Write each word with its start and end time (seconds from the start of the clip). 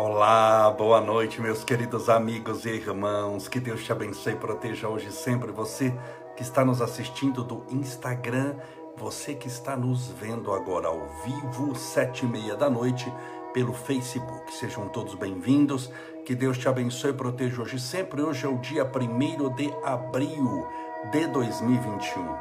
Olá, 0.00 0.70
boa 0.70 1.00
noite, 1.00 1.40
meus 1.40 1.64
queridos 1.64 2.08
amigos 2.08 2.64
e 2.64 2.68
irmãos. 2.68 3.48
Que 3.48 3.58
Deus 3.58 3.82
te 3.82 3.90
abençoe 3.90 4.34
e 4.34 4.36
proteja 4.36 4.88
hoje 4.88 5.10
sempre 5.10 5.50
você 5.50 5.92
que 6.36 6.42
está 6.44 6.64
nos 6.64 6.80
assistindo 6.80 7.42
do 7.42 7.64
Instagram, 7.68 8.54
você 8.96 9.34
que 9.34 9.48
está 9.48 9.76
nos 9.76 10.06
vendo 10.12 10.52
agora 10.52 10.86
ao 10.86 11.08
vivo, 11.24 11.74
sete 11.74 12.24
e 12.24 12.28
meia 12.28 12.54
da 12.54 12.70
noite, 12.70 13.12
pelo 13.52 13.72
Facebook. 13.72 14.54
Sejam 14.54 14.88
todos 14.88 15.16
bem-vindos. 15.16 15.90
Que 16.24 16.32
Deus 16.32 16.56
te 16.56 16.68
abençoe 16.68 17.10
e 17.10 17.14
proteja 17.14 17.60
hoje 17.60 17.80
sempre. 17.80 18.22
Hoje 18.22 18.46
é 18.46 18.48
o 18.48 18.58
dia 18.58 18.84
1 18.84 19.54
de 19.56 19.74
abril 19.82 20.64
de 21.10 21.26
2021, 21.26 22.36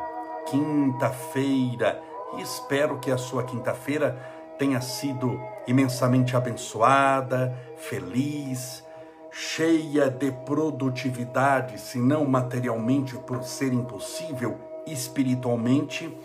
quinta-feira. 0.46 2.04
Espero 2.38 3.00
que 3.00 3.10
a 3.10 3.18
sua 3.18 3.42
quinta-feira 3.42 4.37
tenha 4.58 4.82
sido 4.82 5.40
imensamente 5.68 6.36
abençoada, 6.36 7.56
feliz, 7.76 8.84
cheia 9.32 10.10
de 10.10 10.32
produtividade, 10.32 11.80
se 11.80 12.00
não 12.00 12.26
materialmente 12.26 13.16
por 13.16 13.44
ser 13.44 13.72
impossível, 13.72 14.58
espiritualmente, 14.88 16.18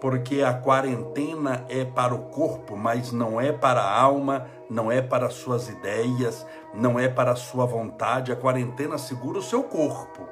porque 0.00 0.42
a 0.42 0.52
quarentena 0.52 1.64
é 1.68 1.84
para 1.84 2.14
o 2.14 2.26
corpo, 2.26 2.76
mas 2.76 3.10
não 3.10 3.40
é 3.40 3.52
para 3.52 3.80
a 3.80 4.00
alma, 4.00 4.46
não 4.70 4.92
é 4.92 5.00
para 5.00 5.30
suas 5.30 5.68
ideias, 5.68 6.46
não 6.74 6.98
é 6.98 7.08
para 7.08 7.32
a 7.32 7.36
sua 7.36 7.66
vontade. 7.66 8.30
A 8.30 8.36
quarentena 8.36 8.98
segura 8.98 9.38
o 9.38 9.42
seu 9.42 9.62
corpo 9.62 10.28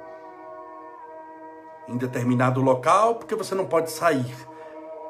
em 1.87 1.97
determinado 1.97 2.61
local, 2.61 3.15
porque 3.15 3.35
você 3.35 3.55
não 3.55 3.65
pode 3.65 3.89
sair 3.91 4.35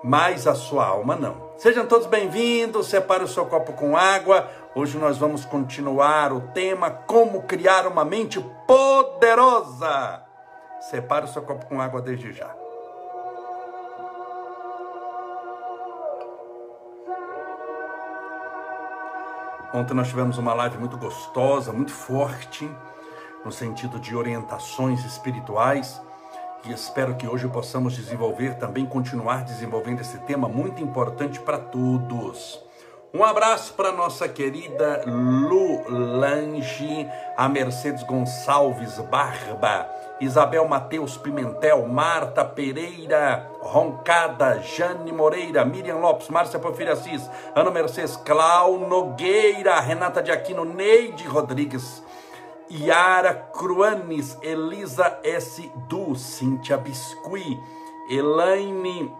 mas 0.03 0.47
a 0.47 0.55
sua 0.55 0.85
alma 0.85 1.15
não. 1.15 1.51
Sejam 1.57 1.85
todos 1.85 2.07
bem-vindos, 2.07 2.87
separe 2.87 3.23
o 3.23 3.27
seu 3.27 3.45
copo 3.45 3.73
com 3.73 3.97
água. 3.97 4.49
Hoje 4.75 4.97
nós 4.97 5.17
vamos 5.17 5.43
continuar 5.45 6.31
o 6.31 6.41
tema 6.41 6.89
Como 6.89 7.43
Criar 7.43 7.87
uma 7.87 8.05
Mente 8.05 8.39
Poderosa. 8.67 10.23
Separe 10.79 11.25
o 11.25 11.27
seu 11.27 11.41
copo 11.41 11.65
com 11.65 11.81
água 11.81 12.01
desde 12.01 12.31
já. 12.31 12.55
Ontem 19.73 19.93
nós 19.93 20.07
tivemos 20.07 20.37
uma 20.37 20.53
live 20.53 20.77
muito 20.77 20.97
gostosa, 20.97 21.73
muito 21.73 21.91
forte, 21.91 22.69
no 23.43 23.51
sentido 23.51 23.99
de 23.99 24.15
orientações 24.15 25.03
espirituais 25.03 26.01
e 26.65 26.71
espero 26.71 27.15
que 27.15 27.27
hoje 27.27 27.47
possamos 27.47 27.95
desenvolver, 27.95 28.55
também 28.55 28.85
continuar 28.85 29.43
desenvolvendo 29.43 30.01
esse 30.01 30.17
tema 30.19 30.47
muito 30.47 30.81
importante 30.81 31.39
para 31.39 31.57
todos. 31.57 32.65
Um 33.13 33.23
abraço 33.23 33.73
para 33.73 33.91
nossa 33.91 34.27
querida 34.27 35.03
Lu 35.05 35.89
Lange, 35.89 37.09
a 37.37 37.47
Mercedes 37.47 38.03
Gonçalves 38.03 38.99
Barba, 38.99 39.89
Isabel 40.19 40.67
Mateus 40.67 41.15
Pimentel, 41.15 41.87
Marta 41.87 42.43
Pereira, 42.43 43.49
Roncada, 43.61 44.59
Jane 44.61 45.11
Moreira, 45.13 45.63
Miriam 45.63 45.97
Lopes, 45.97 46.27
Márcia 46.27 46.59
Porfírio 46.59 46.91
Assis, 46.93 47.29
Ana 47.55 47.71
Mercedes, 47.71 48.17
Clau 48.17 48.77
Nogueira, 48.77 49.79
Renata 49.79 50.21
de 50.21 50.31
Aquino, 50.31 50.65
Neide 50.65 51.25
Rodrigues, 51.27 52.03
Yara 52.69 53.33
Cruanes, 53.53 54.37
Elisa 54.41 55.19
S. 55.23 55.71
Du, 55.87 56.15
Cíntia 56.15 56.77
Biscuit, 56.77 57.57
Elaine, 58.09 59.11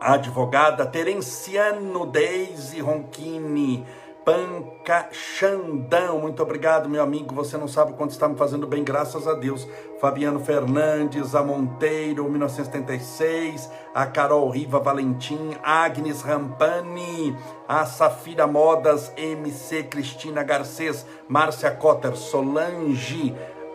advogada, 0.00 0.86
Terenciano 0.86 2.06
Deise 2.06 2.80
Ronchini, 2.80 3.84
Panca 4.24 5.08
Xandão, 5.12 6.18
muito 6.18 6.42
obrigado, 6.42 6.88
meu 6.88 7.02
amigo. 7.02 7.34
Você 7.34 7.58
não 7.58 7.68
sabe 7.68 7.92
o 7.92 7.94
quanto 7.94 8.12
está 8.12 8.26
me 8.26 8.36
fazendo 8.36 8.66
bem, 8.66 8.82
graças 8.82 9.28
a 9.28 9.34
Deus. 9.34 9.68
Fabiano 10.00 10.40
Fernandes, 10.40 11.34
a 11.34 11.42
Monteiro, 11.42 12.24
1976, 12.30 13.70
a 13.94 14.06
Carol 14.06 14.48
Riva 14.48 14.80
Valentim, 14.80 15.50
Agnes 15.62 16.22
Rampani, 16.22 17.36
a 17.68 17.84
Safira 17.84 18.46
Modas, 18.46 19.12
MC 19.14 19.84
Cristina 19.84 20.42
Garcês, 20.42 21.04
Márcia 21.28 21.70
Cotter, 21.70 22.16
Solange, 22.16 23.34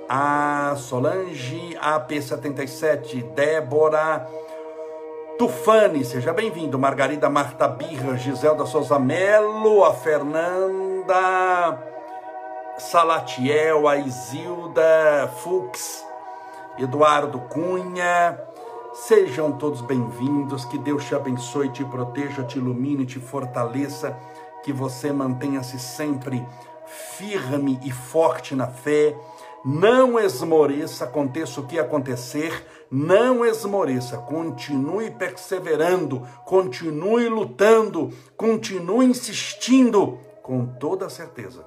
a 0.10 0.74
Solange, 0.78 1.78
AP77, 1.80 3.24
Débora. 3.36 4.28
Tufani, 5.40 6.04
seja 6.04 6.34
bem-vindo. 6.34 6.78
Margarida 6.78 7.30
Marta 7.30 7.66
Birra, 7.66 8.18
Giselda 8.18 8.66
Souza 8.66 9.00
Melo, 9.00 9.86
a 9.86 9.94
Fernanda 9.94 11.82
Salatiel, 12.78 13.88
a 13.88 13.96
Isilda 13.96 15.32
Fux, 15.38 16.06
Eduardo 16.78 17.40
Cunha. 17.40 18.38
Sejam 18.94 19.54
todos 19.54 19.80
bem-vindos. 19.80 20.66
Que 20.66 20.78
Deus 20.78 21.06
te 21.06 21.16
abençoe, 21.16 21.70
te 21.70 21.86
proteja, 21.86 22.44
te 22.44 22.58
ilumine, 22.58 23.06
te 23.06 23.22
fortaleça. 23.22 24.20
Que 24.62 24.74
você 24.74 25.14
mantenha-se 25.14 25.80
sempre 25.80 26.46
firme 26.86 27.80
e 27.82 27.92
forte 27.92 28.54
na 28.54 28.68
fé. 28.68 29.16
Não 29.66 30.18
esmoreça, 30.18 31.04
aconteça 31.04 31.60
o 31.60 31.68
que 31.68 31.78
acontecer 31.78 32.66
não 32.92 33.46
esmoreça, 33.46 34.18
continue 34.18 35.12
perseverando, 35.12 36.28
continue 36.46 37.30
lutando, 37.30 38.12
continue 38.36 39.06
insistindo, 39.06 40.18
com 40.42 40.66
toda 40.66 41.10
certeza. 41.10 41.64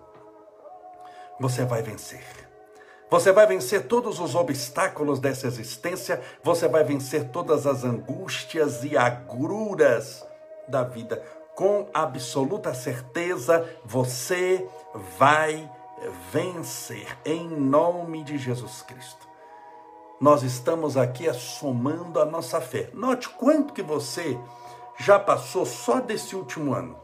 Você 1.39 1.65
vai 1.65 1.83
vencer. 1.83 2.25
Você 3.09 3.31
vai 3.31 3.47
vencer 3.47 3.87
todos 3.87 4.19
os 4.19 4.35
obstáculos 4.35 5.21
dessa 5.21 5.47
existência, 5.47 6.21
você 6.43 6.67
vai 6.67 6.83
vencer 6.83 7.29
todas 7.29 7.67
as 7.67 7.85
angústias 7.85 8.83
e 8.85 8.97
agruras 8.97 10.27
da 10.67 10.83
vida. 10.83 11.23
Com 11.55 11.89
absoluta 11.93 12.73
certeza, 12.73 13.69
você 13.85 14.67
vai 15.19 15.53
vencer 15.53 15.82
em 17.25 17.49
nome 17.49 18.25
de 18.25 18.39
Jesus 18.39 18.83
Cristo 18.83 19.33
nós 20.23 20.45
estamos 20.45 20.97
aqui 20.97 21.33
somando 21.35 22.21
a 22.21 22.25
nossa 22.25 22.61
fé. 22.61 22.89
Note 22.95 23.29
quanto 23.29 23.73
que 23.73 23.83
você 23.83 24.39
já 24.97 25.19
passou 25.19 25.67
só 25.67 25.99
desse 25.99 26.37
último 26.37 26.73
ano. 26.73 26.97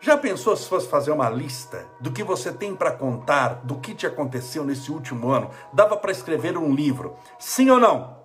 Já 0.00 0.16
pensou 0.16 0.56
se 0.56 0.66
fosse 0.66 0.88
fazer 0.88 1.10
uma 1.10 1.28
lista 1.28 1.86
do 2.00 2.10
que 2.10 2.24
você 2.24 2.50
tem 2.50 2.74
para 2.74 2.92
contar, 2.92 3.60
do 3.62 3.74
que 3.74 3.94
te 3.94 4.06
aconteceu 4.06 4.64
nesse 4.64 4.90
último 4.90 5.28
ano? 5.30 5.50
Dava 5.70 5.98
para 5.98 6.12
escrever 6.12 6.56
um 6.56 6.74
livro. 6.74 7.14
Sim 7.38 7.68
ou 7.68 7.78
não? 7.78 8.15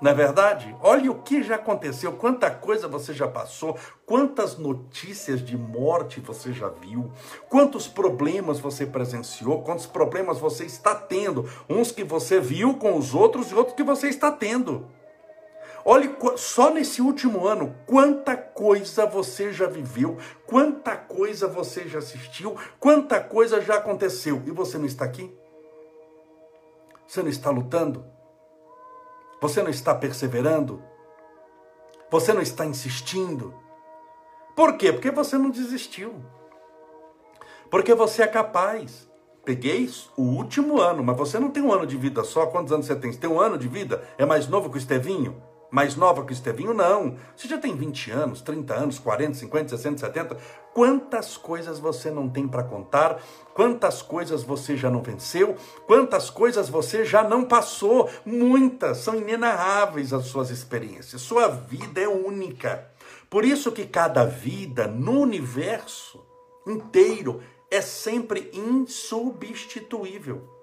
Não 0.00 0.12
é 0.12 0.14
verdade? 0.14 0.74
Olha 0.80 1.10
o 1.10 1.22
que 1.22 1.42
já 1.42 1.56
aconteceu, 1.56 2.12
quanta 2.12 2.50
coisa 2.50 2.86
você 2.86 3.12
já 3.12 3.26
passou, 3.26 3.76
quantas 4.06 4.56
notícias 4.56 5.44
de 5.44 5.56
morte 5.56 6.20
você 6.20 6.52
já 6.52 6.68
viu, 6.68 7.10
quantos 7.48 7.88
problemas 7.88 8.60
você 8.60 8.86
presenciou, 8.86 9.62
quantos 9.62 9.86
problemas 9.86 10.38
você 10.38 10.64
está 10.64 10.94
tendo, 10.94 11.48
uns 11.68 11.90
que 11.90 12.04
você 12.04 12.38
viu 12.38 12.74
com 12.74 12.96
os 12.96 13.12
outros 13.12 13.50
e 13.50 13.54
outros 13.54 13.74
que 13.74 13.82
você 13.82 14.08
está 14.08 14.30
tendo. 14.30 14.86
Olhe 15.84 16.14
só 16.36 16.70
nesse 16.70 17.02
último 17.02 17.46
ano, 17.46 17.74
quanta 17.86 18.36
coisa 18.36 19.04
você 19.04 19.52
já 19.52 19.66
viveu, 19.66 20.16
quanta 20.46 20.96
coisa 20.96 21.48
você 21.48 21.88
já 21.88 21.98
assistiu, 21.98 22.56
quanta 22.78 23.20
coisa 23.20 23.60
já 23.60 23.76
aconteceu 23.76 24.42
e 24.46 24.50
você 24.50 24.78
não 24.78 24.86
está 24.86 25.04
aqui? 25.04 25.34
Você 27.06 27.22
não 27.22 27.30
está 27.30 27.50
lutando? 27.50 28.17
Você 29.40 29.62
não 29.62 29.70
está 29.70 29.94
perseverando? 29.94 30.82
Você 32.10 32.32
não 32.32 32.42
está 32.42 32.66
insistindo? 32.66 33.54
Por 34.56 34.76
quê? 34.76 34.92
Porque 34.92 35.10
você 35.10 35.38
não 35.38 35.50
desistiu. 35.50 36.14
Porque 37.70 37.94
você 37.94 38.22
é 38.22 38.26
capaz. 38.26 39.08
Peguei 39.44 39.88
o 40.16 40.22
último 40.22 40.80
ano, 40.80 41.02
mas 41.04 41.16
você 41.16 41.38
não 41.38 41.50
tem 41.50 41.62
um 41.62 41.72
ano 41.72 41.86
de 41.86 41.96
vida 41.96 42.24
só. 42.24 42.46
Quantos 42.46 42.72
anos 42.72 42.86
você 42.86 42.96
tem? 42.96 43.12
Você 43.12 43.18
tem 43.18 43.30
um 43.30 43.40
ano 43.40 43.56
de 43.56 43.68
vida? 43.68 44.02
É 44.18 44.26
mais 44.26 44.48
novo 44.48 44.68
que 44.68 44.76
o 44.76 44.78
Estevinho? 44.78 45.40
Mais 45.70 45.96
nova 45.96 46.24
que 46.24 46.32
o 46.32 46.34
Estevinho? 46.34 46.72
Não. 46.72 47.16
Você 47.36 47.46
já 47.46 47.58
tem 47.58 47.76
20 47.76 48.10
anos, 48.10 48.40
30 48.40 48.74
anos, 48.74 48.98
40, 48.98 49.34
50, 49.34 49.76
60, 49.76 49.98
70. 49.98 50.36
Quantas 50.72 51.36
coisas 51.36 51.78
você 51.78 52.10
não 52.10 52.28
tem 52.28 52.48
para 52.48 52.62
contar? 52.62 53.20
Quantas 53.54 54.00
coisas 54.00 54.42
você 54.42 54.76
já 54.76 54.90
não 54.90 55.02
venceu? 55.02 55.56
Quantas 55.86 56.30
coisas 56.30 56.68
você 56.68 57.04
já 57.04 57.22
não 57.22 57.44
passou? 57.44 58.08
Muitas, 58.24 58.98
são 58.98 59.16
inenarráveis 59.16 60.12
as 60.12 60.26
suas 60.26 60.50
experiências. 60.50 61.20
Sua 61.20 61.48
vida 61.48 62.00
é 62.00 62.08
única. 62.08 62.90
Por 63.28 63.44
isso 63.44 63.72
que 63.72 63.86
cada 63.86 64.24
vida 64.24 64.86
no 64.86 65.20
universo 65.20 66.24
inteiro 66.66 67.42
é 67.70 67.80
sempre 67.80 68.50
insubstituível 68.54 70.57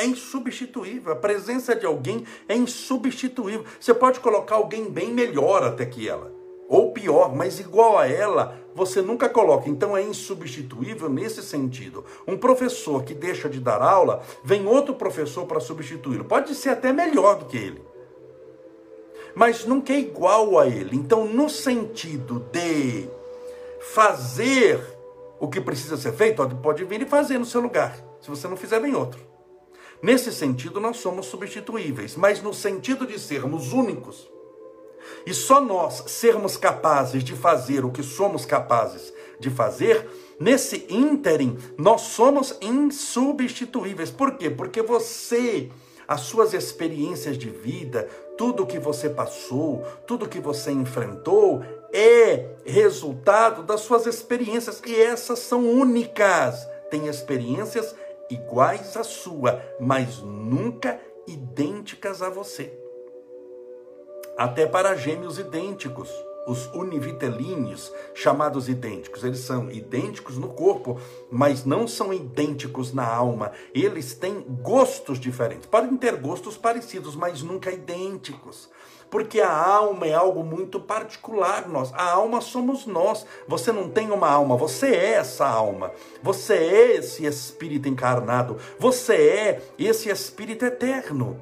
é 0.00 0.06
insubstituível. 0.06 1.12
A 1.12 1.16
presença 1.16 1.76
de 1.76 1.84
alguém 1.84 2.24
é 2.48 2.56
insubstituível. 2.56 3.64
Você 3.78 3.92
pode 3.92 4.18
colocar 4.20 4.56
alguém 4.56 4.90
bem 4.90 5.12
melhor 5.12 5.62
até 5.62 5.84
que 5.84 6.08
ela, 6.08 6.32
ou 6.68 6.92
pior, 6.92 7.34
mas 7.34 7.60
igual 7.60 7.98
a 7.98 8.06
ela, 8.06 8.58
você 8.74 9.02
nunca 9.02 9.28
coloca. 9.28 9.68
Então 9.68 9.96
é 9.96 10.02
insubstituível 10.02 11.08
nesse 11.08 11.42
sentido. 11.42 12.04
Um 12.26 12.36
professor 12.36 13.02
que 13.04 13.12
deixa 13.12 13.48
de 13.48 13.60
dar 13.60 13.82
aula, 13.82 14.22
vem 14.42 14.66
outro 14.66 14.94
professor 14.94 15.46
para 15.46 15.60
substituí-lo. 15.60 16.24
Pode 16.24 16.54
ser 16.54 16.70
até 16.70 16.92
melhor 16.92 17.38
do 17.38 17.44
que 17.44 17.56
ele. 17.56 17.82
Mas 19.34 19.64
nunca 19.64 19.92
é 19.92 19.98
igual 19.98 20.58
a 20.58 20.66
ele. 20.66 20.96
Então, 20.96 21.24
no 21.26 21.48
sentido 21.48 22.40
de 22.50 23.08
fazer 23.80 24.80
o 25.38 25.48
que 25.48 25.60
precisa 25.60 25.96
ser 25.96 26.12
feito, 26.12 26.46
pode 26.56 26.84
vir 26.84 27.02
e 27.02 27.06
fazer 27.06 27.38
no 27.38 27.44
seu 27.44 27.60
lugar. 27.60 27.96
Se 28.20 28.28
você 28.28 28.48
não 28.48 28.56
fizer, 28.56 28.80
vem 28.80 28.94
outro. 28.94 29.29
Nesse 30.02 30.32
sentido, 30.32 30.80
nós 30.80 30.96
somos 30.96 31.26
substituíveis, 31.26 32.16
mas 32.16 32.42
no 32.42 32.54
sentido 32.54 33.06
de 33.06 33.18
sermos 33.18 33.72
únicos, 33.72 34.30
e 35.26 35.34
só 35.34 35.60
nós 35.60 36.04
sermos 36.06 36.56
capazes 36.56 37.22
de 37.22 37.34
fazer 37.34 37.84
o 37.84 37.90
que 37.90 38.02
somos 38.02 38.44
capazes 38.44 39.12
de 39.38 39.50
fazer, 39.50 40.08
nesse 40.38 40.86
ínterim, 40.88 41.58
nós 41.76 42.02
somos 42.02 42.56
insubstituíveis. 42.60 44.10
Por 44.10 44.36
quê? 44.36 44.48
Porque 44.50 44.82
você, 44.82 45.70
as 46.06 46.22
suas 46.22 46.54
experiências 46.54 47.36
de 47.36 47.50
vida, 47.50 48.08
tudo 48.38 48.66
que 48.66 48.78
você 48.78 49.08
passou, 49.08 49.84
tudo 50.06 50.28
que 50.28 50.40
você 50.40 50.70
enfrentou, 50.70 51.62
é 51.92 52.54
resultado 52.64 53.62
das 53.62 53.80
suas 53.80 54.06
experiências, 54.06 54.80
e 54.86 54.94
essas 54.94 55.40
são 55.40 55.68
únicas. 55.68 56.66
Tem 56.90 57.06
experiências 57.06 57.94
iguais 58.30 58.96
à 58.96 59.04
sua, 59.04 59.62
mas 59.78 60.18
nunca 60.20 61.00
idênticas 61.26 62.22
a 62.22 62.30
você 62.30 62.80
até 64.40 64.66
para 64.66 64.96
gêmeos 64.96 65.38
idênticos, 65.38 66.08
os 66.46 66.64
univitelíneos, 66.68 67.92
chamados 68.14 68.70
idênticos. 68.70 69.22
Eles 69.22 69.40
são 69.40 69.70
idênticos 69.70 70.38
no 70.38 70.48
corpo, 70.48 70.98
mas 71.30 71.66
não 71.66 71.86
são 71.86 72.10
idênticos 72.10 72.90
na 72.90 73.06
alma. 73.06 73.52
Eles 73.74 74.14
têm 74.14 74.40
gostos 74.40 75.20
diferentes. 75.20 75.66
Podem 75.66 75.94
ter 75.94 76.16
gostos 76.16 76.56
parecidos, 76.56 77.14
mas 77.14 77.42
nunca 77.42 77.70
idênticos. 77.70 78.70
Porque 79.10 79.40
a 79.40 79.52
alma 79.52 80.06
é 80.06 80.14
algo 80.14 80.44
muito 80.44 80.78
particular 80.78 81.68
nós. 81.68 81.92
A 81.94 82.12
alma 82.12 82.40
somos 82.40 82.86
nós. 82.86 83.26
Você 83.48 83.72
não 83.72 83.88
tem 83.88 84.10
uma 84.10 84.30
alma, 84.30 84.56
você 84.56 84.86
é 84.86 85.12
essa 85.14 85.46
alma. 85.46 85.90
Você 86.22 86.54
é 86.54 86.96
esse 86.96 87.26
espírito 87.26 87.88
encarnado. 87.88 88.56
Você 88.78 89.14
é 89.14 89.62
esse 89.78 90.08
espírito 90.08 90.64
eterno. 90.64 91.40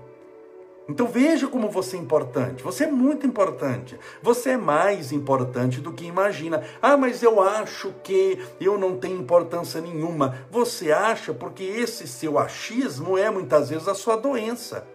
Então 0.88 1.06
veja 1.06 1.46
como 1.46 1.68
você 1.68 1.98
é 1.98 2.00
importante. 2.00 2.62
Você 2.62 2.84
é 2.84 2.90
muito 2.90 3.26
importante. 3.26 3.98
Você 4.22 4.50
é 4.50 4.56
mais 4.56 5.12
importante 5.12 5.82
do 5.82 5.92
que 5.92 6.06
imagina. 6.06 6.64
Ah, 6.80 6.96
mas 6.96 7.22
eu 7.22 7.42
acho 7.42 7.92
que 8.02 8.38
eu 8.58 8.78
não 8.78 8.96
tenho 8.96 9.20
importância 9.20 9.82
nenhuma. 9.82 10.38
Você 10.50 10.90
acha 10.90 11.34
porque 11.34 11.62
esse 11.62 12.08
seu 12.08 12.38
achismo 12.38 13.18
é 13.18 13.28
muitas 13.28 13.68
vezes 13.68 13.86
a 13.86 13.94
sua 13.94 14.16
doença 14.16 14.86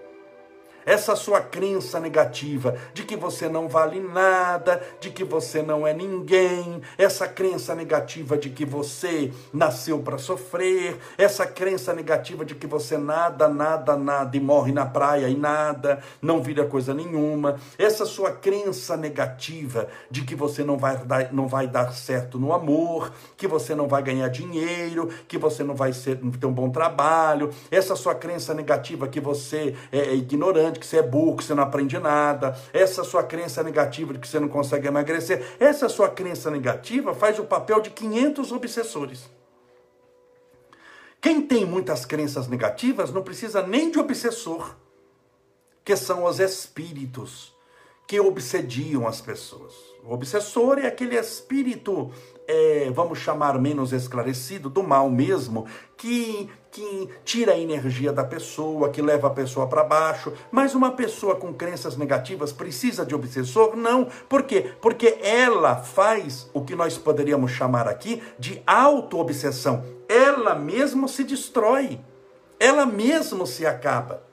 essa 0.85 1.15
sua 1.15 1.41
crença 1.41 1.99
negativa 1.99 2.77
de 2.93 3.03
que 3.03 3.15
você 3.15 3.47
não 3.47 3.67
vale 3.67 3.99
nada, 3.99 4.81
de 4.99 5.09
que 5.09 5.23
você 5.23 5.61
não 5.61 5.85
é 5.87 5.93
ninguém, 5.93 6.81
essa 6.97 7.27
crença 7.27 7.75
negativa 7.75 8.37
de 8.37 8.49
que 8.49 8.65
você 8.65 9.31
nasceu 9.53 9.99
para 9.99 10.17
sofrer, 10.17 10.97
essa 11.17 11.45
crença 11.45 11.93
negativa 11.93 12.43
de 12.45 12.55
que 12.55 12.67
você 12.67 12.97
nada, 12.97 13.47
nada, 13.47 13.95
nada 13.95 14.35
e 14.35 14.39
morre 14.39 14.71
na 14.71 14.85
praia 14.85 15.27
e 15.27 15.35
nada, 15.35 16.01
não 16.21 16.41
vira 16.41 16.65
coisa 16.65 16.93
nenhuma, 16.93 17.59
essa 17.77 18.05
sua 18.05 18.31
crença 18.31 18.97
negativa 18.97 19.87
de 20.09 20.23
que 20.23 20.35
você 20.35 20.63
não 20.63 20.77
vai 20.77 20.97
dar, 20.97 21.33
não 21.33 21.47
vai 21.47 21.67
dar 21.67 21.93
certo 21.93 22.39
no 22.39 22.53
amor, 22.53 23.11
que 23.37 23.47
você 23.47 23.75
não 23.75 23.87
vai 23.87 24.01
ganhar 24.01 24.27
dinheiro, 24.29 25.09
que 25.27 25.37
você 25.37 25.63
não 25.63 25.75
vai 25.75 25.93
ser, 25.93 26.17
ter 26.39 26.45
um 26.45 26.53
bom 26.53 26.69
trabalho, 26.69 27.49
essa 27.71 27.95
sua 27.95 28.15
crença 28.15 28.53
negativa 28.53 29.07
que 29.07 29.19
você 29.19 29.75
é, 29.91 29.99
é 29.99 30.15
ignorante 30.73 30.79
que 30.79 30.85
você 30.85 30.97
é 30.97 31.01
burro, 31.01 31.37
que 31.37 31.43
você 31.43 31.53
não 31.53 31.63
aprende 31.63 31.97
nada, 31.99 32.57
essa 32.73 33.03
sua 33.03 33.23
crença 33.23 33.63
negativa 33.63 34.13
de 34.13 34.19
que 34.19 34.27
você 34.27 34.39
não 34.39 34.49
consegue 34.49 34.87
emagrecer, 34.87 35.55
essa 35.59 35.87
sua 35.87 36.09
crença 36.09 36.49
negativa 36.49 37.13
faz 37.13 37.39
o 37.39 37.45
papel 37.45 37.81
de 37.81 37.89
500 37.91 38.51
obsessores. 38.51 39.29
Quem 41.21 41.41
tem 41.41 41.65
muitas 41.65 42.05
crenças 42.05 42.47
negativas 42.47 43.11
não 43.11 43.21
precisa 43.21 43.65
nem 43.65 43.89
de 43.89 43.99
obsessor, 43.99 44.75
que 45.85 45.95
são 45.95 46.25
os 46.25 46.39
espíritos 46.39 47.52
que 48.07 48.19
obsediam 48.19 49.07
as 49.07 49.21
pessoas. 49.21 49.73
O 50.03 50.13
obsessor 50.13 50.79
é 50.79 50.87
aquele 50.87 51.17
espírito 51.17 52.11
é, 52.47 52.91
vamos 52.93 53.19
chamar 53.19 53.59
menos 53.59 53.93
esclarecido, 53.93 54.69
do 54.69 54.83
mal 54.83 55.09
mesmo, 55.09 55.65
que, 55.95 56.49
que 56.71 57.09
tira 57.23 57.53
a 57.53 57.57
energia 57.57 58.11
da 58.11 58.23
pessoa, 58.23 58.89
que 58.89 59.01
leva 59.01 59.27
a 59.27 59.31
pessoa 59.31 59.67
para 59.67 59.83
baixo. 59.83 60.33
Mas 60.51 60.75
uma 60.75 60.91
pessoa 60.91 61.35
com 61.35 61.53
crenças 61.53 61.95
negativas 61.95 62.51
precisa 62.51 63.05
de 63.05 63.15
obsessor? 63.15 63.75
Não. 63.75 64.07
Por 64.27 64.43
quê? 64.43 64.73
Porque 64.81 65.19
ela 65.21 65.77
faz 65.77 66.49
o 66.53 66.63
que 66.63 66.75
nós 66.75 66.97
poderíamos 66.97 67.51
chamar 67.51 67.87
aqui 67.87 68.21
de 68.37 68.61
auto-obsessão. 68.65 69.83
Ela 70.07 70.55
mesma 70.55 71.07
se 71.07 71.23
destrói. 71.23 71.99
Ela 72.59 72.85
mesma 72.85 73.45
se 73.45 73.65
acaba. 73.65 74.23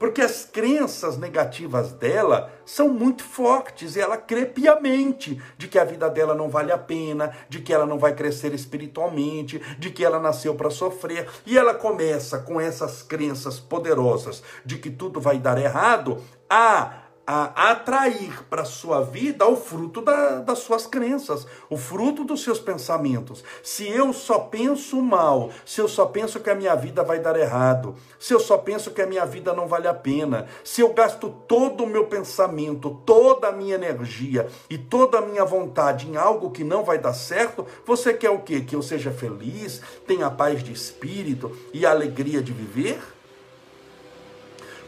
Porque 0.00 0.22
as 0.22 0.46
crenças 0.46 1.18
negativas 1.18 1.92
dela 1.92 2.50
são 2.64 2.88
muito 2.88 3.22
fortes 3.22 3.96
e 3.96 4.00
ela 4.00 4.16
crê 4.16 4.46
piamente 4.46 5.38
de 5.58 5.68
que 5.68 5.78
a 5.78 5.84
vida 5.84 6.08
dela 6.08 6.34
não 6.34 6.48
vale 6.48 6.72
a 6.72 6.78
pena, 6.78 7.36
de 7.50 7.60
que 7.60 7.70
ela 7.70 7.84
não 7.84 7.98
vai 7.98 8.14
crescer 8.14 8.54
espiritualmente, 8.54 9.60
de 9.78 9.90
que 9.90 10.02
ela 10.02 10.18
nasceu 10.18 10.54
para 10.54 10.70
sofrer. 10.70 11.28
E 11.44 11.58
ela 11.58 11.74
começa 11.74 12.38
com 12.38 12.58
essas 12.58 13.02
crenças 13.02 13.60
poderosas 13.60 14.42
de 14.64 14.78
que 14.78 14.88
tudo 14.88 15.20
vai 15.20 15.38
dar 15.38 15.60
errado 15.60 16.24
a 16.48 16.99
a 17.32 17.70
atrair 17.70 18.42
para 18.50 18.62
a 18.62 18.64
sua 18.64 19.02
vida 19.02 19.46
o 19.46 19.54
fruto 19.54 20.02
da, 20.02 20.40
das 20.40 20.58
suas 20.58 20.84
crenças, 20.84 21.46
o 21.68 21.76
fruto 21.76 22.24
dos 22.24 22.42
seus 22.42 22.58
pensamentos. 22.58 23.44
Se 23.62 23.88
eu 23.88 24.12
só 24.12 24.40
penso 24.40 25.00
mal, 25.00 25.50
se 25.64 25.80
eu 25.80 25.86
só 25.86 26.06
penso 26.06 26.40
que 26.40 26.50
a 26.50 26.56
minha 26.56 26.74
vida 26.74 27.04
vai 27.04 27.20
dar 27.20 27.38
errado, 27.38 27.94
se 28.18 28.34
eu 28.34 28.40
só 28.40 28.58
penso 28.58 28.90
que 28.90 29.00
a 29.00 29.06
minha 29.06 29.24
vida 29.24 29.52
não 29.52 29.68
vale 29.68 29.86
a 29.86 29.94
pena, 29.94 30.48
se 30.64 30.80
eu 30.80 30.92
gasto 30.92 31.32
todo 31.46 31.84
o 31.84 31.86
meu 31.86 32.06
pensamento, 32.06 33.00
toda 33.06 33.46
a 33.46 33.52
minha 33.52 33.76
energia 33.76 34.48
e 34.68 34.76
toda 34.76 35.18
a 35.18 35.22
minha 35.22 35.44
vontade 35.44 36.08
em 36.08 36.16
algo 36.16 36.50
que 36.50 36.64
não 36.64 36.82
vai 36.82 36.98
dar 36.98 37.14
certo, 37.14 37.64
você 37.86 38.12
quer 38.12 38.30
o 38.30 38.40
quê? 38.40 38.60
Que 38.60 38.74
eu 38.74 38.82
seja 38.82 39.12
feliz, 39.12 39.80
tenha 40.04 40.28
paz 40.32 40.64
de 40.64 40.72
espírito 40.72 41.56
e 41.72 41.86
alegria 41.86 42.42
de 42.42 42.52
viver? 42.52 43.00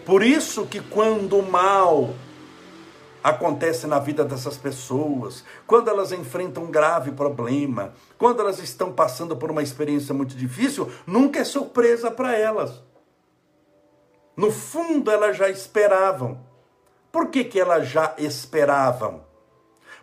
Por 0.04 0.24
isso 0.24 0.66
que 0.66 0.80
quando 0.80 1.38
o 1.38 1.48
mal 1.48 2.10
acontece 3.22 3.86
na 3.86 3.98
vida 3.98 4.24
dessas 4.24 4.56
pessoas, 4.56 5.44
quando 5.66 5.88
elas 5.88 6.12
enfrentam 6.12 6.64
um 6.64 6.70
grave 6.70 7.12
problema, 7.12 7.94
quando 8.18 8.40
elas 8.40 8.58
estão 8.58 8.92
passando 8.92 9.36
por 9.36 9.50
uma 9.50 9.62
experiência 9.62 10.14
muito 10.14 10.34
difícil, 10.34 10.90
nunca 11.06 11.40
é 11.40 11.44
surpresa 11.44 12.10
para 12.10 12.36
elas. 12.36 12.82
No 14.36 14.50
fundo, 14.50 15.10
elas 15.10 15.36
já 15.36 15.48
esperavam. 15.48 16.40
Por 17.10 17.28
que, 17.28 17.44
que 17.44 17.60
elas 17.60 17.88
já 17.88 18.14
esperavam? 18.18 19.31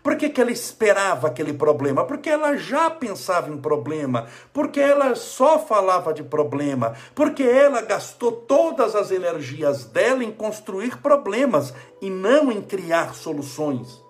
Por 0.01 0.15
que, 0.15 0.29
que 0.29 0.39
ela 0.39 0.51
esperava 0.51 1.27
aquele 1.27 1.53
problema? 1.53 2.05
Porque 2.05 2.29
ela 2.29 2.55
já 2.55 2.89
pensava 2.89 3.49
em 3.49 3.57
problema, 3.57 4.27
porque 4.53 4.79
ela 4.79 5.13
só 5.15 5.59
falava 5.59 6.13
de 6.13 6.23
problema, 6.23 6.95
porque 7.13 7.43
ela 7.43 7.81
gastou 7.81 8.31
todas 8.31 8.95
as 8.95 9.11
energias 9.11 9.85
dela 9.85 10.23
em 10.23 10.31
construir 10.31 10.97
problemas 10.97 11.73
e 12.01 12.09
não 12.09 12.51
em 12.51 12.61
criar 12.61 13.13
soluções. 13.13 14.01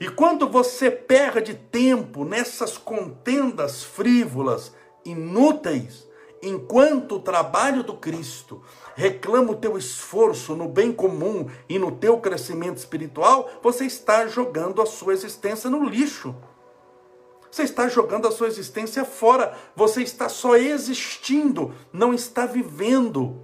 E 0.00 0.08
quando 0.08 0.48
você 0.48 0.90
perde 0.90 1.54
tempo 1.54 2.24
nessas 2.24 2.76
contendas 2.76 3.84
frívolas, 3.84 4.74
inúteis, 5.04 6.08
enquanto 6.42 7.16
o 7.16 7.20
trabalho 7.20 7.82
do 7.82 7.94
Cristo 7.94 8.62
reclama 8.94 9.52
o 9.52 9.56
teu 9.56 9.76
esforço 9.76 10.54
no 10.54 10.68
bem 10.68 10.92
comum 10.92 11.48
e 11.68 11.78
no 11.78 11.92
teu 11.92 12.18
crescimento 12.18 12.78
espiritual, 12.78 13.50
você 13.62 13.84
está 13.84 14.26
jogando 14.26 14.80
a 14.80 14.86
sua 14.86 15.12
existência 15.12 15.68
no 15.68 15.84
lixo. 15.84 16.34
Você 17.50 17.62
está 17.62 17.86
jogando 17.86 18.26
a 18.26 18.32
sua 18.32 18.48
existência 18.48 19.04
fora. 19.04 19.56
Você 19.76 20.02
está 20.02 20.28
só 20.28 20.56
existindo, 20.56 21.72
não 21.92 22.12
está 22.12 22.46
vivendo. 22.46 23.40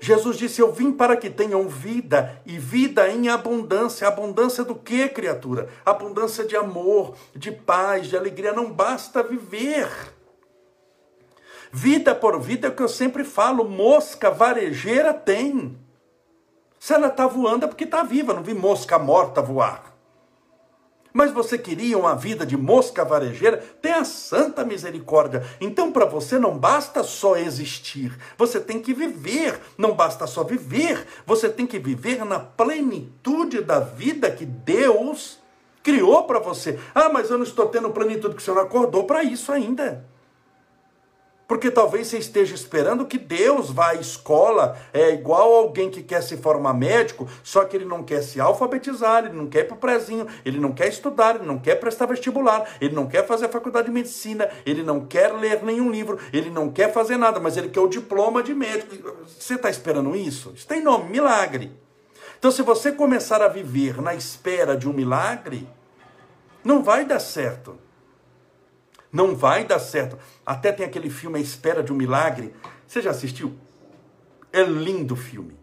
Jesus 0.00 0.38
disse: 0.38 0.62
Eu 0.62 0.72
vim 0.72 0.92
para 0.92 1.16
que 1.16 1.28
tenham 1.28 1.68
vida 1.68 2.40
e 2.46 2.58
vida 2.58 3.06
em 3.10 3.28
abundância. 3.28 4.08
Abundância 4.08 4.64
do 4.64 4.74
que, 4.74 5.08
criatura? 5.08 5.68
Abundância 5.84 6.44
de 6.44 6.56
amor, 6.56 7.16
de 7.34 7.52
paz, 7.52 8.06
de 8.06 8.16
alegria. 8.16 8.52
Não 8.52 8.72
basta 8.72 9.22
viver. 9.22 9.88
Vida 11.70 12.14
por 12.14 12.40
vida 12.40 12.68
é 12.68 12.70
o 12.70 12.74
que 12.74 12.82
eu 12.82 12.88
sempre 12.88 13.24
falo, 13.24 13.68
mosca 13.68 14.30
varejeira 14.30 15.12
tem. 15.12 15.78
Se 16.78 16.94
ela 16.94 17.08
está 17.08 17.26
voando 17.26 17.64
é 17.64 17.68
porque 17.68 17.84
está 17.84 18.02
viva, 18.02 18.32
não 18.32 18.42
vi 18.42 18.54
mosca 18.54 18.98
morta 18.98 19.42
voar. 19.42 19.88
Mas 21.12 21.32
você 21.32 21.58
queria 21.58 21.98
uma 21.98 22.14
vida 22.14 22.46
de 22.46 22.56
mosca 22.56 23.04
varejeira? 23.04 23.56
Tenha 23.82 24.04
santa 24.04 24.64
misericórdia. 24.64 25.44
Então, 25.60 25.90
para 25.90 26.04
você 26.04 26.38
não 26.38 26.56
basta 26.56 27.02
só 27.02 27.36
existir, 27.36 28.16
você 28.36 28.60
tem 28.60 28.80
que 28.80 28.94
viver. 28.94 29.58
Não 29.76 29.94
basta 29.94 30.26
só 30.26 30.44
viver, 30.44 31.04
você 31.26 31.48
tem 31.48 31.66
que 31.66 31.78
viver 31.78 32.24
na 32.24 32.38
plenitude 32.38 33.62
da 33.62 33.80
vida 33.80 34.30
que 34.30 34.44
Deus 34.44 35.40
criou 35.82 36.24
para 36.24 36.38
você. 36.38 36.78
Ah, 36.94 37.08
mas 37.08 37.30
eu 37.30 37.38
não 37.38 37.44
estou 37.44 37.66
tendo 37.66 37.90
plenitude, 37.90 38.34
porque 38.34 38.44
você 38.44 38.52
não 38.52 38.62
acordou 38.62 39.04
para 39.04 39.24
isso 39.24 39.50
ainda. 39.50 40.06
Porque 41.48 41.70
talvez 41.70 42.08
você 42.08 42.18
esteja 42.18 42.54
esperando 42.54 43.06
que 43.06 43.16
Deus 43.16 43.70
vá 43.70 43.92
à 43.92 43.94
escola, 43.94 44.76
é 44.92 45.14
igual 45.14 45.54
alguém 45.54 45.88
que 45.88 46.02
quer 46.02 46.22
se 46.22 46.36
formar 46.36 46.74
médico, 46.74 47.26
só 47.42 47.64
que 47.64 47.74
ele 47.74 47.86
não 47.86 48.04
quer 48.04 48.22
se 48.22 48.38
alfabetizar, 48.38 49.24
ele 49.24 49.34
não 49.34 49.46
quer 49.46 49.60
ir 49.60 49.64
para 49.64 49.74
o 49.74 49.78
prezinho, 49.78 50.26
ele 50.44 50.60
não 50.60 50.72
quer 50.72 50.88
estudar, 50.88 51.36
ele 51.36 51.46
não 51.46 51.58
quer 51.58 51.76
prestar 51.76 52.04
vestibular, 52.04 52.68
ele 52.82 52.94
não 52.94 53.06
quer 53.06 53.26
fazer 53.26 53.46
a 53.46 53.48
faculdade 53.48 53.86
de 53.86 53.94
medicina, 53.94 54.46
ele 54.66 54.82
não 54.82 55.06
quer 55.06 55.32
ler 55.32 55.62
nenhum 55.62 55.90
livro, 55.90 56.18
ele 56.34 56.50
não 56.50 56.70
quer 56.70 56.92
fazer 56.92 57.16
nada, 57.16 57.40
mas 57.40 57.56
ele 57.56 57.70
quer 57.70 57.80
o 57.80 57.88
diploma 57.88 58.42
de 58.42 58.52
médico. 58.52 58.94
Você 59.26 59.54
está 59.54 59.70
esperando 59.70 60.14
isso? 60.14 60.52
Isso 60.54 60.66
tem 60.66 60.82
nome, 60.82 61.08
milagre. 61.08 61.72
Então, 62.38 62.50
se 62.50 62.60
você 62.60 62.92
começar 62.92 63.40
a 63.40 63.48
viver 63.48 64.02
na 64.02 64.14
espera 64.14 64.76
de 64.76 64.86
um 64.86 64.92
milagre, 64.92 65.66
não 66.62 66.82
vai 66.82 67.06
dar 67.06 67.20
certo. 67.20 67.87
Não 69.12 69.34
vai 69.34 69.64
dar 69.64 69.78
certo. 69.78 70.18
Até 70.44 70.72
tem 70.72 70.84
aquele 70.84 71.10
filme 71.10 71.38
A 71.38 71.42
Espera 71.42 71.82
de 71.82 71.92
um 71.92 71.96
Milagre. 71.96 72.52
Você 72.86 73.00
já 73.00 73.10
assistiu? 73.10 73.54
É 74.52 74.62
lindo 74.62 75.14
o 75.14 75.16
filme. 75.16 75.56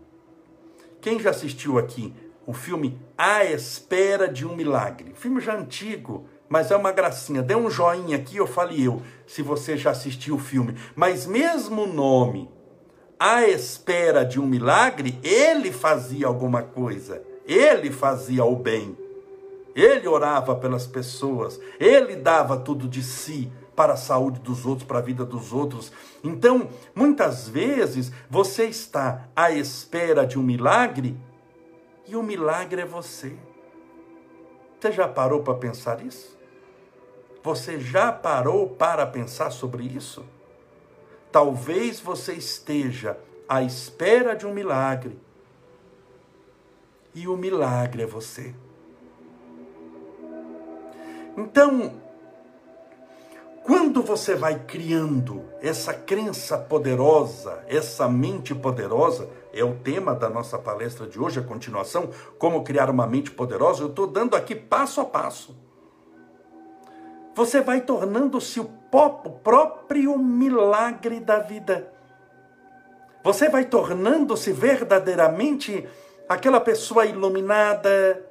Quem 1.02 1.20
já 1.20 1.30
assistiu 1.30 1.78
aqui 1.78 2.14
o 2.48 2.54
filme 2.54 3.00
A 3.18 3.44
Espera 3.46 4.28
de 4.28 4.46
um 4.46 4.56
Milagre? 4.56 5.14
Filme 5.16 5.40
já 5.40 5.56
antigo, 5.56 6.28
mas 6.50 6.72
é 6.72 6.76
uma 6.76 6.92
gracinha. 6.92 7.44
Dê 7.44 7.56
um 7.56 7.70
joinha 7.70 8.18
aqui, 8.18 8.38
eu 8.38 8.48
fale 8.48 8.84
eu, 8.84 9.02
se 9.28 9.42
você 9.42 9.78
já 9.78 9.92
assistiu 9.92 10.36
o 10.36 10.40
filme. 10.40 10.76
Mas 10.96 11.28
mesmo 11.28 11.84
o 11.84 11.94
nome, 11.94 12.50
A 13.20 13.48
Espera 13.48 14.26
de 14.26 14.40
um 14.40 14.48
Milagre, 14.48 15.20
ele 15.22 15.72
fazia 15.72 16.26
alguma 16.26 16.64
coisa. 16.64 17.22
Ele 17.46 17.92
fazia 17.92 18.44
o 18.44 18.56
bem. 18.56 18.98
Ele 19.76 20.08
orava 20.08 20.56
pelas 20.56 20.88
pessoas, 20.88 21.60
ele 21.78 22.16
dava 22.16 22.58
tudo 22.58 22.88
de 22.88 23.04
si 23.04 23.52
para 23.76 23.94
a 23.94 23.98
saúde 23.98 24.40
dos 24.40 24.66
outros, 24.66 24.88
para 24.88 25.00
a 25.00 25.02
vida 25.02 25.26
dos 25.26 25.52
outros. 25.52 25.92
Então, 26.24 26.70
muitas 26.96 27.50
vezes 27.50 28.12
você 28.30 28.66
está 28.66 29.28
à 29.36 29.52
espera 29.52 30.26
de 30.26 30.40
um 30.40 30.44
milagre 30.44 31.18
e 32.08 32.16
o 32.16 32.24
milagre 32.24 32.82
é 32.82 32.86
você. 32.86 33.36
Você 34.80 34.92
já 34.94 35.08
parou 35.08 35.44
para 35.44 35.56
pensar 35.56 36.06
isso? 36.06 36.38
Você 37.44 37.80
já 37.80 38.12
parou 38.12 38.70
para 38.70 39.06
pensar 39.06 39.52
sobre 39.52 39.84
isso? 39.84 40.26
Talvez 41.32 42.00
você 42.00 42.34
esteja 42.34 43.18
à 43.48 43.62
espera 43.62 44.36
de 44.36 44.46
um 44.48 44.54
milagre 44.54 45.20
e 47.14 47.28
o 47.28 47.36
milagre 47.36 48.04
é 48.04 48.06
você. 48.06 48.56
Então, 51.38 51.94
quando 53.64 54.04
você 54.04 54.36
vai 54.36 54.60
criando 54.60 55.44
essa 55.62 55.94
crença 55.94 56.58
poderosa, 56.58 57.64
essa 57.68 58.08
mente 58.08 58.54
poderosa, 58.54 59.28
é 59.52 59.64
o 59.64 59.76
tema 59.76 60.14
da 60.14 60.30
nossa 60.30 60.58
palestra 60.58 61.08
de 61.08 61.20
hoje, 61.20 61.40
a 61.40 61.44
continuação, 61.44 62.10
como 62.38 62.64
criar 62.64 62.90
uma 62.90 63.08
mente 63.08 63.32
poderosa, 63.32 63.82
eu 63.84 63.88
estou 63.88 64.06
dando 64.06 64.36
aqui 64.36 64.54
passo 64.54 65.02
a 65.02 65.06
passo. 65.06 65.56
Você 67.34 67.60
vai 67.60 67.82
tornando-se 67.82 68.60
o 68.60 68.66
próprio 69.44 70.18
milagre 70.18 71.20
da 71.20 71.40
vida. 71.40 71.92
Você 73.24 73.50
vai 73.50 73.66
tornando-se 73.66 74.54
verdadeiramente 74.54 75.88
aquela 76.30 76.62
pessoa 76.62 77.06
iluminada, 77.06 78.24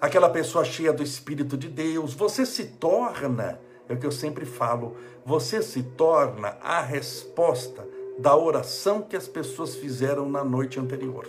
aquela 0.00 0.30
pessoa 0.30 0.64
cheia 0.64 0.92
do 0.92 1.02
Espírito 1.02 1.56
de 1.56 1.68
Deus, 1.68 2.14
você 2.14 2.46
se 2.46 2.64
torna, 2.64 3.60
é 3.88 3.92
o 3.92 3.98
que 3.98 4.06
eu 4.06 4.12
sempre 4.12 4.44
falo, 4.44 4.96
você 5.24 5.62
se 5.62 5.82
torna 5.82 6.56
a 6.62 6.80
resposta 6.80 7.86
da 8.18 8.36
oração 8.36 9.02
que 9.02 9.16
as 9.16 9.28
pessoas 9.28 9.76
fizeram 9.76 10.28
na 10.28 10.42
noite 10.42 10.78
anterior. 10.80 11.26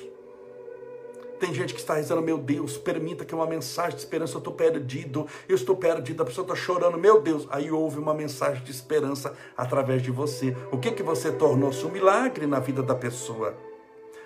Tem 1.40 1.54
gente 1.56 1.74
que 1.74 1.80
está 1.80 1.96
rezando, 1.96 2.22
meu 2.22 2.38
Deus, 2.38 2.78
permita 2.78 3.26
que 3.26 3.34
uma 3.34 3.48
mensagem 3.48 3.96
de 3.96 4.04
esperança, 4.04 4.36
eu 4.36 4.38
estou 4.38 4.54
perdido, 4.54 5.26
eu 5.50 5.56
estou 5.56 5.76
perdido, 5.76 6.22
a 6.22 6.26
pessoa 6.26 6.46
está 6.46 6.56
chorando, 6.56 7.00
meu 7.00 7.20
Deus. 7.20 7.48
Aí 7.50 7.72
houve 7.72 7.98
uma 7.98 8.14
mensagem 8.14 8.64
de 8.64 8.70
esperança 8.70 9.34
através 9.58 10.04
de 10.04 10.12
você. 10.12 10.56
O 10.72 10.78
que 10.78 10.92
que 10.92 11.02
você 11.02 11.32
tornou-se 11.32 11.84
um 11.84 11.90
milagre 11.90 12.46
na 12.46 12.60
vida 12.60 12.84
da 12.84 12.94
pessoa? 12.94 13.58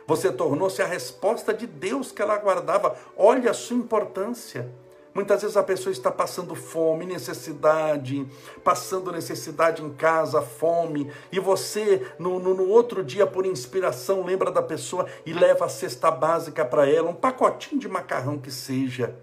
Você 0.07 0.31
tornou-se 0.31 0.81
a 0.81 0.85
resposta 0.85 1.53
de 1.53 1.65
Deus 1.65 2.11
que 2.11 2.21
ela 2.21 2.35
aguardava. 2.35 2.95
Olha 3.17 3.51
a 3.51 3.53
sua 3.53 3.77
importância. 3.77 4.71
Muitas 5.15 5.41
vezes 5.41 5.55
a 5.55 5.63
pessoa 5.63 5.93
está 5.93 6.11
passando 6.11 6.53
fome, 6.55 7.05
necessidade, 7.05 8.27
passando 8.65 9.13
necessidade 9.13 9.81
em 9.81 9.89
casa, 9.93 10.41
fome, 10.41 11.09
e 11.31 11.39
você, 11.39 12.05
no, 12.19 12.37
no, 12.37 12.53
no, 12.53 12.67
outro 12.67 13.01
dia, 13.01 13.25
por 13.25 13.45
inspiração, 13.45 14.25
lembra 14.25 14.51
da 14.51 14.61
pessoa 14.61 15.05
e 15.25 15.31
leva 15.31 15.65
a 15.65 15.69
cesta 15.69 16.11
básica 16.11 16.65
para 16.65 16.89
ela, 16.89 17.09
um 17.09 17.15
pacotinho 17.15 17.79
de 17.79 17.87
macarrão 17.87 18.37
que 18.37 18.51
seja. 18.51 19.15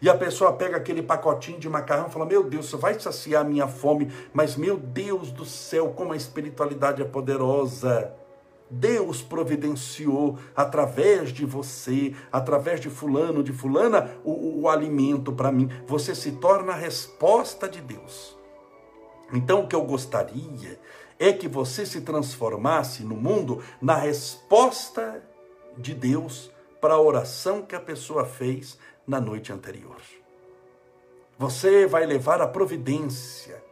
E 0.00 0.08
a 0.08 0.16
pessoa 0.16 0.54
pega 0.54 0.78
aquele 0.78 1.02
pacotinho 1.02 1.60
de 1.60 1.68
macarrão 1.68 2.06
e 2.08 2.10
fala: 2.10 2.24
Meu 2.24 2.42
Deus, 2.42 2.64
isso 2.64 2.78
vai 2.78 2.98
saciar 2.98 3.42
a 3.42 3.48
minha 3.48 3.68
fome, 3.68 4.10
mas 4.32 4.56
meu 4.56 4.78
Deus 4.78 5.30
do 5.30 5.44
céu, 5.44 5.92
como 5.94 6.14
a 6.14 6.16
espiritualidade 6.16 7.02
é 7.02 7.04
poderosa. 7.04 8.21
Deus 8.72 9.20
providenciou 9.20 10.38
através 10.56 11.30
de 11.30 11.44
você, 11.44 12.14
através 12.32 12.80
de 12.80 12.88
fulano, 12.88 13.42
de 13.42 13.52
fulana, 13.52 14.16
o, 14.24 14.62
o 14.62 14.68
alimento 14.68 15.30
para 15.30 15.52
mim. 15.52 15.68
Você 15.86 16.14
se 16.14 16.32
torna 16.32 16.72
a 16.72 16.76
resposta 16.76 17.68
de 17.68 17.82
Deus. 17.82 18.34
Então, 19.30 19.60
o 19.60 19.68
que 19.68 19.76
eu 19.76 19.84
gostaria 19.84 20.80
é 21.18 21.32
que 21.34 21.46
você 21.48 21.84
se 21.84 22.00
transformasse 22.00 23.02
no 23.02 23.14
mundo 23.14 23.62
na 23.80 23.94
resposta 23.94 25.22
de 25.76 25.92
Deus 25.92 26.50
para 26.80 26.94
a 26.94 27.00
oração 27.00 27.62
que 27.62 27.76
a 27.76 27.80
pessoa 27.80 28.24
fez 28.24 28.78
na 29.06 29.20
noite 29.20 29.52
anterior. 29.52 30.00
Você 31.38 31.86
vai 31.86 32.06
levar 32.06 32.40
a 32.40 32.48
providência. 32.48 33.62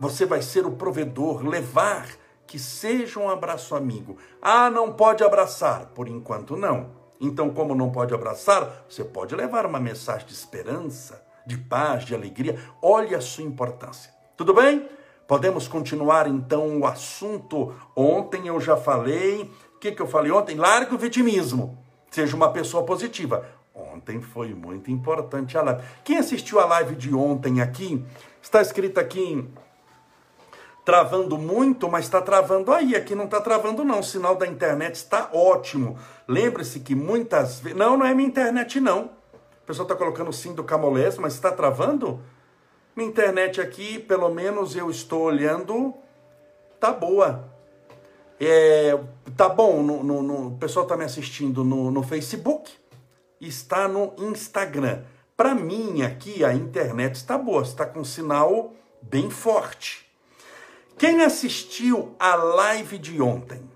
Você 0.00 0.24
vai 0.24 0.40
ser 0.40 0.64
o 0.64 0.72
provedor, 0.72 1.46
levar 1.46 2.23
que 2.54 2.58
seja 2.60 3.18
um 3.18 3.28
abraço 3.28 3.74
amigo. 3.74 4.16
Ah, 4.40 4.70
não 4.70 4.92
pode 4.92 5.24
abraçar? 5.24 5.86
Por 5.86 6.06
enquanto, 6.06 6.56
não. 6.56 6.90
Então, 7.20 7.50
como 7.50 7.74
não 7.74 7.90
pode 7.90 8.14
abraçar, 8.14 8.84
você 8.88 9.02
pode 9.02 9.34
levar 9.34 9.66
uma 9.66 9.80
mensagem 9.80 10.24
de 10.24 10.34
esperança, 10.34 11.20
de 11.44 11.58
paz, 11.58 12.04
de 12.04 12.14
alegria. 12.14 12.56
Olhe 12.80 13.12
a 13.12 13.20
sua 13.20 13.42
importância. 13.42 14.14
Tudo 14.36 14.54
bem? 14.54 14.88
Podemos 15.26 15.66
continuar 15.66 16.28
então 16.28 16.78
o 16.78 16.86
assunto. 16.86 17.74
Ontem 17.96 18.46
eu 18.46 18.60
já 18.60 18.76
falei. 18.76 19.50
O 19.74 19.80
que, 19.80 19.90
que 19.90 20.00
eu 20.00 20.06
falei 20.06 20.30
ontem? 20.30 20.54
Largue 20.54 20.94
o 20.94 20.98
vitimismo. 20.98 21.76
Seja 22.08 22.36
uma 22.36 22.52
pessoa 22.52 22.84
positiva. 22.84 23.44
Ontem 23.74 24.20
foi 24.20 24.54
muito 24.54 24.92
importante 24.92 25.58
a 25.58 25.62
live. 25.62 25.82
Quem 26.04 26.18
assistiu 26.18 26.60
a 26.60 26.66
live 26.66 26.94
de 26.94 27.12
ontem 27.12 27.60
aqui, 27.60 28.04
está 28.40 28.62
escrito 28.62 29.00
aqui 29.00 29.44
travando 30.84 31.38
muito, 31.38 31.88
mas 31.88 32.04
está 32.04 32.20
travando 32.20 32.72
aí. 32.72 32.94
Aqui 32.94 33.14
não 33.14 33.24
está 33.24 33.40
travando, 33.40 33.84
não. 33.84 34.00
O 34.00 34.04
sinal 34.04 34.36
da 34.36 34.46
internet 34.46 34.96
está 34.96 35.30
ótimo. 35.32 35.98
Lembre-se 36.28 36.80
que 36.80 36.94
muitas 36.94 37.60
vezes. 37.60 37.78
Não, 37.78 37.96
não 37.96 38.06
é 38.06 38.14
minha 38.14 38.28
internet, 38.28 38.78
não. 38.80 39.06
O 39.62 39.66
pessoal 39.66 39.86
está 39.86 39.96
colocando 39.96 40.32
sim 40.32 40.52
do 40.52 40.62
Camolés, 40.62 41.16
mas 41.16 41.34
está 41.34 41.50
travando? 41.50 42.20
Minha 42.94 43.08
internet 43.08 43.60
aqui, 43.60 43.98
pelo 43.98 44.28
menos 44.28 44.76
eu 44.76 44.90
estou 44.90 45.22
olhando, 45.22 45.94
tá 46.78 46.92
boa. 46.92 47.48
É, 48.38 48.98
tá 49.36 49.48
bom, 49.48 49.82
no, 49.82 50.04
no, 50.04 50.22
no 50.22 50.48
o 50.48 50.58
pessoal 50.58 50.84
está 50.84 50.96
me 50.96 51.04
assistindo 51.04 51.64
no, 51.64 51.90
no 51.90 52.02
Facebook, 52.02 52.70
está 53.40 53.88
no 53.88 54.12
Instagram. 54.18 55.02
Para 55.36 55.54
mim 55.54 56.02
aqui 56.02 56.44
a 56.44 56.52
internet 56.52 57.14
está 57.14 57.38
boa, 57.38 57.62
está 57.62 57.86
com 57.86 58.04
sinal 58.04 58.74
bem 59.02 59.30
forte. 59.30 60.03
Quem 60.96 61.22
assistiu 61.22 62.14
a 62.20 62.36
live 62.36 62.98
de 62.98 63.20
ontem? 63.20 63.68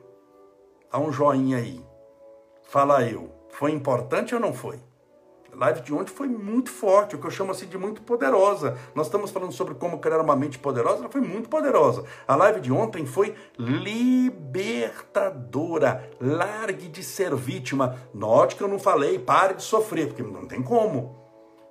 Dá 0.90 1.00
um 1.00 1.10
joinha 1.10 1.56
aí. 1.58 1.84
Fala 2.62 3.02
eu. 3.02 3.32
Foi 3.50 3.72
importante 3.72 4.36
ou 4.36 4.40
não 4.40 4.52
foi? 4.52 4.78
A 5.52 5.56
live 5.56 5.80
de 5.80 5.92
ontem 5.92 6.12
foi 6.12 6.28
muito 6.28 6.70
forte, 6.70 7.16
o 7.16 7.18
que 7.18 7.26
eu 7.26 7.30
chamo 7.30 7.50
assim 7.50 7.66
de 7.66 7.76
muito 7.76 8.02
poderosa. 8.02 8.78
Nós 8.94 9.08
estamos 9.08 9.32
falando 9.32 9.50
sobre 9.50 9.74
como 9.74 9.98
criar 9.98 10.20
uma 10.20 10.36
mente 10.36 10.60
poderosa, 10.60 11.00
ela 11.00 11.08
foi 11.08 11.20
muito 11.20 11.48
poderosa. 11.48 12.04
A 12.26 12.36
live 12.36 12.60
de 12.60 12.70
ontem 12.70 13.04
foi 13.04 13.34
libertadora. 13.58 16.08
Largue 16.20 16.86
de 16.86 17.02
ser 17.02 17.34
vítima. 17.34 17.96
Note 18.14 18.54
que 18.54 18.62
eu 18.62 18.68
não 18.68 18.78
falei, 18.78 19.18
pare 19.18 19.54
de 19.54 19.64
sofrer, 19.64 20.06
porque 20.06 20.22
não 20.22 20.46
tem 20.46 20.62
como. 20.62 21.18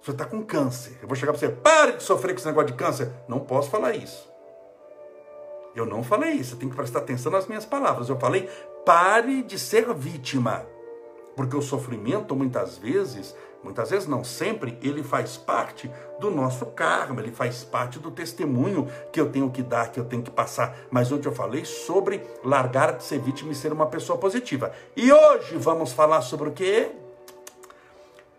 Você 0.01 0.12
está 0.12 0.25
com 0.25 0.44
câncer. 0.44 1.00
Eu 1.01 1.08
vou 1.08 1.16
chegar 1.16 1.32
para 1.32 1.39
você, 1.39 1.48
pare 1.48 1.94
de 1.94 2.04
sofrer 2.04 2.34
com 2.34 2.39
esse 2.39 2.48
negócio 2.48 2.72
de 2.72 2.77
câncer. 2.77 3.10
Não 3.30 3.39
posso 3.39 3.70
falar 3.70 3.96
isso. 3.96 4.36
Eu 5.77 5.86
não 5.86 6.03
falei 6.03 6.31
isso. 6.31 6.57
Tem 6.57 6.67
que 6.67 6.75
prestar 6.75 7.00
atenção 7.00 7.31
nas 7.31 7.46
minhas 7.48 7.65
palavras. 7.65 8.10
Eu 8.10 8.19
falei, 8.19 8.50
pare 8.84 9.43
de 9.43 9.60
ser 9.60 9.93
vítima. 9.93 10.65
Porque 11.36 11.55
o 11.55 11.62
sofrimento, 11.62 12.36
muitas 12.36 12.79
vezes, 12.79 13.36
muitas 13.63 13.91
vezes 13.91 14.07
não, 14.07 14.24
sempre, 14.24 14.75
ele 14.81 15.03
faz 15.03 15.38
parte 15.38 15.89
do 16.19 16.31
nosso 16.31 16.65
karma, 16.65 17.22
ele 17.22 17.31
faz 17.31 17.63
parte 17.63 18.00
do 18.00 18.10
testemunho 18.10 18.88
que 19.13 19.22
eu 19.22 19.29
tenho 19.29 19.51
que 19.51 19.62
dar, 19.62 19.91
que 19.91 20.00
eu 20.00 20.05
tenho 20.05 20.24
que 20.24 20.31
passar. 20.31 20.75
Mas 20.89 21.12
onde 21.12 21.27
eu 21.27 21.31
falei 21.31 21.63
sobre 21.63 22.24
largar 22.43 22.93
de 22.93 23.03
ser 23.03 23.19
vítima 23.19 23.51
e 23.51 23.55
ser 23.55 23.72
uma 23.72 23.86
pessoa 23.86 24.17
positiva. 24.17 24.72
E 24.96 25.12
hoje 25.12 25.57
vamos 25.57 25.91
falar 25.91 26.22
sobre 26.22 26.50
o 26.50 26.53
que? 26.53 26.89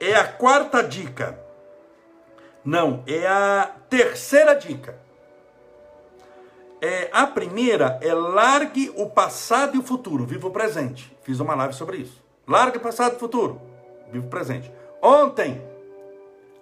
É 0.00 0.16
a 0.16 0.26
quarta 0.26 0.82
dica. 0.82 1.38
Não, 2.64 3.04
é 3.06 3.28
a 3.28 3.70
terceira 3.88 4.54
dica. 4.54 5.07
É, 6.80 7.10
a 7.12 7.26
primeira 7.26 7.98
é 8.00 8.14
largue 8.14 8.92
o 8.96 9.10
passado 9.10 9.76
e 9.76 9.78
o 9.78 9.82
futuro, 9.82 10.24
viva 10.24 10.46
o 10.46 10.52
presente. 10.52 11.16
Fiz 11.22 11.40
uma 11.40 11.54
live 11.54 11.74
sobre 11.74 11.98
isso. 11.98 12.22
Largue 12.46 12.78
o 12.78 12.80
passado 12.80 13.14
e 13.14 13.16
o 13.16 13.18
futuro, 13.18 13.60
viva 14.10 14.26
o 14.26 14.30
presente. 14.30 14.70
Ontem, 15.02 15.62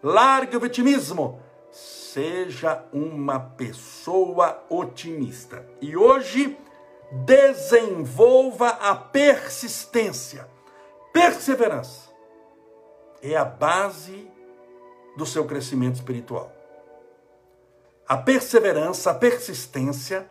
largue 0.03 0.57
o 0.57 0.61
vitimismo. 0.61 1.41
Seja 1.71 2.83
uma 2.93 3.39
pessoa 3.39 4.65
otimista. 4.71 5.67
E 5.83 5.97
hoje, 5.97 6.57
desenvolva 7.13 8.69
a 8.69 8.95
persistência. 8.95 10.49
Perseverança 11.13 12.11
é 13.23 13.37
a 13.37 13.45
base 13.45 14.31
do 15.17 15.27
seu 15.27 15.45
crescimento 15.45 15.97
espiritual. 15.97 16.56
A 18.09 18.17
perseverança, 18.17 19.11
a 19.11 19.15
persistência 19.15 20.31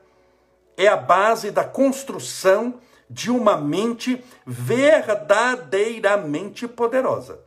é 0.77 0.87
a 0.87 0.95
base 0.95 1.51
da 1.51 1.65
construção 1.65 2.75
de 3.09 3.29
uma 3.29 3.57
mente 3.57 4.23
verdadeiramente 4.45 6.65
poderosa. 6.67 7.39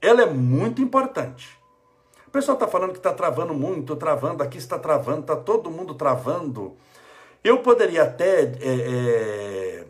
Ela 0.00 0.22
é 0.22 0.26
muito 0.26 0.80
importante. 0.80 1.58
O 2.26 2.30
pessoal 2.30 2.54
está 2.54 2.68
falando 2.68 2.92
que 2.92 2.98
está 2.98 3.12
travando 3.12 3.52
muito, 3.54 3.96
travando, 3.96 4.40
aqui 4.42 4.58
está 4.58 4.78
travando, 4.78 5.20
está 5.20 5.36
todo 5.36 5.70
mundo 5.70 5.94
travando. 5.94 6.76
Eu 7.42 7.60
poderia 7.60 8.02
até, 8.04 8.42
é, 8.42 8.56
é, 8.60 9.86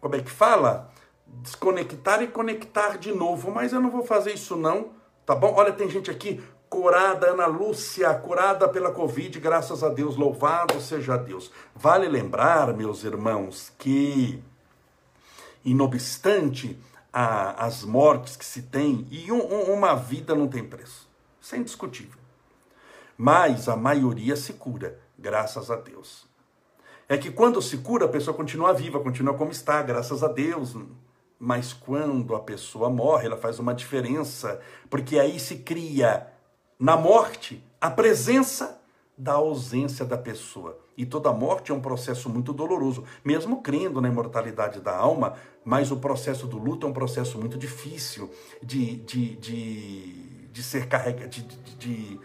como 0.00 0.16
é 0.16 0.20
que 0.20 0.30
fala? 0.30 0.90
Desconectar 1.26 2.22
e 2.22 2.28
conectar 2.28 2.98
de 2.98 3.12
novo, 3.12 3.50
mas 3.50 3.72
eu 3.72 3.80
não 3.80 3.90
vou 3.90 4.04
fazer 4.04 4.34
isso 4.34 4.56
não, 4.56 4.90
tá 5.24 5.34
bom? 5.34 5.54
Olha, 5.56 5.72
tem 5.72 5.88
gente 5.88 6.10
aqui 6.10 6.42
curada, 6.74 7.30
Ana 7.30 7.46
Lúcia, 7.46 8.12
curada 8.14 8.68
pela 8.68 8.90
Covid, 8.90 9.38
graças 9.38 9.84
a 9.84 9.88
Deus, 9.88 10.16
louvado 10.16 10.80
seja 10.80 11.16
Deus. 11.16 11.52
Vale 11.72 12.08
lembrar, 12.08 12.74
meus 12.74 13.04
irmãos, 13.04 13.72
que, 13.78 14.42
inobstante 15.64 16.76
a, 17.12 17.64
as 17.64 17.84
mortes 17.84 18.34
que 18.34 18.44
se 18.44 18.62
tem, 18.62 19.06
e 19.08 19.30
um, 19.30 19.38
uma 19.72 19.94
vida 19.94 20.34
não 20.34 20.48
tem 20.48 20.64
preço. 20.64 21.08
Isso 21.40 21.54
é 21.54 21.58
indiscutível. 21.58 22.18
Mas 23.16 23.68
a 23.68 23.76
maioria 23.76 24.34
se 24.34 24.54
cura, 24.54 24.98
graças 25.16 25.70
a 25.70 25.76
Deus. 25.76 26.26
É 27.08 27.16
que 27.16 27.30
quando 27.30 27.62
se 27.62 27.78
cura, 27.78 28.06
a 28.06 28.08
pessoa 28.08 28.36
continua 28.36 28.74
viva, 28.74 28.98
continua 28.98 29.34
como 29.34 29.52
está, 29.52 29.80
graças 29.80 30.24
a 30.24 30.28
Deus. 30.28 30.76
Mas 31.38 31.72
quando 31.72 32.34
a 32.34 32.40
pessoa 32.40 32.90
morre, 32.90 33.26
ela 33.26 33.36
faz 33.36 33.60
uma 33.60 33.74
diferença, 33.74 34.60
porque 34.90 35.20
aí 35.20 35.38
se 35.38 35.58
cria 35.58 36.33
na 36.78 36.96
morte 36.96 37.62
a 37.80 37.90
presença 37.90 38.80
da 39.16 39.34
ausência 39.34 40.04
da 40.04 40.18
pessoa. 40.18 40.78
E 40.96 41.04
toda 41.04 41.32
morte 41.32 41.72
é 41.72 41.74
um 41.74 41.80
processo 41.80 42.28
muito 42.28 42.52
doloroso, 42.52 43.04
mesmo 43.24 43.62
crendo 43.62 44.00
na 44.00 44.08
imortalidade 44.08 44.80
da 44.80 44.96
alma, 44.96 45.34
mas 45.64 45.90
o 45.90 45.96
processo 45.96 46.46
do 46.46 46.58
luto 46.58 46.86
é 46.86 46.90
um 46.90 46.92
processo 46.92 47.38
muito 47.38 47.58
difícil 47.58 48.30
de, 48.62 48.96
de, 48.96 49.34
de, 49.36 50.46
de 50.52 50.62
ser, 50.62 50.86
carrega, 50.86 51.26
de, 51.26 51.42
de, 51.42 51.76
de, 51.76 52.20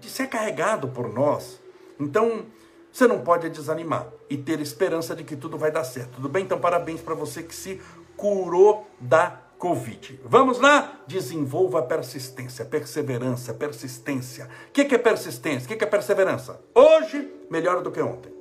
de 0.00 0.10
ser 0.10 0.26
carregado 0.28 0.88
por 0.88 1.12
nós. 1.12 1.60
Então, 1.98 2.44
você 2.92 3.06
não 3.06 3.20
pode 3.20 3.48
desanimar 3.48 4.08
e 4.28 4.36
ter 4.36 4.60
esperança 4.60 5.14
de 5.14 5.24
que 5.24 5.36
tudo 5.36 5.56
vai 5.56 5.70
dar 5.70 5.84
certo. 5.84 6.16
Tudo 6.16 6.28
bem? 6.28 6.44
Então, 6.44 6.58
parabéns 6.58 7.00
para 7.00 7.14
você 7.14 7.42
que 7.42 7.54
se 7.54 7.80
curou 8.16 8.86
da 9.00 9.40
Covid. 9.60 10.18
Vamos 10.24 10.58
lá? 10.58 11.02
Desenvolva 11.06 11.82
persistência, 11.82 12.64
perseverança, 12.64 13.52
persistência. 13.52 14.48
O 14.68 14.72
que 14.72 14.94
é 14.94 14.98
persistência? 14.98 15.66
O 15.66 15.78
que 15.78 15.84
é 15.84 15.86
perseverança? 15.86 16.64
Hoje, 16.74 17.30
melhor 17.50 17.82
do 17.82 17.92
que 17.92 18.00
ontem. 18.00 18.32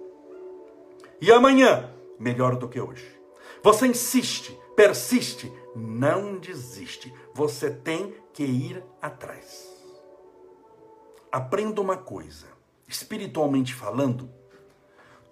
E 1.20 1.30
amanhã, 1.30 1.94
melhor 2.18 2.56
do 2.56 2.70
que 2.70 2.80
hoje. 2.80 3.06
Você 3.62 3.86
insiste, 3.88 4.58
persiste, 4.78 5.52
não 5.76 6.38
desiste. 6.38 7.14
Você 7.34 7.70
tem 7.70 8.16
que 8.32 8.44
ir 8.44 8.82
atrás. 9.02 9.68
Aprenda 11.30 11.82
uma 11.82 11.98
coisa, 11.98 12.48
espiritualmente 12.88 13.76
falando, 13.76 14.32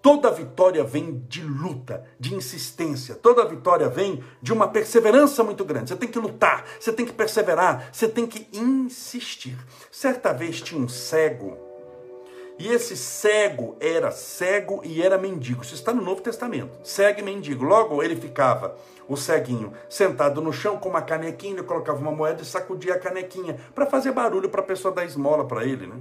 Toda 0.02 0.32
vitória 0.32 0.84
vem 0.84 1.24
de 1.28 1.42
luta, 1.42 2.04
de 2.20 2.34
insistência. 2.34 3.16
Toda 3.16 3.48
vitória 3.48 3.90
vem 3.90 4.24
de 4.42 4.54
uma 4.54 4.68
perseverança 4.68 5.44
muito 5.44 5.66
grande. 5.66 5.90
Você 5.90 5.96
tem 5.96 6.10
que 6.10 6.20
lutar, 6.20 6.66
você 6.80 6.94
tem 6.94 7.06
que 7.06 7.14
perseverar, 7.14 7.90
você 7.92 8.08
tem 8.08 8.26
que 8.26 8.48
insistir. 8.54 9.58
Certa 9.92 10.32
vez 10.32 10.62
tinha 10.62 10.80
um 10.80 10.88
cego, 10.88 11.68
e 12.60 12.70
esse 12.70 12.98
cego 12.98 13.76
era 13.80 14.10
cego 14.10 14.82
e 14.84 15.02
era 15.02 15.18
mendigo. 15.18 15.62
Isso 15.62 15.76
está 15.76 15.94
no 15.94 16.02
Novo 16.02 16.22
Testamento. 16.22 16.72
Cego 16.84 17.20
e 17.20 17.24
mendigo. 17.24 17.64
Logo 17.64 18.02
ele 18.02 18.16
ficava, 18.16 18.76
o 19.08 19.16
ceguinho, 19.16 19.74
sentado 19.88 20.42
no 20.42 20.52
chão 20.52 20.78
com 20.78 20.90
uma 20.90 21.02
canequinha, 21.02 21.54
ele 21.54 21.64
colocava 21.64 22.00
uma 22.00 22.12
moeda 22.12 22.42
e 22.42 22.46
sacudia 22.46 22.96
a 22.96 23.00
canequinha 23.00 23.58
para 23.76 23.86
fazer 23.86 24.12
barulho 24.12 24.50
para 24.50 24.62
a 24.62 24.66
pessoa 24.66 24.94
dar 24.94 25.06
esmola 25.06 25.46
para 25.46 25.66
ele, 25.66 25.86
né? 25.86 25.96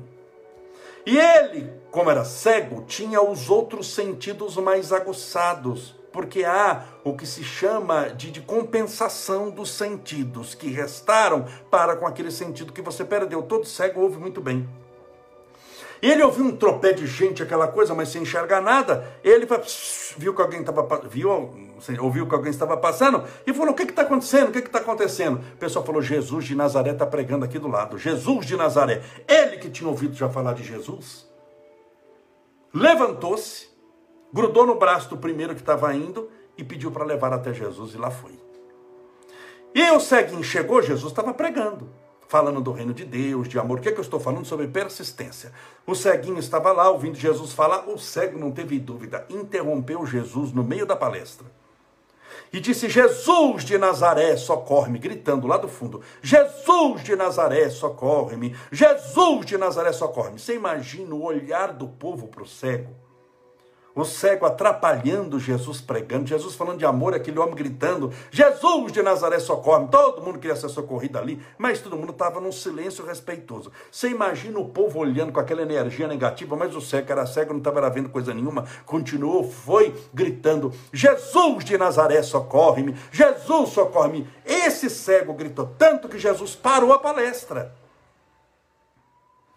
E 1.06 1.16
ele, 1.16 1.72
como 1.92 2.10
era 2.10 2.24
cego, 2.24 2.82
tinha 2.82 3.22
os 3.22 3.48
outros 3.48 3.94
sentidos 3.94 4.56
mais 4.56 4.92
aguçados, 4.92 5.94
porque 6.12 6.44
há 6.44 6.82
o 7.04 7.16
que 7.16 7.24
se 7.24 7.44
chama 7.44 8.08
de, 8.08 8.32
de, 8.32 8.40
compensação 8.40 9.50
dos 9.50 9.70
sentidos 9.70 10.52
que 10.52 10.68
restaram 10.68 11.46
para 11.70 11.94
com 11.94 12.08
aquele 12.08 12.32
sentido 12.32 12.72
que 12.72 12.82
você 12.82 13.04
perdeu. 13.04 13.40
Todo 13.42 13.64
cego 13.64 14.00
ouve 14.00 14.18
muito 14.18 14.40
bem. 14.40 14.68
Ele 16.02 16.24
ouviu 16.24 16.44
um 16.44 16.56
tropé 16.56 16.92
de 16.92 17.06
gente, 17.06 17.40
aquela 17.40 17.68
coisa, 17.68 17.94
mas 17.94 18.08
sem 18.08 18.22
enxergar 18.22 18.60
nada. 18.60 19.06
Ele 19.22 19.46
viu 20.18 20.34
que 20.34 20.42
alguém 20.42 20.60
estava 20.60 20.82
viu, 21.08 21.54
ouviu 22.00 22.26
que 22.28 22.34
alguém 22.34 22.50
estava 22.50 22.76
passando 22.76 23.24
e 23.46 23.52
falou: 23.52 23.72
O 23.72 23.74
que 23.74 23.82
está 23.82 24.02
acontecendo? 24.02 24.48
O 24.48 24.52
que 24.52 24.58
está 24.58 24.78
acontecendo? 24.78 25.40
O 25.54 25.56
pessoal 25.56 25.84
falou: 25.84 26.02
Jesus 26.02 26.44
de 26.44 26.54
Nazaré 26.54 26.92
está 26.92 27.06
pregando 27.06 27.44
aqui 27.44 27.58
do 27.58 27.68
lado. 27.68 27.98
Jesus 27.98 28.46
de 28.46 28.56
Nazaré. 28.56 29.02
Ele 29.26 29.58
que 29.58 29.70
tinha 29.70 29.88
ouvido 29.88 30.14
já 30.14 30.28
falar 30.28 30.54
de 30.54 30.64
Jesus, 30.64 31.26
levantou-se, 32.72 33.68
grudou 34.32 34.66
no 34.66 34.76
braço 34.76 35.10
do 35.10 35.16
primeiro 35.16 35.54
que 35.54 35.60
estava 35.60 35.94
indo 35.94 36.30
e 36.56 36.64
pediu 36.64 36.90
para 36.90 37.04
levar 37.04 37.32
até 37.32 37.52
Jesus 37.52 37.94
e 37.94 37.98
lá 37.98 38.10
foi. 38.10 38.38
E 39.74 39.90
o 39.90 40.00
ceguinho 40.00 40.42
chegou, 40.42 40.80
Jesus 40.80 41.12
estava 41.12 41.34
pregando 41.34 41.88
falando 42.28 42.60
do 42.60 42.72
reino 42.72 42.92
de 42.92 43.04
Deus, 43.04 43.48
de 43.48 43.58
amor. 43.58 43.78
O 43.78 43.82
que, 43.82 43.88
é 43.88 43.92
que 43.92 43.98
eu 43.98 44.02
estou 44.02 44.20
falando 44.20 44.44
sobre 44.44 44.66
persistência? 44.66 45.52
O 45.86 45.94
ceguinho 45.94 46.38
estava 46.38 46.72
lá 46.72 46.88
ouvindo 46.88 47.16
Jesus 47.16 47.52
falar, 47.52 47.88
o 47.88 47.98
cego 47.98 48.38
não 48.38 48.50
teve 48.50 48.78
dúvida, 48.78 49.24
interrompeu 49.30 50.04
Jesus 50.06 50.52
no 50.52 50.64
meio 50.64 50.86
da 50.86 50.96
palestra. 50.96 51.46
E 52.52 52.60
disse: 52.60 52.88
Jesus 52.88 53.64
de 53.64 53.78
Nazaré, 53.78 54.36
socorre-me, 54.36 54.98
gritando 54.98 55.46
lá 55.46 55.56
do 55.56 55.68
fundo: 55.68 56.02
Jesus 56.22 57.02
de 57.02 57.16
Nazaré, 57.16 57.70
socorre-me, 57.70 58.56
Jesus 58.70 59.46
de 59.46 59.56
Nazaré, 59.56 59.92
socorre-me. 59.92 60.38
Você 60.38 60.54
imagina 60.54 61.14
o 61.14 61.22
olhar 61.22 61.72
do 61.72 61.88
povo 61.88 62.28
para 62.28 62.42
o 62.42 62.46
cego? 62.46 63.05
O 63.96 64.04
cego 64.04 64.44
atrapalhando 64.44 65.40
Jesus 65.40 65.80
pregando, 65.80 66.26
Jesus 66.26 66.54
falando 66.54 66.78
de 66.78 66.84
amor, 66.84 67.14
aquele 67.14 67.38
homem 67.38 67.54
gritando: 67.54 68.12
Jesus 68.30 68.92
de 68.92 69.02
Nazaré 69.02 69.40
socorre. 69.40 69.88
Todo 69.90 70.22
mundo 70.22 70.38
queria 70.38 70.54
ser 70.54 70.68
socorrido 70.68 71.18
ali, 71.18 71.42
mas 71.56 71.80
todo 71.80 71.96
mundo 71.96 72.12
estava 72.12 72.38
num 72.38 72.52
silêncio 72.52 73.06
respeitoso. 73.06 73.72
Você 73.90 74.10
imagina 74.10 74.58
o 74.58 74.68
povo 74.68 74.98
olhando 74.98 75.32
com 75.32 75.40
aquela 75.40 75.62
energia 75.62 76.06
negativa, 76.06 76.54
mas 76.54 76.76
o 76.76 76.80
cego 76.80 77.10
era 77.10 77.26
cego, 77.26 77.54
não 77.54 77.58
estava 77.58 77.88
vendo 77.88 78.10
coisa 78.10 78.34
nenhuma, 78.34 78.66
continuou, 78.84 79.50
foi 79.50 79.94
gritando: 80.12 80.74
Jesus 80.92 81.64
de 81.64 81.78
Nazaré 81.78 82.22
socorre-me, 82.22 82.94
Jesus 83.10 83.70
socorre-me. 83.70 84.28
Esse 84.44 84.90
cego 84.90 85.32
gritou 85.32 85.74
tanto 85.78 86.06
que 86.06 86.18
Jesus 86.18 86.54
parou 86.54 86.92
a 86.92 86.98
palestra. 86.98 87.74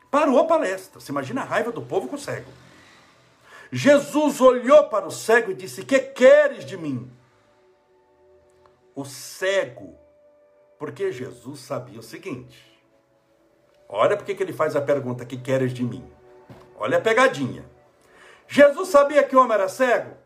Parou 0.09 0.39
a 0.39 0.45
palestra. 0.45 1.01
Você 1.01 1.11
imagina 1.11 1.41
a 1.41 1.45
raiva 1.45 1.71
do 1.71 1.81
povo 1.81 2.07
com 2.07 2.15
o 2.15 2.19
cego. 2.19 2.49
Jesus 3.71 4.41
olhou 4.41 4.87
para 4.89 5.05
o 5.05 5.11
cego 5.11 5.51
e 5.51 5.55
disse: 5.55 5.83
Que 5.83 5.99
queres 5.99 6.65
de 6.65 6.75
mim? 6.75 7.11
O 8.95 9.05
cego, 9.05 9.95
porque 10.77 11.11
Jesus 11.11 11.59
sabia 11.59 11.99
o 11.99 12.03
seguinte: 12.03 12.69
Olha 13.87 14.17
porque 14.17 14.33
que 14.33 14.41
ele 14.41 14.53
faz 14.53 14.75
a 14.75 14.81
pergunta: 14.81 15.25
que 15.25 15.37
queres 15.37 15.73
de 15.73 15.83
mim? 15.83 16.09
Olha 16.77 16.97
a 16.97 17.01
pegadinha. 17.01 17.65
Jesus 18.47 18.89
sabia 18.89 19.23
que 19.23 19.35
o 19.35 19.41
homem 19.41 19.53
era 19.53 19.67
cego? 19.67 20.17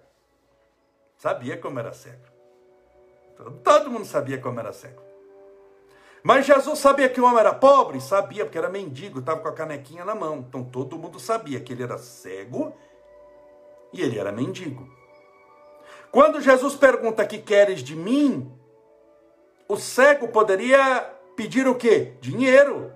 Sabia 1.18 1.58
que 1.58 1.66
o 1.66 1.70
homem 1.70 1.84
era 1.84 1.94
cego. 1.94 2.24
Todo 3.64 3.90
mundo 3.90 4.06
sabia 4.06 4.38
que 4.38 4.46
o 4.46 4.50
homem 4.50 4.64
era 4.64 4.74
cego. 4.74 5.02
Mas 6.22 6.46
Jesus 6.46 6.80
sabia 6.80 7.10
que 7.10 7.20
o 7.20 7.26
homem 7.26 7.40
era 7.40 7.54
pobre? 7.54 8.00
Sabia, 8.00 8.46
porque 8.46 8.58
era 8.58 8.70
mendigo, 8.70 9.20
estava 9.20 9.42
com 9.42 9.50
a 9.50 9.54
canequinha 9.54 10.06
na 10.06 10.16
mão. 10.16 10.38
Então 10.38 10.64
todo 10.64 10.98
mundo 10.98 11.20
sabia 11.20 11.60
que 11.60 11.74
ele 11.74 11.84
era 11.84 11.98
cego 11.98 12.74
e 13.94 14.02
ele 14.02 14.18
era 14.18 14.32
mendigo. 14.32 14.90
Quando 16.12 16.42
Jesus 16.42 16.76
pergunta: 16.76 17.26
Que 17.26 17.38
queres 17.38 17.82
de 17.82 17.96
mim? 17.96 18.52
O 19.68 19.78
cego 19.78 20.28
poderia 20.28 21.02
pedir 21.36 21.68
o 21.68 21.76
quê? 21.76 22.14
Dinheiro. 22.20 22.92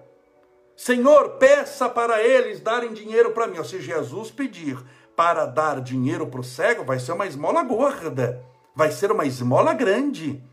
Senhor, 0.75 1.37
peça 1.37 1.89
para 1.89 2.21
eles 2.21 2.59
darem 2.59 2.93
dinheiro 2.93 3.31
para 3.31 3.47
mim. 3.47 3.63
Se 3.63 3.81
Jesus 3.81 4.29
pedir 4.29 4.77
para 5.15 5.45
dar 5.45 5.81
dinheiro 5.81 6.27
para 6.27 6.41
o 6.41 6.43
cego, 6.43 6.83
vai 6.83 6.99
ser 6.99 7.13
uma 7.13 7.25
esmola 7.25 7.63
gorda, 7.63 8.45
vai 8.75 8.91
ser 8.91 9.11
uma 9.11 9.25
esmola 9.25 9.73
grande. 9.73 10.43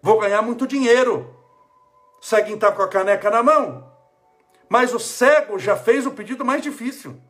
Vou 0.00 0.18
ganhar 0.18 0.40
muito 0.40 0.66
dinheiro. 0.66 1.34
O 2.20 2.24
ceguinho 2.24 2.54
está 2.54 2.72
com 2.72 2.80
a 2.80 2.88
caneca 2.88 3.30
na 3.30 3.42
mão. 3.42 3.92
Mas 4.68 4.94
o 4.94 4.98
cego 4.98 5.58
já 5.58 5.76
fez 5.76 6.06
o 6.06 6.12
pedido 6.12 6.44
mais 6.44 6.62
difícil. 6.62 7.20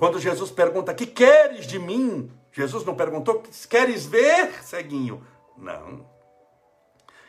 Quando 0.00 0.18
Jesus 0.18 0.50
pergunta: 0.50 0.94
Que 0.94 1.04
queres 1.04 1.66
de 1.66 1.78
mim? 1.78 2.32
Jesus 2.50 2.86
não 2.86 2.94
perguntou: 2.94 3.42
Queres 3.68 4.06
ver, 4.06 4.64
ceguinho? 4.64 5.22
Não. 5.58 6.08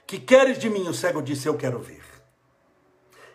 Que 0.07 0.17
queres 0.17 0.57
de 0.57 0.69
mim? 0.69 0.87
O 0.87 0.93
cego 0.93 1.21
disse: 1.21 1.49
Eu 1.49 1.57
quero 1.57 1.79
ver. 1.79 2.01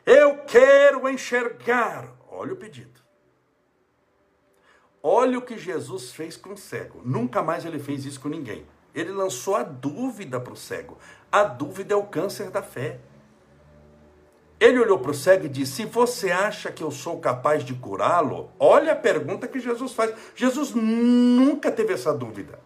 Eu 0.06 0.38
quero 0.46 1.06
enxergar. 1.06 2.16
Olha 2.30 2.54
o 2.54 2.56
pedido. 2.56 2.98
Olha 5.02 5.38
o 5.38 5.42
que 5.42 5.58
Jesus 5.58 6.12
fez 6.12 6.34
com 6.38 6.54
o 6.54 6.56
cego. 6.56 7.02
Nunca 7.04 7.42
mais 7.42 7.66
ele 7.66 7.78
fez 7.78 8.06
isso 8.06 8.18
com 8.18 8.30
ninguém. 8.30 8.66
Ele 8.94 9.10
lançou 9.10 9.54
a 9.54 9.62
dúvida 9.62 10.40
para 10.40 10.54
o 10.54 10.56
cego. 10.56 10.96
A 11.30 11.44
dúvida 11.44 11.92
é 11.92 11.96
o 11.96 12.06
câncer 12.06 12.50
da 12.50 12.62
fé. 12.62 13.00
Ele 14.58 14.78
olhou 14.78 14.98
para 14.98 15.10
o 15.10 15.14
cego 15.14 15.46
e 15.46 15.48
disse: 15.48 15.72
Se 15.72 15.84
você 15.84 16.30
acha 16.30 16.70
que 16.70 16.82
eu 16.82 16.90
sou 16.90 17.18
capaz 17.18 17.64
de 17.64 17.74
curá-lo, 17.74 18.50
olha 18.58 18.92
a 18.92 18.96
pergunta 18.96 19.46
que 19.46 19.60
Jesus 19.60 19.92
faz. 19.92 20.14
Jesus 20.34 20.74
nunca 20.74 21.70
teve 21.70 21.92
essa 21.92 22.12
dúvida. 22.12 22.58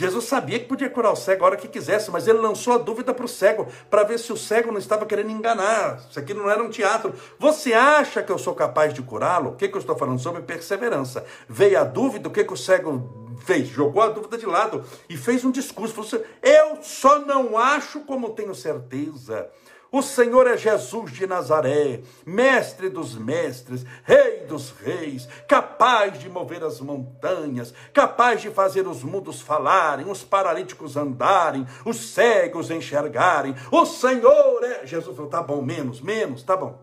Jesus 0.00 0.26
sabia 0.26 0.60
que 0.60 0.66
podia 0.66 0.88
curar 0.88 1.10
o 1.10 1.16
cego 1.16 1.42
a 1.42 1.46
hora 1.48 1.56
que 1.56 1.66
quisesse, 1.66 2.08
mas 2.12 2.28
ele 2.28 2.38
lançou 2.38 2.72
a 2.72 2.78
dúvida 2.78 3.12
para 3.12 3.24
o 3.24 3.28
cego, 3.28 3.66
para 3.90 4.04
ver 4.04 4.16
se 4.20 4.32
o 4.32 4.36
cego 4.36 4.70
não 4.70 4.78
estava 4.78 5.04
querendo 5.04 5.32
enganar. 5.32 5.98
Isso 6.08 6.20
aqui 6.20 6.32
não 6.32 6.48
era 6.48 6.62
um 6.62 6.70
teatro. 6.70 7.12
Você 7.36 7.72
acha 7.72 8.22
que 8.22 8.30
eu 8.30 8.38
sou 8.38 8.54
capaz 8.54 8.94
de 8.94 9.02
curá-lo? 9.02 9.50
O 9.50 9.56
que, 9.56 9.66
que 9.66 9.74
eu 9.74 9.80
estou 9.80 9.96
falando 9.96 10.20
sobre 10.20 10.42
perseverança? 10.42 11.26
Veio 11.48 11.80
a 11.80 11.82
dúvida, 11.82 12.28
o 12.28 12.30
que, 12.30 12.44
que 12.44 12.52
o 12.52 12.56
cego 12.56 13.34
fez? 13.44 13.66
Jogou 13.66 14.00
a 14.00 14.08
dúvida 14.08 14.38
de 14.38 14.46
lado 14.46 14.84
e 15.08 15.16
fez 15.16 15.44
um 15.44 15.50
discurso. 15.50 15.92
Falou 15.92 16.06
assim, 16.06 16.22
eu 16.44 16.78
só 16.80 17.18
não 17.18 17.58
acho 17.58 17.98
como 18.02 18.30
tenho 18.30 18.54
certeza. 18.54 19.50
O 19.90 20.02
Senhor 20.02 20.46
é 20.46 20.56
Jesus 20.56 21.12
de 21.12 21.26
Nazaré, 21.26 22.02
mestre 22.26 22.90
dos 22.90 23.16
mestres, 23.16 23.86
rei 24.04 24.44
dos 24.44 24.70
reis, 24.70 25.26
capaz 25.48 26.18
de 26.18 26.28
mover 26.28 26.62
as 26.62 26.78
montanhas, 26.78 27.72
capaz 27.92 28.42
de 28.42 28.50
fazer 28.50 28.86
os 28.86 29.02
mudos 29.02 29.40
falarem, 29.40 30.10
os 30.10 30.22
paralíticos 30.22 30.94
andarem, 30.94 31.66
os 31.86 32.12
cegos 32.12 32.70
enxergarem. 32.70 33.54
O 33.72 33.86
Senhor 33.86 34.62
é. 34.62 34.86
Jesus 34.86 35.16
falou: 35.16 35.30
tá 35.30 35.42
bom, 35.42 35.62
menos, 35.62 36.02
menos, 36.02 36.42
tá 36.42 36.54
bom. 36.54 36.78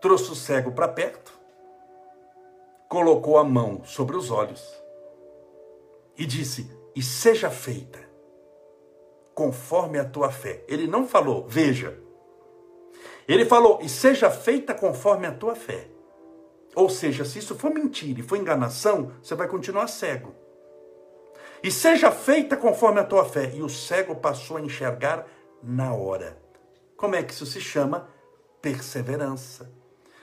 Trouxe 0.00 0.32
o 0.32 0.34
cego 0.34 0.72
para 0.72 0.88
perto, 0.88 1.32
colocou 2.88 3.38
a 3.38 3.44
mão 3.44 3.84
sobre 3.84 4.16
os 4.16 4.32
olhos 4.32 4.82
e 6.18 6.26
disse: 6.26 6.68
E 6.96 7.00
seja 7.00 7.50
feita 7.50 8.11
conforme 9.34 9.98
a 9.98 10.04
tua 10.04 10.30
fé. 10.30 10.64
Ele 10.68 10.86
não 10.86 11.06
falou, 11.06 11.46
veja. 11.48 11.98
Ele 13.26 13.44
falou, 13.44 13.78
e 13.82 13.88
seja 13.88 14.30
feita 14.30 14.74
conforme 14.74 15.26
a 15.26 15.32
tua 15.32 15.54
fé. 15.54 15.88
Ou 16.74 16.88
seja, 16.88 17.24
se 17.24 17.38
isso 17.38 17.54
for 17.54 17.70
mentira 17.70 18.20
e 18.20 18.22
for 18.22 18.36
enganação, 18.36 19.12
você 19.22 19.34
vai 19.34 19.46
continuar 19.46 19.86
cego. 19.86 20.34
E 21.62 21.70
seja 21.70 22.10
feita 22.10 22.56
conforme 22.56 23.00
a 23.00 23.04
tua 23.04 23.24
fé. 23.24 23.52
E 23.54 23.62
o 23.62 23.68
cego 23.68 24.16
passou 24.16 24.56
a 24.56 24.60
enxergar 24.60 25.26
na 25.62 25.94
hora. 25.94 26.36
Como 26.96 27.14
é 27.14 27.22
que 27.22 27.32
isso 27.32 27.46
se 27.46 27.60
chama? 27.60 28.08
Perseverança. 28.60 29.70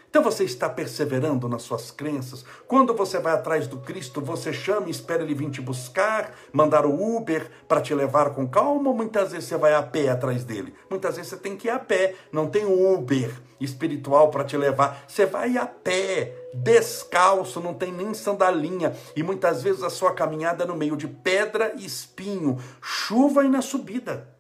Então 0.10 0.24
você 0.24 0.44
está 0.44 0.68
perseverando 0.68 1.48
nas 1.48 1.62
suas 1.62 1.92
crenças. 1.92 2.44
Quando 2.68 2.96
você 2.96 3.20
vai 3.20 3.34
atrás 3.34 3.68
do 3.68 3.78
Cristo, 3.78 4.20
você 4.20 4.52
chama 4.52 4.88
e 4.88 4.92
espera 4.92 5.22
ele 5.22 5.36
vir 5.36 5.52
te 5.52 5.62
buscar, 5.62 6.34
mandar 6.52 6.84
o 6.84 7.16
Uber 7.16 7.50
para 7.68 7.80
te 7.80 7.94
levar 7.94 8.32
com 8.32 8.48
calma, 8.48 8.90
ou 8.90 8.96
muitas 8.96 9.32
vezes 9.32 9.48
você 9.48 9.56
vai 9.56 9.76
a 9.76 9.84
pé 9.84 10.10
atrás 10.10 10.44
dele. 10.44 10.74
Muitas 10.90 11.16
vezes 11.16 11.30
você 11.30 11.38
tem 11.38 11.56
que 11.56 11.68
ir 11.68 11.72
a 11.72 11.78
pé, 11.78 12.16
não 12.32 12.48
tem 12.48 12.66
Uber 12.66 13.32
espiritual 13.60 14.32
para 14.32 14.44
te 14.44 14.58
levar. 14.58 15.04
Você 15.08 15.28
vai 15.28 15.58
a 15.58 15.68
pé, 15.68 16.34
descalço, 16.56 17.60
não 17.60 17.76
tem 17.76 17.92
nem 17.92 18.12
sandalinha, 18.14 18.96
e 19.16 19.22
muitas 19.22 19.62
vezes 19.62 19.84
a 19.84 19.92
sua 19.92 20.14
caminhada 20.14 20.64
é 20.64 20.68
no 20.68 20.76
meio 20.76 20.98
de 20.98 21.08
pedra 21.08 21.74
e 21.78 21.86
espinho, 21.86 22.58
chuva 22.82 23.46
e 23.46 23.50
na 23.50 23.62
subida. 23.62 24.39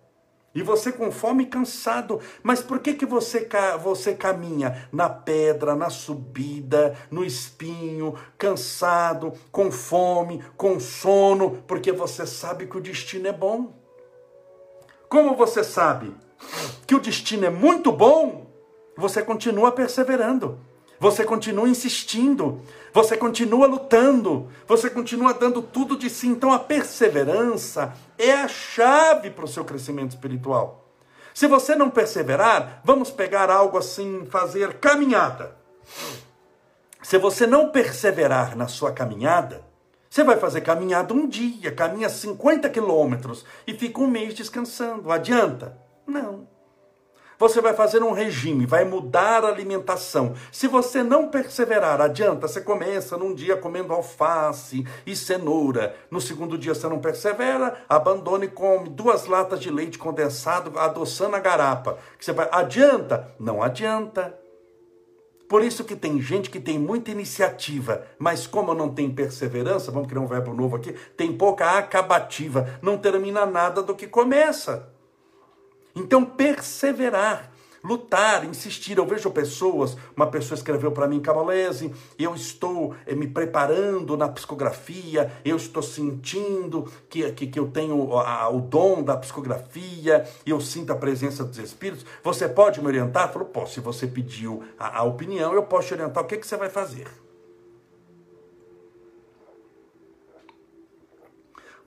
E 0.54 0.64
você 0.64 0.92
com 0.92 1.12
fome 1.12 1.44
e 1.44 1.48
cansado. 1.48 2.20
Mas 2.42 2.62
por 2.62 2.80
que, 2.80 2.94
que 2.94 3.06
você, 3.06 3.48
você 3.82 4.14
caminha 4.14 4.88
na 4.92 5.10
pedra, 5.10 5.76
na 5.76 5.90
subida, 5.90 6.98
no 7.12 7.24
espinho, 7.24 8.16
cansado, 8.38 9.34
com 9.52 9.72
fome, 9.72 10.44
com 10.58 10.80
sono? 10.80 11.64
Porque 11.68 11.92
você 11.92 12.26
sabe 12.26 12.66
que 12.66 12.78
o 12.78 12.82
destino 12.82 13.28
é 13.28 13.34
bom. 13.34 13.74
Como 15.08 15.36
você 15.36 15.64
sabe 15.64 16.16
que 16.88 16.96
o 16.96 17.00
destino 17.00 17.46
é 17.46 17.50
muito 17.50 17.92
bom, 17.92 18.48
você 18.96 19.22
continua 19.22 19.72
perseverando. 19.72 20.60
Você 21.00 21.24
continua 21.24 21.70
insistindo, 21.70 22.62
você 22.94 23.16
continua 23.16 23.66
lutando, 23.68 24.50
você 24.68 24.90
continua 24.90 25.34
dando 25.34 25.62
tudo 25.62 25.98
de 25.98 26.10
si. 26.10 26.28
Então 26.28 26.52
a 26.52 26.60
perseverança 26.60 27.94
é 28.18 28.34
a 28.34 28.48
chave 28.48 29.30
para 29.30 29.46
o 29.46 29.48
seu 29.48 29.64
crescimento 29.64 30.12
espiritual. 30.12 30.86
Se 31.34 31.48
você 31.48 31.74
não 31.74 31.90
perseverar, 31.90 32.82
vamos 32.84 33.12
pegar 33.12 33.50
algo 33.50 33.78
assim, 33.78 34.26
fazer 34.30 34.74
caminhada. 34.80 35.56
Se 37.02 37.18
você 37.18 37.48
não 37.48 37.70
perseverar 37.70 38.58
na 38.58 38.68
sua 38.68 38.92
caminhada, 38.92 39.64
você 40.10 40.24
vai 40.24 40.38
fazer 40.38 40.62
caminhada 40.62 41.14
um 41.14 41.28
dia, 41.28 41.72
caminha 41.72 42.10
50 42.10 42.70
quilômetros 42.70 43.46
e 43.66 43.74
fica 43.74 44.02
um 44.02 44.08
mês 44.08 44.34
descansando. 44.34 45.12
Adianta? 45.12 45.78
Não. 46.06 46.59
Você 47.40 47.62
vai 47.62 47.74
fazer 47.74 48.04
um 48.04 48.12
regime, 48.12 48.66
vai 48.66 48.84
mudar 48.84 49.46
a 49.46 49.48
alimentação. 49.48 50.34
Se 50.52 50.68
você 50.68 51.02
não 51.02 51.30
perseverar, 51.30 52.02
adianta, 52.02 52.50
você 52.50 52.60
começa 52.60 53.16
num 53.16 53.34
dia 53.34 53.56
comendo 53.56 53.94
alface 53.94 54.86
e 55.06 55.16
cenoura. 55.16 55.96
No 56.12 56.20
segundo 56.20 56.58
dia 56.58 56.76
você 56.76 56.86
não 56.90 57.00
persevera, 57.00 57.82
abandona 57.88 58.44
e 58.44 58.50
come 58.50 58.90
duas 58.90 59.26
latas 59.26 59.62
de 59.62 59.72
leite 59.72 59.98
condensado, 59.98 60.78
adoçando 60.78 61.38
a 61.38 61.40
garapa. 61.40 61.98
Que 62.18 62.26
você 62.26 62.34
vai, 62.34 62.50
adianta? 62.52 63.34
Não 63.40 63.64
adianta. 63.64 64.38
Por 65.48 65.64
isso 65.64 65.86
que 65.86 65.96
tem 65.96 66.22
gente 66.22 66.50
que 66.50 66.60
tem 66.60 66.78
muita 66.78 67.10
iniciativa, 67.10 68.04
mas 68.20 68.46
como 68.46 68.74
não 68.74 68.90
tem 68.90 69.10
perseverança, 69.10 69.94
vamos 69.94 70.10
criar 70.10 70.22
um 70.22 70.28
verbo 70.28 70.54
novo 70.54 70.76
aqui, 70.76 70.94
tem 71.16 71.32
pouca 71.32 71.78
acabativa, 71.78 72.78
não 72.82 72.98
termina 72.98 73.46
nada 73.46 73.82
do 73.82 73.96
que 73.96 74.08
começa. 74.08 74.99
Então, 76.00 76.24
perseverar, 76.24 77.52
lutar, 77.84 78.46
insistir. 78.46 78.98
Eu 78.98 79.06
vejo 79.06 79.30
pessoas, 79.32 79.98
uma 80.16 80.28
pessoa 80.28 80.58
escreveu 80.58 80.92
para 80.92 81.08
mim, 81.08 81.20
Cabalese, 81.20 81.94
eu 82.18 82.34
estou 82.34 82.96
eh, 83.06 83.14
me 83.14 83.28
preparando 83.28 84.16
na 84.16 84.30
psicografia, 84.30 85.32
eu 85.44 85.58
estou 85.58 85.84
sentindo 85.84 86.90
que, 87.10 87.30
que, 87.34 87.48
que 87.48 87.60
eu 87.60 87.68
tenho 87.68 88.18
a, 88.18 88.50
o 88.50 88.62
dom 88.62 89.04
da 89.04 89.18
psicografia, 89.18 90.26
eu 90.46 90.62
sinto 90.62 90.92
a 90.92 90.96
presença 90.96 91.44
dos 91.44 91.58
Espíritos. 91.58 92.06
Você 92.24 92.48
pode 92.48 92.80
me 92.80 92.88
orientar? 92.88 93.32
Falou, 93.32 93.48
posso. 93.48 93.74
Se 93.76 93.80
você 93.82 94.08
pediu 94.08 94.64
a, 94.80 95.00
a 95.00 95.04
opinião, 95.04 95.54
eu 95.54 95.64
posso 95.64 95.90
te 95.90 95.94
orientar. 95.94 96.24
O 96.24 96.28
que, 96.28 96.38
que 96.38 96.48
você 96.48 96.58
vai 96.58 96.70
fazer? 96.70 97.08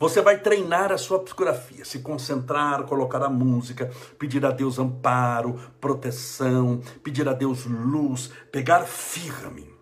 Você 0.02 0.20
vai 0.20 0.36
treinar 0.36 0.90
a 0.90 0.98
sua 0.98 1.20
psicografia, 1.20 1.84
se 1.84 2.00
concentrar, 2.00 2.82
colocar 2.86 3.22
a 3.22 3.30
música, 3.30 3.88
pedir 4.18 4.44
a 4.44 4.50
Deus 4.50 4.76
amparo, 4.76 5.60
proteção, 5.80 6.82
pedir 7.04 7.28
a 7.28 7.32
Deus 7.32 7.66
luz, 7.66 8.26
pegar 8.50 8.84
firme, 8.84 9.72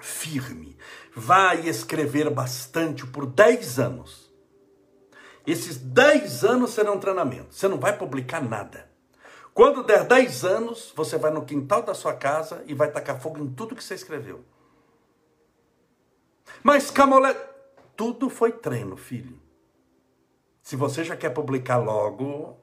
firme. 0.00 0.76
Vai 1.14 1.68
escrever 1.68 2.28
bastante 2.30 3.06
por 3.06 3.26
10 3.26 3.78
anos. 3.78 4.28
Esses 5.46 5.76
10 5.76 6.42
anos 6.42 6.70
serão 6.70 6.98
treinamento. 6.98 7.54
Você 7.54 7.68
não 7.68 7.78
vai 7.78 7.96
publicar 7.96 8.42
nada. 8.42 8.90
Quando 9.54 9.84
der 9.84 10.02
10 10.02 10.44
anos, 10.44 10.92
você 10.96 11.16
vai 11.16 11.30
no 11.30 11.44
quintal 11.44 11.84
da 11.84 11.94
sua 11.94 12.14
casa 12.14 12.64
e 12.66 12.74
vai 12.74 12.90
tacar 12.90 13.20
fogo 13.20 13.38
em 13.38 13.46
tudo 13.54 13.76
que 13.76 13.84
você 13.84 13.94
escreveu. 13.94 14.44
Mas 16.60 16.90
Camolé, 16.90 17.34
tudo 17.96 18.28
foi 18.28 18.50
treino, 18.50 18.96
filho. 18.96 19.43
Se 20.64 20.76
você 20.76 21.04
já 21.04 21.14
quer 21.14 21.28
publicar 21.28 21.76
logo, 21.76 22.56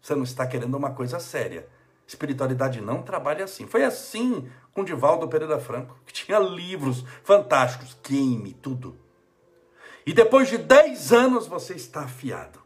você 0.00 0.14
não 0.14 0.22
está 0.22 0.46
querendo 0.46 0.76
uma 0.76 0.92
coisa 0.92 1.18
séria. 1.18 1.68
Espiritualidade 2.06 2.80
não 2.80 3.02
trabalha 3.02 3.44
assim. 3.44 3.66
Foi 3.66 3.82
assim 3.82 4.48
com 4.72 4.84
Divaldo 4.84 5.26
Pereira 5.26 5.58
Franco, 5.58 5.98
que 6.06 6.12
tinha 6.12 6.38
livros 6.38 7.04
fantásticos, 7.24 7.98
queime, 8.00 8.54
tudo. 8.54 8.96
E 10.06 10.12
depois 10.12 10.48
de 10.48 10.58
10 10.58 11.12
anos 11.12 11.48
você 11.48 11.74
está 11.74 12.02
afiado. 12.02 12.62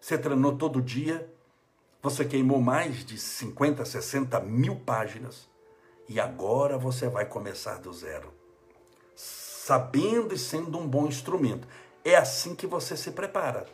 Você 0.00 0.16
treinou 0.16 0.56
todo 0.56 0.80
dia, 0.80 1.28
você 2.00 2.24
queimou 2.24 2.60
mais 2.60 3.04
de 3.04 3.18
50, 3.18 3.84
60 3.84 4.38
mil 4.40 4.76
páginas, 4.76 5.50
e 6.08 6.20
agora 6.20 6.78
você 6.78 7.08
vai 7.08 7.26
começar 7.26 7.80
do 7.80 7.92
zero. 7.92 8.32
Sabendo 9.16 10.32
e 10.32 10.38
sendo 10.38 10.78
um 10.78 10.86
bom 10.86 11.08
instrumento. 11.08 11.66
É 12.06 12.14
assim 12.14 12.54
que 12.54 12.68
você 12.68 12.96
se 12.96 13.10
prepara. 13.10 13.66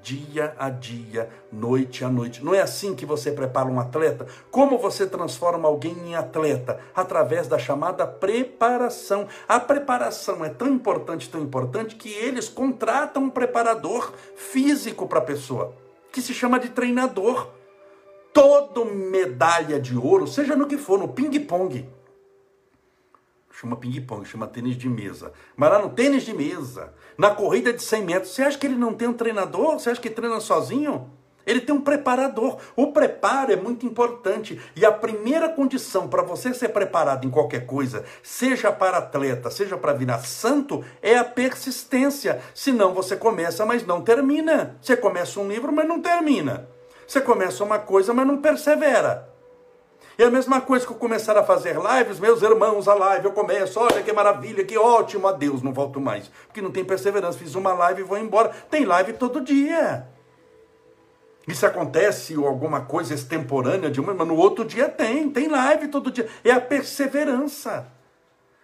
Dia 0.00 0.54
a 0.56 0.70
dia, 0.70 1.28
noite 1.50 2.04
a 2.04 2.08
noite. 2.08 2.44
Não 2.44 2.54
é 2.54 2.60
assim 2.60 2.94
que 2.94 3.04
você 3.04 3.32
prepara 3.32 3.68
um 3.68 3.80
atleta? 3.80 4.28
Como 4.48 4.78
você 4.78 5.08
transforma 5.08 5.66
alguém 5.66 5.96
em 6.06 6.14
atleta? 6.14 6.78
Através 6.94 7.48
da 7.48 7.58
chamada 7.58 8.06
preparação. 8.06 9.26
A 9.48 9.58
preparação 9.58 10.44
é 10.44 10.50
tão 10.50 10.68
importante, 10.68 11.28
tão 11.28 11.42
importante, 11.42 11.96
que 11.96 12.10
eles 12.10 12.48
contratam 12.48 13.24
um 13.24 13.30
preparador 13.30 14.12
físico 14.36 15.08
para 15.08 15.18
a 15.18 15.22
pessoa, 15.22 15.74
que 16.12 16.22
se 16.22 16.32
chama 16.32 16.60
de 16.60 16.68
treinador. 16.68 17.48
Todo 18.32 18.84
medalha 18.84 19.80
de 19.80 19.98
ouro, 19.98 20.28
seja 20.28 20.54
no 20.54 20.68
que 20.68 20.78
for, 20.78 20.96
no 20.96 21.08
ping-pong, 21.08 21.88
chama 23.60 23.74
ping-pong, 23.76 24.24
chama 24.24 24.46
tênis 24.46 24.76
de 24.76 24.88
mesa. 24.88 25.32
Mas 25.56 25.70
lá 25.70 25.80
no 25.80 25.90
tênis 25.90 26.22
de 26.22 26.32
mesa, 26.32 26.92
na 27.16 27.30
corrida 27.30 27.72
de 27.72 27.82
100 27.82 28.04
metros, 28.04 28.32
você 28.32 28.42
acha 28.42 28.56
que 28.56 28.66
ele 28.66 28.76
não 28.76 28.94
tem 28.94 29.08
um 29.08 29.12
treinador? 29.12 29.72
Você 29.72 29.90
acha 29.90 30.00
que 30.00 30.08
treina 30.08 30.38
sozinho? 30.38 31.10
Ele 31.44 31.60
tem 31.60 31.74
um 31.74 31.80
preparador. 31.80 32.58
O 32.76 32.92
preparo 32.92 33.50
é 33.50 33.56
muito 33.56 33.84
importante. 33.84 34.60
E 34.76 34.84
a 34.84 34.92
primeira 34.92 35.48
condição 35.48 36.06
para 36.06 36.22
você 36.22 36.54
ser 36.54 36.68
preparado 36.68 37.26
em 37.26 37.30
qualquer 37.30 37.66
coisa, 37.66 38.04
seja 38.22 38.70
para 38.70 38.98
atleta, 38.98 39.50
seja 39.50 39.76
para 39.76 39.94
virar 39.94 40.18
santo, 40.18 40.84
é 41.02 41.16
a 41.16 41.24
persistência. 41.24 42.40
Senão 42.54 42.94
você 42.94 43.16
começa, 43.16 43.66
mas 43.66 43.84
não 43.84 44.02
termina. 44.02 44.76
Você 44.80 44.96
começa 44.96 45.40
um 45.40 45.48
livro, 45.48 45.72
mas 45.72 45.88
não 45.88 46.00
termina. 46.00 46.68
Você 47.06 47.20
começa 47.20 47.64
uma 47.64 47.78
coisa, 47.78 48.14
mas 48.14 48.26
não 48.26 48.36
persevera. 48.36 49.27
É 50.18 50.24
a 50.24 50.30
mesma 50.30 50.60
coisa 50.60 50.84
que 50.84 50.90
eu 50.92 50.96
começar 50.96 51.38
a 51.38 51.44
fazer 51.44 51.76
lives, 51.76 52.18
meus 52.18 52.42
irmãos, 52.42 52.88
a 52.88 52.94
live, 52.94 53.26
eu 53.26 53.32
começo, 53.32 53.78
olha 53.78 54.02
que 54.02 54.12
maravilha, 54.12 54.64
que 54.64 54.76
ótimo, 54.76 55.28
adeus, 55.28 55.62
não 55.62 55.72
volto 55.72 56.00
mais. 56.00 56.28
Porque 56.44 56.60
não 56.60 56.72
tem 56.72 56.84
perseverança, 56.84 57.38
fiz 57.38 57.54
uma 57.54 57.72
live 57.72 58.00
e 58.00 58.04
vou 58.04 58.18
embora. 58.18 58.48
Tem 58.68 58.84
live 58.84 59.12
todo 59.12 59.40
dia. 59.40 60.08
Isso 61.46 61.64
acontece 61.64 62.36
ou 62.36 62.48
alguma 62.48 62.80
coisa 62.80 63.14
extemporânea 63.14 63.92
de 63.92 64.00
uma, 64.00 64.12
mas 64.12 64.26
no 64.26 64.34
outro 64.34 64.64
dia 64.64 64.88
tem, 64.88 65.30
tem 65.30 65.46
live 65.46 65.86
todo 65.86 66.10
dia. 66.10 66.28
É 66.42 66.50
a 66.50 66.60
perseverança. 66.60 67.86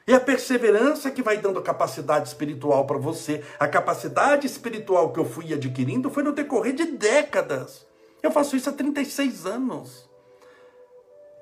É 0.09 0.15
a 0.15 0.21
perseverança 0.21 1.09
que 1.09 1.23
vai 1.23 1.37
dando 1.37 1.63
capacidade 1.63 2.27
espiritual 2.27 2.85
para 2.85 2.99
você. 2.99 3.45
A 3.61 3.69
capacidade 3.69 4.45
espiritual 4.45 5.13
que 5.13 5.21
eu 5.21 5.25
fui 5.25 5.55
adquirindo 5.55 6.11
foi 6.11 6.25
no 6.25 6.33
decorrer 6.33 6.75
de 6.75 6.85
décadas. 6.85 7.87
Eu 8.21 8.33
faço 8.33 8.57
isso 8.57 8.69
há 8.69 8.73
36 8.73 9.47
anos. 9.47 10.13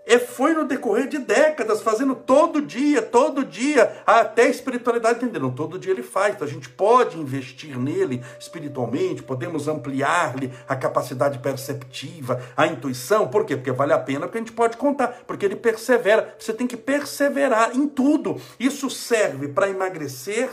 E 0.05 0.19
foi 0.19 0.53
no 0.53 0.65
decorrer 0.65 1.07
de 1.07 1.19
décadas, 1.19 1.81
fazendo 1.81 2.17
todo 2.17 2.61
dia, 2.61 3.01
todo 3.01 3.45
dia, 3.45 4.03
até 4.05 4.43
a 4.43 4.49
espiritualidade 4.49 5.19
entendendo. 5.19 5.53
Todo 5.53 5.79
dia 5.79 5.93
ele 5.93 6.03
faz, 6.03 6.35
então 6.35 6.47
a 6.47 6.51
gente 6.51 6.69
pode 6.69 7.19
investir 7.19 7.79
nele 7.79 8.21
espiritualmente, 8.39 9.23
podemos 9.23 9.69
ampliar-lhe 9.69 10.53
a 10.69 10.75
capacidade 10.75 11.39
perceptiva, 11.39 12.43
a 12.57 12.67
intuição. 12.67 13.29
Por 13.29 13.45
quê? 13.45 13.57
Porque 13.57 13.71
vale 13.71 13.93
a 13.93 13.99
pena, 13.99 14.27
porque 14.27 14.39
a 14.39 14.41
gente 14.41 14.53
pode 14.53 14.77
contar, 14.77 15.23
porque 15.25 15.47
ele 15.47 15.57
persevera. 15.57 16.35
Você 16.37 16.53
tem 16.53 16.67
que 16.67 16.77
perseverar 16.77 17.77
em 17.77 17.87
tudo. 17.87 18.41
Isso 18.59 18.91
serve 18.91 19.49
para 19.49 19.71
emagrecer, 19.71 20.51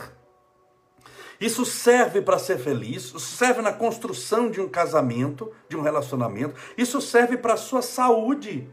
isso 1.40 1.64
serve 1.64 2.20
para 2.22 2.38
ser 2.38 2.58
feliz, 2.58 3.04
isso 3.06 3.18
serve 3.18 3.62
na 3.62 3.72
construção 3.72 4.48
de 4.48 4.60
um 4.60 4.68
casamento, 4.68 5.50
de 5.68 5.76
um 5.76 5.80
relacionamento, 5.80 6.54
isso 6.78 7.00
serve 7.00 7.36
para 7.36 7.54
a 7.54 7.56
sua 7.56 7.82
saúde. 7.82 8.68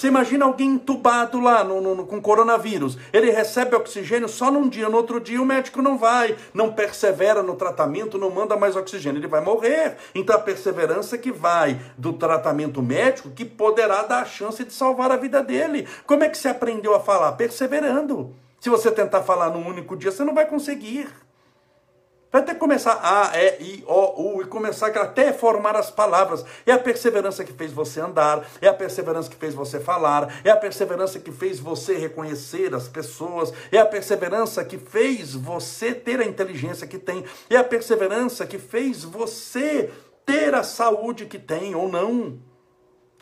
Você 0.00 0.06
imagina 0.06 0.46
alguém 0.46 0.70
entubado 0.70 1.38
lá 1.38 1.62
no, 1.62 1.94
no, 1.94 2.06
com 2.06 2.22
coronavírus. 2.22 2.96
Ele 3.12 3.30
recebe 3.30 3.76
oxigênio 3.76 4.30
só 4.30 4.50
num 4.50 4.66
dia, 4.66 4.88
no 4.88 4.96
outro 4.96 5.20
dia 5.20 5.42
o 5.42 5.44
médico 5.44 5.82
não 5.82 5.98
vai, 5.98 6.34
não 6.54 6.72
persevera 6.72 7.42
no 7.42 7.54
tratamento, 7.54 8.16
não 8.16 8.30
manda 8.30 8.56
mais 8.56 8.76
oxigênio, 8.76 9.20
ele 9.20 9.26
vai 9.28 9.42
morrer. 9.42 9.98
Então 10.14 10.34
a 10.34 10.38
perseverança 10.38 11.18
que 11.18 11.30
vai 11.30 11.78
do 11.98 12.14
tratamento 12.14 12.80
médico 12.80 13.28
que 13.28 13.44
poderá 13.44 14.04
dar 14.04 14.22
a 14.22 14.24
chance 14.24 14.64
de 14.64 14.72
salvar 14.72 15.10
a 15.10 15.18
vida 15.18 15.42
dele. 15.42 15.86
Como 16.06 16.24
é 16.24 16.30
que 16.30 16.38
você 16.38 16.48
aprendeu 16.48 16.94
a 16.94 17.00
falar? 17.00 17.32
Perseverando. 17.32 18.34
Se 18.58 18.70
você 18.70 18.90
tentar 18.90 19.20
falar 19.20 19.50
num 19.50 19.68
único 19.68 19.98
dia, 19.98 20.10
você 20.10 20.24
não 20.24 20.34
vai 20.34 20.46
conseguir. 20.46 21.10
Vai 22.32 22.42
até 22.42 22.54
começar 22.54 23.00
A, 23.02 23.36
E, 23.36 23.56
I, 23.60 23.84
O, 23.88 24.36
U 24.36 24.42
e 24.42 24.44
começar 24.44 24.86
até 24.96 25.32
formar 25.32 25.74
as 25.74 25.90
palavras. 25.90 26.44
É 26.64 26.70
a 26.70 26.78
perseverança 26.78 27.44
que 27.44 27.52
fez 27.52 27.72
você 27.72 28.00
andar, 28.00 28.48
é 28.60 28.68
a 28.68 28.74
perseverança 28.74 29.28
que 29.28 29.34
fez 29.34 29.52
você 29.52 29.80
falar, 29.80 30.40
é 30.44 30.50
a 30.50 30.56
perseverança 30.56 31.18
que 31.18 31.32
fez 31.32 31.58
você 31.58 31.96
reconhecer 31.96 32.72
as 32.72 32.86
pessoas, 32.86 33.52
é 33.72 33.78
a 33.78 33.86
perseverança 33.86 34.64
que 34.64 34.78
fez 34.78 35.34
você 35.34 35.92
ter 35.92 36.20
a 36.20 36.24
inteligência 36.24 36.86
que 36.86 36.98
tem, 36.98 37.24
é 37.48 37.56
a 37.56 37.64
perseverança 37.64 38.46
que 38.46 38.58
fez 38.58 39.02
você 39.02 39.90
ter 40.24 40.54
a 40.54 40.62
saúde 40.62 41.26
que 41.26 41.38
tem 41.38 41.74
ou 41.74 41.88
não, 41.88 42.38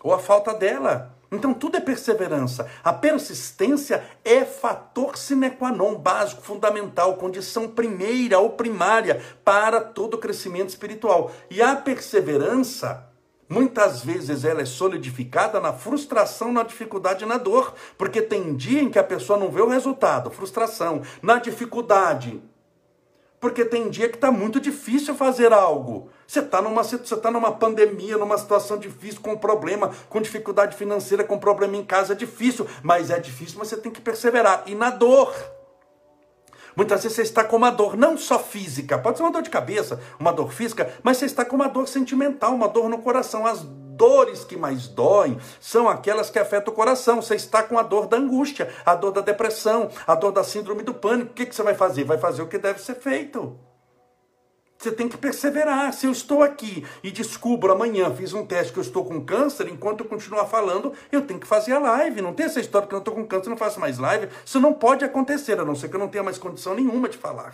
ou 0.03 0.13
a 0.13 0.19
falta 0.19 0.53
dela. 0.53 1.18
Então 1.31 1.53
tudo 1.53 1.77
é 1.77 1.81
perseverança. 1.81 2.67
A 2.83 2.93
persistência 2.93 4.03
é 4.25 4.45
fator 4.45 5.17
sine 5.19 5.51
qua 5.51 5.71
non, 5.71 5.95
básico, 5.95 6.43
fundamental, 6.43 7.17
condição 7.17 7.69
primeira 7.69 8.39
ou 8.39 8.51
primária 8.51 9.21
para 9.45 9.81
todo 9.81 10.19
crescimento 10.19 10.71
espiritual. 10.71 11.31
E 11.51 11.61
a 11.61 11.77
perseverança, 11.77 13.07
muitas 13.49 14.03
vezes 14.03 14.45
ela 14.45 14.63
é 14.63 14.67
solidificada 14.67 15.61
na 15.61 15.73
frustração, 15.73 16.51
na 16.51 16.63
dificuldade, 16.63 17.27
na 17.27 17.37
dor, 17.37 17.75
porque 17.99 18.23
tem 18.23 18.57
dia 18.57 18.83
em 18.83 18.91
que 18.91 18.99
a 18.99 19.05
pessoa 19.05 19.39
não 19.39 19.51
vê 19.51 19.61
o 19.61 19.69
resultado, 19.69 20.31
frustração, 20.31 21.03
na 21.21 21.39
dificuldade, 21.39 22.43
porque 23.41 23.65
tem 23.65 23.89
dia 23.89 24.09
que 24.09 24.17
está 24.17 24.31
muito 24.31 24.61
difícil 24.61 25.15
fazer 25.15 25.53
algo. 25.53 26.11
Você 26.27 26.41
está 26.41 26.61
numa, 26.61 26.83
você 26.83 27.17
tá 27.17 27.31
numa 27.31 27.53
pandemia, 27.53 28.19
numa 28.19 28.37
situação 28.37 28.79
difícil, 28.79 29.21
com 29.21 29.37
problema, 29.37 29.93
com 30.09 30.21
dificuldade 30.21 30.77
financeira, 30.77 31.25
com 31.25 31.39
problema 31.39 31.77
em 31.77 31.85
casa, 31.85 32.13
é 32.13 32.17
difícil. 32.17 32.67
Mas 32.83 33.11
é 33.11 33.19
difícil, 33.19 33.59
mas 33.59 33.69
você 33.69 33.77
tem 33.77 33.93
que 33.93 34.01
perseverar. 34.01 34.65
E 34.67 34.75
na 34.75 34.91
dor. 34.91 35.35
Muitas 36.77 37.03
vezes 37.03 37.17
você 37.17 37.23
está 37.23 37.43
com 37.43 37.57
uma 37.57 37.71
dor 37.71 37.97
não 37.97 38.17
só 38.17 38.39
física, 38.39 38.99
pode 38.99 39.17
ser 39.17 39.25
uma 39.25 39.33
dor 39.33 39.43
de 39.43 39.51
cabeça, 39.51 40.01
uma 40.17 40.33
dor 40.33 40.53
física, 40.53 40.93
mas 41.03 41.17
você 41.17 41.25
está 41.25 41.45
com 41.45 41.57
uma 41.57 41.67
dor 41.67 41.89
sentimental, 41.89 42.55
uma 42.55 42.69
dor 42.69 42.89
no 42.89 42.99
coração. 42.99 43.45
As 43.45 43.67
dores 43.99 44.45
que 44.45 44.57
mais 44.57 44.87
doem 44.87 45.39
são 45.61 45.89
aquelas 45.89 46.31
que 46.31 46.39
afetam 46.39 46.73
o 46.73 46.77
coração. 46.77 47.21
Você 47.21 47.35
está 47.35 47.63
com 47.63 47.77
a 47.79 47.83
dor 47.83 48.07
da 48.07 48.17
angústia, 48.17 48.73
a 48.87 48.95
dor 48.95 49.11
da 49.11 49.21
depressão, 49.21 49.91
a 50.07 50.15
dor 50.15 50.31
da 50.31 50.45
síndrome 50.45 50.85
do 50.85 50.95
pânico. 50.95 51.33
O 51.33 51.35
que, 51.35 51.45
você 51.45 51.63
vai 51.63 51.75
fazer? 51.75 52.05
Vai 52.05 52.17
fazer 52.17 52.41
o 52.41 52.47
que 52.47 52.57
deve 52.57 52.81
ser 52.81 52.95
feito. 52.95 53.59
Você 54.79 54.93
tem 54.93 55.09
que 55.09 55.17
perseverar. 55.17 55.93
Se 55.93 56.07
eu 56.07 56.13
estou 56.13 56.41
aqui 56.41 56.87
e 57.03 57.11
descubro 57.11 57.73
amanhã, 57.73 58.15
fiz 58.15 58.33
um 58.33 58.47
teste 58.47 58.73
que 58.73 58.79
eu 58.79 58.83
estou 58.83 59.05
com 59.05 59.25
câncer, 59.25 59.67
enquanto 59.67 60.05
eu 60.05 60.09
continuar 60.09 60.47
falando, 60.47 60.93
eu 61.11 61.23
tenho 61.23 61.41
que 61.41 61.49
fazer 61.49 61.73
a 61.73 61.81
live. 61.81 62.23
Não 62.23 62.33
tem 62.33 62.47
essa 62.47 62.61
história 62.61 62.87
que 62.87 62.95
eu 62.95 63.01
estou 63.01 63.13
com 63.13 63.27
câncer, 63.27 63.51
não 63.51 63.57
faço 63.57 63.81
mais 63.81 63.99
live. 63.99 64.29
Isso 64.47 64.61
não 64.61 64.73
pode 64.73 65.05
acontecer, 65.05 65.59
a 65.59 65.65
não 65.65 65.75
ser 65.75 65.89
que 65.89 65.97
eu 65.97 66.01
não 66.01 66.09
tenha 66.09 66.23
mais 66.23 66.39
condição 66.39 66.75
nenhuma 66.77 67.09
de 67.09 67.19
falar. 67.19 67.53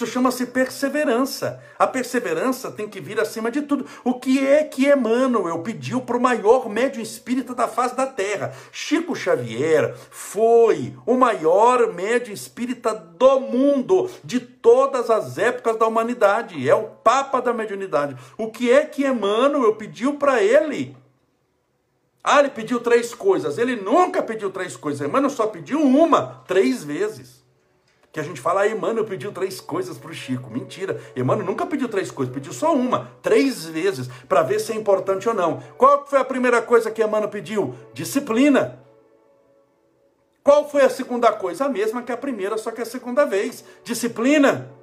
Isso 0.00 0.06
chama-se 0.06 0.46
perseverança. 0.46 1.62
A 1.78 1.86
perseverança 1.86 2.70
tem 2.70 2.88
que 2.88 3.02
vir 3.02 3.20
acima 3.20 3.50
de 3.50 3.60
tudo. 3.60 3.84
O 4.02 4.14
que 4.14 4.38
é 4.38 4.64
que 4.64 4.90
Emmanuel 4.90 5.58
pediu 5.58 6.00
para 6.00 6.16
o 6.16 6.20
maior 6.20 6.70
médium 6.70 7.02
espírita 7.02 7.54
da 7.54 7.68
face 7.68 7.94
da 7.94 8.06
Terra? 8.06 8.54
Chico 8.72 9.14
Xavier 9.14 9.94
foi 10.10 10.96
o 11.04 11.18
maior 11.18 11.92
médium 11.92 12.32
espírita 12.32 12.94
do 12.94 13.40
mundo, 13.40 14.10
de 14.24 14.40
todas 14.40 15.10
as 15.10 15.36
épocas 15.36 15.76
da 15.76 15.86
humanidade. 15.86 16.66
É 16.66 16.74
o 16.74 16.84
Papa 16.84 17.42
da 17.42 17.52
mediunidade. 17.52 18.16
O 18.38 18.50
que 18.50 18.72
é 18.72 18.86
que 18.86 19.06
Emmanuel 19.06 19.74
pediu 19.74 20.14
para 20.14 20.42
ele? 20.42 20.96
Ah, 22.24 22.40
ele 22.40 22.48
pediu 22.48 22.80
três 22.80 23.14
coisas. 23.14 23.58
Ele 23.58 23.76
nunca 23.76 24.22
pediu 24.22 24.50
três 24.50 24.78
coisas. 24.78 25.06
Emmanuel 25.06 25.28
só 25.28 25.46
pediu 25.46 25.82
uma, 25.82 26.42
três 26.46 26.82
vezes. 26.82 27.39
Que 28.12 28.18
a 28.18 28.22
gente 28.22 28.40
fala, 28.40 28.62
ah, 28.62 28.68
Emmanuel 28.68 29.04
pediu 29.04 29.30
três 29.30 29.60
coisas 29.60 29.96
para 29.96 30.10
o 30.10 30.14
Chico. 30.14 30.50
Mentira, 30.50 31.00
Emmanuel 31.14 31.46
nunca 31.46 31.64
pediu 31.64 31.88
três 31.88 32.10
coisas, 32.10 32.34
pediu 32.34 32.52
só 32.52 32.74
uma, 32.74 33.10
três 33.22 33.66
vezes, 33.66 34.08
para 34.28 34.42
ver 34.42 34.58
se 34.58 34.72
é 34.72 34.74
importante 34.74 35.28
ou 35.28 35.34
não. 35.34 35.62
Qual 35.78 36.06
foi 36.06 36.18
a 36.18 36.24
primeira 36.24 36.60
coisa 36.60 36.90
que 36.90 37.02
Emmanuel 37.02 37.30
pediu? 37.30 37.74
Disciplina. 37.92 38.80
Qual 40.42 40.68
foi 40.68 40.82
a 40.82 40.90
segunda 40.90 41.30
coisa? 41.32 41.66
A 41.66 41.68
mesma 41.68 42.02
que 42.02 42.10
a 42.10 42.16
primeira, 42.16 42.58
só 42.58 42.70
que 42.70 42.80
a 42.80 42.86
segunda 42.86 43.24
vez. 43.24 43.64
Disciplina. 43.84 44.79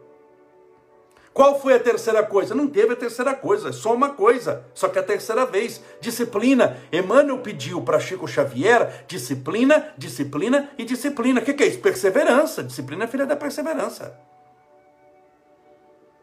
Qual 1.37 1.61
foi 1.61 1.75
a 1.75 1.79
terceira 1.79 2.23
coisa? 2.23 2.55
Não 2.55 2.65
teve 2.65 2.93
a 2.93 2.95
terceira 2.95 3.35
coisa, 3.35 3.71
só 3.71 3.93
uma 3.93 4.09
coisa, 4.09 4.65
só 4.73 4.87
que 4.87 4.97
a 4.97 5.03
terceira 5.03 5.45
vez. 5.45 5.79
Disciplina. 6.01 6.77
Emmanuel 6.91 7.37
pediu 7.43 7.79
para 7.79 7.99
Chico 7.99 8.27
Xavier 8.27 9.05
disciplina, 9.07 9.93
disciplina 9.95 10.71
e 10.79 10.83
disciplina. 10.83 11.39
O 11.39 11.43
que, 11.43 11.53
que 11.53 11.61
é 11.63 11.67
isso? 11.67 11.77
Perseverança. 11.77 12.63
Disciplina 12.63 13.03
é 13.03 13.07
filha 13.07 13.27
da 13.27 13.35
perseverança. 13.35 14.19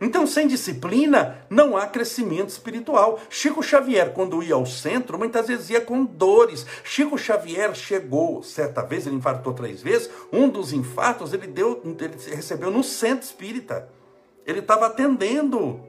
Então, 0.00 0.26
sem 0.26 0.48
disciplina, 0.48 1.46
não 1.48 1.76
há 1.76 1.86
crescimento 1.86 2.48
espiritual. 2.48 3.20
Chico 3.30 3.62
Xavier, 3.62 4.12
quando 4.12 4.42
ia 4.42 4.54
ao 4.54 4.66
centro, 4.66 5.16
muitas 5.16 5.46
vezes 5.46 5.70
ia 5.70 5.80
com 5.80 6.04
dores. 6.04 6.66
Chico 6.82 7.16
Xavier 7.16 7.72
chegou, 7.76 8.42
certa 8.42 8.82
vez, 8.82 9.06
ele 9.06 9.14
infartou 9.14 9.54
três 9.54 9.80
vezes, 9.80 10.10
um 10.32 10.48
dos 10.48 10.72
infartos 10.72 11.32
ele, 11.32 11.46
deu, 11.46 11.80
ele 11.84 12.34
recebeu 12.34 12.68
no 12.68 12.82
centro 12.82 13.24
espírita. 13.24 13.88
Ele 14.46 14.60
estava 14.60 14.86
atendendo 14.86 15.80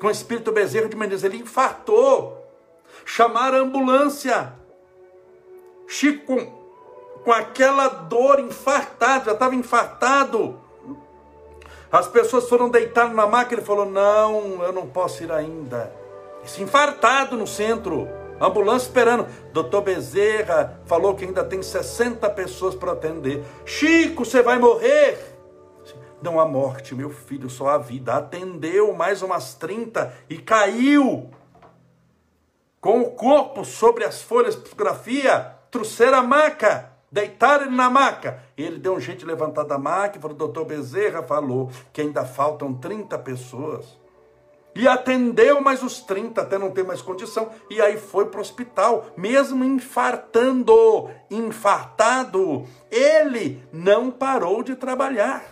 com 0.00 0.06
o 0.06 0.10
espírito 0.10 0.52
Bezerra 0.52 0.88
de 0.88 0.96
Menezes, 0.96 1.24
ele 1.24 1.38
infartou. 1.38 2.38
Chamaram 3.04 3.58
a 3.58 3.60
ambulância. 3.60 4.52
Chico, 5.86 6.36
com, 7.24 7.32
aquela 7.32 7.88
dor, 7.88 8.40
infartado, 8.40 9.26
já 9.26 9.32
estava 9.32 9.54
infartado 9.54 10.62
as 11.92 12.08
pessoas 12.08 12.48
foram 12.48 12.70
deitar 12.70 13.12
na 13.12 13.26
maca, 13.26 13.54
ele 13.54 13.60
falou: 13.60 13.84
Não, 13.84 14.64
eu 14.64 14.72
não 14.72 14.86
posso 14.86 15.22
ir 15.22 15.30
ainda. 15.30 15.92
Esse 16.42 16.62
infartado 16.62 17.36
no 17.36 17.46
centro, 17.46 18.08
ambulância 18.40 18.86
esperando. 18.86 19.26
Doutor 19.52 19.82
Bezerra 19.82 20.80
falou 20.86 21.14
que 21.14 21.26
ainda 21.26 21.44
tem 21.44 21.62
60 21.62 22.30
pessoas 22.30 22.74
para 22.74 22.92
atender. 22.92 23.44
Chico, 23.66 24.24
você 24.24 24.40
vai 24.40 24.58
morrer. 24.58 25.31
Não 26.22 26.38
há 26.38 26.46
morte, 26.46 26.94
meu 26.94 27.10
filho, 27.10 27.50
só 27.50 27.68
a 27.68 27.78
vida. 27.78 28.14
Atendeu 28.14 28.94
mais 28.94 29.22
umas 29.22 29.54
30 29.54 30.14
e 30.30 30.38
caiu. 30.38 31.30
Com 32.80 33.00
o 33.00 33.10
corpo 33.10 33.64
sobre 33.64 34.04
as 34.04 34.22
folhas 34.22 34.54
de 34.54 34.68
fotografia, 34.68 35.56
trouxeram 35.70 36.18
a 36.18 36.22
maca. 36.22 36.92
Deitaram 37.10 37.66
ele 37.66 37.76
na 37.76 37.90
maca. 37.90 38.42
Ele 38.56 38.78
deu 38.78 38.94
um 38.94 39.00
jeito 39.00 39.20
de 39.20 39.26
levantar 39.26 39.64
da 39.64 39.76
maca 39.78 40.16
e 40.16 40.20
falou: 40.20 40.36
doutor 40.36 40.64
Bezerra 40.64 41.22
falou 41.22 41.70
que 41.92 42.00
ainda 42.00 42.24
faltam 42.24 42.72
30 42.72 43.18
pessoas. 43.18 44.00
E 44.74 44.88
atendeu 44.88 45.60
mais 45.60 45.82
os 45.82 46.00
30 46.00 46.40
até 46.40 46.56
não 46.56 46.70
ter 46.70 46.82
mais 46.82 47.02
condição. 47.02 47.50
E 47.68 47.80
aí 47.80 47.98
foi 47.98 48.26
para 48.26 48.38
o 48.38 48.40
hospital, 48.40 49.06
mesmo 49.16 49.62
infartando, 49.64 51.10
infartado, 51.30 52.66
ele 52.90 53.62
não 53.70 54.10
parou 54.10 54.62
de 54.62 54.74
trabalhar. 54.74 55.51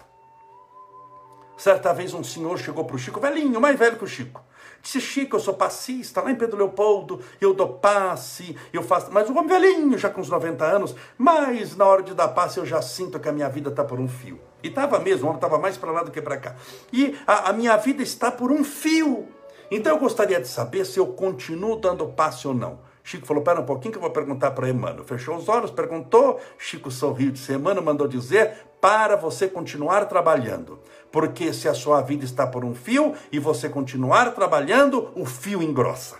Certa 1.60 1.92
vez 1.92 2.14
um 2.14 2.24
senhor 2.24 2.58
chegou 2.58 2.86
para 2.86 2.96
o 2.96 2.98
Chico, 2.98 3.20
velhinho, 3.20 3.60
mais 3.60 3.78
velho 3.78 3.98
que 3.98 4.04
o 4.04 4.08
Chico. 4.08 4.42
Disse, 4.80 4.98
Chico, 4.98 5.36
eu 5.36 5.40
sou 5.40 5.52
passista, 5.52 6.22
lá 6.22 6.30
em 6.30 6.34
Pedro 6.34 6.56
Leopoldo, 6.56 7.20
eu 7.38 7.52
dou 7.52 7.74
passe, 7.74 8.56
eu 8.72 8.82
faço. 8.82 9.12
Mas 9.12 9.28
o 9.28 9.32
homem 9.32 9.46
velhinho, 9.46 9.98
já 9.98 10.08
com 10.08 10.22
uns 10.22 10.30
90 10.30 10.64
anos, 10.64 10.96
mas 11.18 11.76
na 11.76 11.84
hora 11.84 12.02
de 12.02 12.14
dar 12.14 12.28
passe 12.28 12.56
eu 12.56 12.64
já 12.64 12.80
sinto 12.80 13.20
que 13.20 13.28
a 13.28 13.32
minha 13.32 13.50
vida 13.50 13.68
está 13.68 13.84
por 13.84 14.00
um 14.00 14.08
fio. 14.08 14.40
E 14.62 14.68
estava 14.68 14.98
mesmo, 14.98 15.26
o 15.26 15.28
homem 15.28 15.36
estava 15.36 15.58
mais 15.58 15.76
para 15.76 15.92
lá 15.92 16.02
do 16.02 16.10
que 16.10 16.22
para 16.22 16.38
cá. 16.38 16.56
E 16.90 17.14
a, 17.26 17.50
a 17.50 17.52
minha 17.52 17.76
vida 17.76 18.02
está 18.02 18.30
por 18.30 18.50
um 18.50 18.64
fio. 18.64 19.28
Então 19.70 19.92
eu 19.92 19.98
gostaria 19.98 20.40
de 20.40 20.48
saber 20.48 20.86
se 20.86 20.98
eu 20.98 21.08
continuo 21.08 21.76
dando 21.76 22.06
passe 22.06 22.48
ou 22.48 22.54
não. 22.54 22.78
Chico 23.02 23.26
falou: 23.26 23.42
Pera 23.42 23.60
um 23.60 23.66
pouquinho 23.66 23.92
que 23.92 23.98
eu 23.98 24.02
vou 24.02 24.10
perguntar 24.10 24.52
para 24.52 24.68
Emmanuel. 24.68 25.04
Fechou 25.04 25.36
os 25.36 25.48
olhos, 25.48 25.70
perguntou. 25.70 26.40
Chico 26.56 26.90
sorriu, 26.90 27.30
disse: 27.30 27.52
Emmanuel 27.52 27.84
mandou 27.84 28.08
dizer 28.08 28.70
para 28.80 29.16
você 29.16 29.46
continuar 29.46 30.06
trabalhando. 30.06 30.80
Porque 31.12 31.52
se 31.52 31.68
a 31.68 31.74
sua 31.74 32.00
vida 32.00 32.24
está 32.24 32.46
por 32.46 32.64
um 32.64 32.74
fio 32.74 33.14
e 33.32 33.38
você 33.38 33.68
continuar 33.68 34.32
trabalhando, 34.32 35.10
o 35.16 35.26
fio 35.26 35.62
engrossa. 35.62 36.16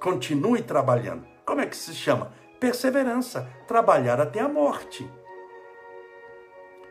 Continue 0.00 0.62
trabalhando. 0.62 1.24
Como 1.44 1.60
é 1.60 1.66
que 1.66 1.76
se 1.76 1.94
chama? 1.94 2.32
Perseverança. 2.58 3.48
Trabalhar 3.68 4.20
até 4.20 4.40
a 4.40 4.48
morte. 4.48 5.08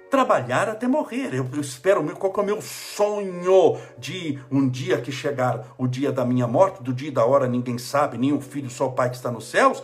Trabalhar 0.09 0.69
até 0.69 0.87
morrer. 0.87 1.33
Eu, 1.33 1.45
espero, 1.59 2.03
qual 2.15 2.33
é 2.35 2.39
o 2.39 2.43
meu 2.43 2.61
sonho 2.61 3.77
de 3.97 4.39
um 4.51 4.67
dia 4.67 5.01
que 5.01 5.11
chegar 5.11 5.73
o 5.77 5.87
dia 5.87 6.11
da 6.11 6.25
minha 6.25 6.47
morte, 6.47 6.83
do 6.83 6.93
dia 6.93 7.07
e 7.07 7.11
da 7.11 7.25
hora 7.25 7.47
ninguém 7.47 7.77
sabe, 7.77 8.17
nem 8.17 8.33
o 8.33 8.41
filho, 8.41 8.69
só 8.69 8.87
o 8.87 8.91
pai 8.91 9.09
que 9.09 9.15
está 9.15 9.31
nos 9.31 9.49
céus, 9.49 9.81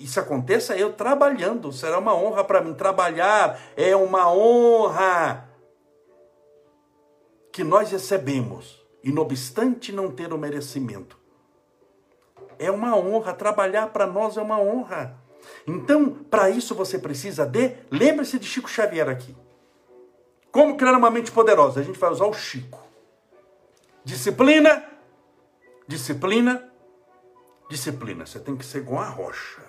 isso 0.00 0.18
aconteça 0.18 0.76
eu 0.76 0.92
trabalhando. 0.92 1.72
Será 1.72 1.98
uma 1.98 2.14
honra 2.14 2.44
para 2.44 2.60
mim. 2.60 2.74
Trabalhar 2.74 3.58
é 3.76 3.94
uma 3.94 4.32
honra 4.32 5.47
que 7.58 7.64
nós 7.64 7.90
recebemos, 7.90 8.80
e 9.02 9.10
não 9.10 9.22
obstante 9.22 9.90
não 9.90 10.12
ter 10.12 10.32
o 10.32 10.38
merecimento. 10.38 11.18
É 12.56 12.70
uma 12.70 12.96
honra, 12.96 13.34
trabalhar 13.34 13.88
para 13.88 14.06
nós 14.06 14.36
é 14.36 14.40
uma 14.40 14.60
honra. 14.60 15.18
Então, 15.66 16.08
para 16.08 16.50
isso 16.50 16.72
você 16.72 17.00
precisa 17.00 17.44
de, 17.44 17.74
lembre-se 17.90 18.38
de 18.38 18.46
Chico 18.46 18.70
Xavier 18.70 19.08
aqui. 19.08 19.36
Como 20.52 20.76
criar 20.76 20.96
uma 20.96 21.10
mente 21.10 21.32
poderosa? 21.32 21.80
A 21.80 21.82
gente 21.82 21.98
vai 21.98 22.12
usar 22.12 22.26
o 22.26 22.32
Chico. 22.32 22.80
Disciplina, 24.04 24.84
disciplina, 25.88 26.72
disciplina. 27.68 28.24
Você 28.24 28.38
tem 28.38 28.56
que 28.56 28.64
ser 28.64 28.78
igual 28.78 29.02
a 29.02 29.08
rocha. 29.08 29.62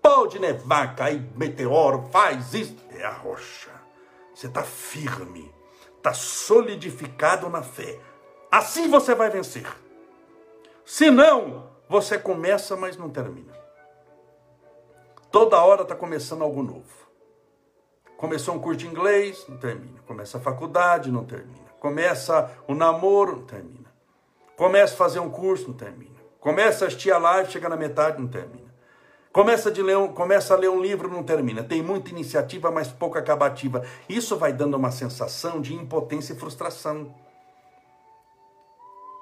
Pode 0.00 0.38
nevar, 0.38 0.96
cair 0.96 1.22
meteoro, 1.36 2.08
faz 2.10 2.54
isso. 2.54 2.74
É 2.92 3.04
a 3.04 3.12
rocha. 3.12 3.68
Você 4.34 4.46
está 4.46 4.62
firme 4.62 5.54
está 6.06 6.14
solidificado 6.14 7.50
na 7.50 7.62
fé. 7.62 7.98
Assim 8.50 8.88
você 8.88 9.12
vai 9.14 9.28
vencer. 9.28 9.66
Se 10.84 11.10
não, 11.10 11.68
você 11.88 12.16
começa, 12.16 12.76
mas 12.76 12.96
não 12.96 13.10
termina. 13.10 13.52
Toda 15.32 15.60
hora 15.60 15.82
está 15.82 15.96
começando 15.96 16.42
algo 16.42 16.62
novo. 16.62 17.06
Começou 18.16 18.54
um 18.54 18.60
curso 18.60 18.78
de 18.78 18.86
inglês, 18.86 19.44
não 19.48 19.56
termina. 19.58 20.00
Começa 20.06 20.38
a 20.38 20.40
faculdade, 20.40 21.10
não 21.10 21.24
termina. 21.24 21.66
Começa 21.80 22.52
o 22.68 22.74
namoro, 22.74 23.38
não 23.38 23.44
termina. 23.44 23.92
Começa 24.56 24.94
a 24.94 24.96
fazer 24.96 25.18
um 25.18 25.28
curso, 25.28 25.68
não 25.68 25.74
termina. 25.74 26.16
Começa 26.38 26.84
a 26.84 26.88
assistir 26.88 27.10
a 27.10 27.18
live, 27.18 27.50
chega 27.50 27.68
na 27.68 27.76
metade, 27.76 28.20
não 28.20 28.28
termina. 28.28 28.65
Começa, 29.36 29.70
de 29.70 29.82
ler 29.82 29.98
começa 30.14 30.54
a 30.54 30.56
ler 30.56 30.70
um 30.70 30.80
livro 30.80 31.10
não 31.10 31.22
termina. 31.22 31.62
Tem 31.62 31.82
muita 31.82 32.08
iniciativa, 32.08 32.70
mas 32.70 32.88
pouca 32.88 33.18
acabativa. 33.18 33.84
Isso 34.08 34.34
vai 34.38 34.50
dando 34.50 34.78
uma 34.78 34.90
sensação 34.90 35.60
de 35.60 35.74
impotência 35.74 36.32
e 36.32 36.36
frustração. 36.38 37.14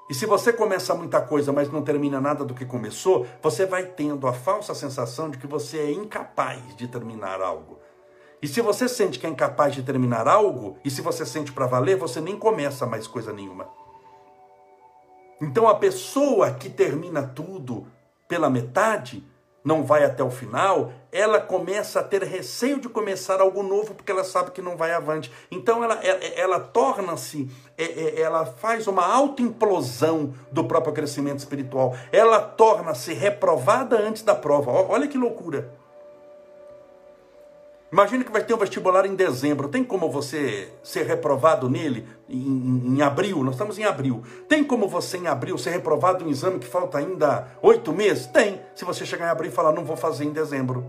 E 0.09 0.13
se 0.13 0.25
você 0.25 0.53
começa 0.53 0.95
muita 0.95 1.19
coisa, 1.19 1.51
mas 1.51 1.69
não 1.69 1.81
termina 1.81 2.21
nada 2.21 2.45
do 2.45 2.53
que 2.53 2.63
começou, 2.63 3.27
você 3.43 3.65
vai 3.65 3.87
tendo 3.87 4.25
a 4.25 4.31
falsa 4.31 4.73
sensação 4.73 5.29
de 5.29 5.37
que 5.37 5.47
você 5.47 5.79
é 5.79 5.91
incapaz 5.91 6.61
de 6.77 6.87
terminar 6.87 7.41
algo. 7.41 7.77
E 8.41 8.47
se 8.47 8.61
você 8.61 8.87
sente 8.87 9.19
que 9.19 9.27
é 9.27 9.29
incapaz 9.29 9.75
de 9.75 9.83
terminar 9.83 10.29
algo, 10.29 10.77
e 10.85 10.89
se 10.89 11.01
você 11.01 11.25
sente 11.25 11.51
para 11.51 11.67
valer, 11.67 11.97
você 11.97 12.21
nem 12.21 12.39
começa 12.39 12.85
mais 12.85 13.05
coisa 13.05 13.33
nenhuma. 13.33 13.67
Então 15.41 15.67
a 15.67 15.75
pessoa 15.75 16.53
que 16.53 16.69
termina 16.69 17.21
tudo 17.21 17.85
pela 18.29 18.49
metade, 18.49 19.34
não 19.65 19.83
vai 19.83 20.05
até 20.05 20.23
o 20.23 20.29
final, 20.29 20.93
ela 21.11 21.41
começa 21.41 21.99
a 21.99 22.03
ter 22.03 22.21
receio 22.23 22.79
de 22.79 22.87
começar 22.87 23.41
algo 23.41 23.63
novo 23.63 23.95
porque 23.95 24.11
ela 24.11 24.23
sabe 24.23 24.51
que 24.51 24.61
não 24.61 24.77
vai 24.77 24.93
avante. 24.93 25.31
Então 25.49 25.83
ela, 25.83 25.95
ela, 25.95 26.23
ela 26.35 26.59
torna-se, 26.59 27.49
é, 27.75 27.83
é, 27.83 28.21
ela 28.21 28.45
faz 28.45 28.85
uma 28.85 29.03
autoimplosão 29.03 30.35
do 30.51 30.63
próprio 30.65 30.93
crescimento 30.93 31.39
espiritual. 31.39 31.95
Ela 32.11 32.39
torna-se 32.39 33.11
reprovada 33.13 33.97
antes 33.97 34.21
da 34.21 34.35
prova. 34.35 34.71
Olha 34.71 35.07
que 35.07 35.17
loucura. 35.17 35.73
Imagina 37.95 38.25
que 38.25 38.31
vai 38.31 38.43
ter 38.43 38.53
um 38.53 38.57
vestibular 38.57 39.05
em 39.05 39.15
dezembro. 39.15 39.69
Tem 39.69 39.81
como 39.81 40.11
você 40.11 40.67
ser 40.83 41.03
reprovado 41.05 41.69
nele 41.69 42.05
em, 42.27 42.97
em, 42.97 43.01
abril? 43.01 43.41
Nós 43.41 43.53
estamos 43.53 43.79
em 43.79 43.85
abril. 43.85 44.21
Tem 44.49 44.65
como 44.65 44.85
você 44.85 45.15
em 45.15 45.27
abril 45.27 45.57
ser 45.57 45.69
reprovado 45.69 46.21
em 46.21 46.27
um 46.27 46.29
exame 46.29 46.59
que 46.59 46.67
falta 46.67 46.97
ainda 46.97 47.47
oito 47.61 47.93
meses? 47.93 48.27
Tem. 48.27 48.59
Se 48.75 48.83
você 48.83 49.05
chegar 49.05 49.27
em 49.27 49.29
abril 49.29 49.49
e 49.49 49.53
falar, 49.53 49.71
não 49.71 49.85
vou 49.85 49.95
fazer 49.95 50.25
em 50.25 50.33
dezembro. 50.33 50.85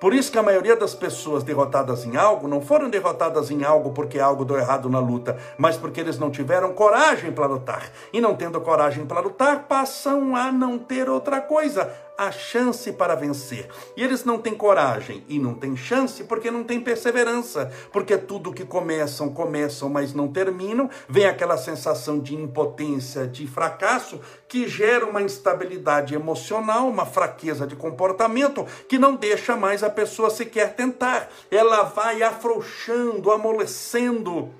Por 0.00 0.14
isso 0.14 0.32
que 0.32 0.38
a 0.38 0.42
maioria 0.42 0.74
das 0.74 0.94
pessoas 0.94 1.44
derrotadas 1.44 2.06
em 2.06 2.16
algo 2.16 2.48
não 2.48 2.62
foram 2.62 2.88
derrotadas 2.88 3.50
em 3.50 3.62
algo 3.62 3.92
porque 3.92 4.18
algo 4.18 4.46
deu 4.46 4.56
errado 4.56 4.88
na 4.88 4.98
luta, 4.98 5.36
mas 5.58 5.76
porque 5.76 6.00
eles 6.00 6.18
não 6.18 6.30
tiveram 6.30 6.72
coragem 6.72 7.30
para 7.30 7.44
lutar. 7.44 7.88
E 8.10 8.18
não 8.18 8.34
tendo 8.34 8.60
coragem 8.62 9.04
para 9.04 9.20
lutar, 9.20 9.64
passam 9.68 10.34
a 10.34 10.50
não 10.50 10.78
ter 10.78 11.08
outra 11.08 11.40
coisa, 11.40 11.92
a 12.20 12.30
chance 12.30 12.92
para 12.92 13.14
vencer. 13.14 13.66
E 13.96 14.04
eles 14.04 14.26
não 14.26 14.36
têm 14.36 14.54
coragem 14.54 15.24
e 15.26 15.38
não 15.38 15.54
têm 15.54 15.74
chance 15.74 16.22
porque 16.24 16.50
não 16.50 16.62
têm 16.62 16.78
perseverança. 16.78 17.72
Porque 17.90 18.18
tudo 18.18 18.52
que 18.52 18.62
começam, 18.62 19.32
começam, 19.32 19.88
mas 19.88 20.12
não 20.12 20.28
terminam. 20.28 20.90
Vem 21.08 21.24
aquela 21.24 21.56
sensação 21.56 22.18
de 22.18 22.34
impotência, 22.34 23.26
de 23.26 23.46
fracasso, 23.46 24.20
que 24.46 24.68
gera 24.68 25.06
uma 25.06 25.22
instabilidade 25.22 26.14
emocional, 26.14 26.86
uma 26.88 27.06
fraqueza 27.06 27.66
de 27.66 27.74
comportamento 27.74 28.66
que 28.86 28.98
não 28.98 29.16
deixa 29.16 29.56
mais 29.56 29.82
a 29.82 29.88
pessoa 29.88 30.28
sequer 30.28 30.74
tentar. 30.74 31.30
Ela 31.50 31.84
vai 31.84 32.22
afrouxando, 32.22 33.30
amolecendo 33.30 34.50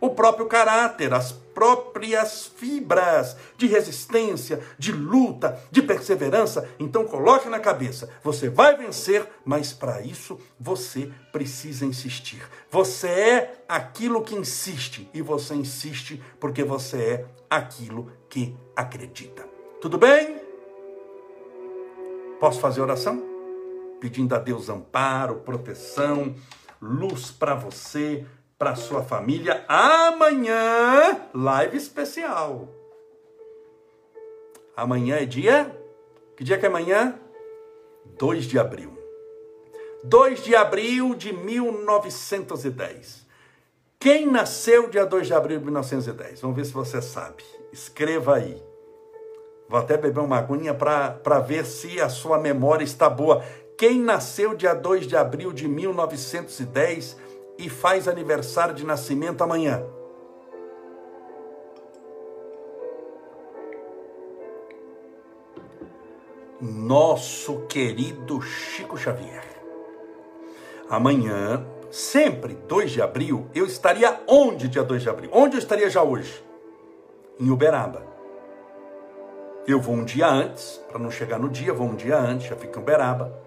o 0.00 0.10
próprio 0.10 0.46
caráter, 0.46 1.14
as 1.14 1.43
próprias 1.54 2.46
fibras 2.46 3.36
de 3.56 3.66
resistência, 3.66 4.60
de 4.78 4.92
luta, 4.92 5.58
de 5.70 5.80
perseverança. 5.80 6.68
Então 6.78 7.06
coloque 7.06 7.48
na 7.48 7.60
cabeça, 7.60 8.10
você 8.22 8.48
vai 8.48 8.76
vencer, 8.76 9.26
mas 9.44 9.72
para 9.72 10.02
isso 10.02 10.38
você 10.58 11.10
precisa 11.32 11.86
insistir. 11.86 12.42
Você 12.70 13.08
é 13.08 13.64
aquilo 13.68 14.22
que 14.22 14.34
insiste 14.34 15.08
e 15.14 15.22
você 15.22 15.54
insiste 15.54 16.22
porque 16.40 16.64
você 16.64 16.96
é 16.96 17.26
aquilo 17.48 18.10
que 18.28 18.56
acredita. 18.76 19.46
Tudo 19.80 19.96
bem? 19.96 20.40
Posso 22.40 22.60
fazer 22.60 22.80
oração? 22.80 23.22
Pedindo 24.00 24.34
a 24.34 24.38
Deus 24.38 24.68
amparo, 24.68 25.36
proteção, 25.36 26.34
luz 26.80 27.30
para 27.30 27.54
você, 27.54 28.26
para 28.64 28.76
sua 28.76 29.02
família. 29.02 29.62
Amanhã, 29.68 31.20
live 31.34 31.76
especial. 31.76 32.66
Amanhã 34.74 35.16
é 35.16 35.26
dia? 35.26 35.78
Que 36.34 36.42
dia 36.42 36.56
que 36.56 36.64
é 36.64 36.68
amanhã? 36.70 37.20
2 38.18 38.46
de 38.46 38.58
abril. 38.58 38.96
2 40.02 40.42
de 40.42 40.56
abril 40.56 41.14
de 41.14 41.30
1910. 41.30 43.26
Quem 44.00 44.24
nasceu 44.30 44.88
dia 44.88 45.04
2 45.04 45.26
de 45.26 45.34
abril 45.34 45.58
de 45.58 45.64
1910? 45.64 46.40
Vamos 46.40 46.56
ver 46.56 46.64
se 46.64 46.72
você 46.72 47.02
sabe. 47.02 47.44
Escreva 47.70 48.36
aí. 48.36 48.62
Vou 49.68 49.78
até 49.78 49.98
beber 49.98 50.20
uma 50.20 50.38
aguinha 50.38 50.72
para 50.72 51.38
ver 51.38 51.66
se 51.66 52.00
a 52.00 52.08
sua 52.08 52.38
memória 52.38 52.82
está 52.82 53.10
boa. 53.10 53.44
Quem 53.76 54.00
nasceu 54.00 54.54
dia 54.54 54.72
2 54.72 55.06
de 55.06 55.16
abril 55.18 55.52
de 55.52 55.68
1910 55.68 57.33
e 57.58 57.68
faz 57.68 58.08
aniversário 58.08 58.74
de 58.74 58.84
nascimento 58.84 59.42
amanhã. 59.42 59.84
Nosso 66.60 67.60
querido 67.66 68.40
Chico 68.40 68.96
Xavier. 68.96 69.44
Amanhã, 70.88 71.66
sempre 71.90 72.54
2 72.54 72.92
de 72.92 73.02
abril, 73.02 73.48
eu 73.54 73.66
estaria 73.66 74.20
onde 74.26 74.68
dia 74.68 74.82
2 74.82 75.02
de 75.02 75.08
abril? 75.08 75.30
Onde 75.32 75.56
eu 75.56 75.58
estaria 75.58 75.90
já 75.90 76.02
hoje? 76.02 76.44
Em 77.38 77.50
Uberaba. 77.50 78.02
Eu 79.66 79.80
vou 79.80 79.94
um 79.94 80.04
dia 80.04 80.28
antes, 80.28 80.82
para 80.88 80.98
não 80.98 81.10
chegar 81.10 81.38
no 81.38 81.48
dia, 81.48 81.72
vou 81.72 81.86
um 81.86 81.94
dia 81.94 82.18
antes, 82.18 82.48
já 82.48 82.56
fico 82.56 82.78
em 82.78 82.82
Uberaba 82.82 83.43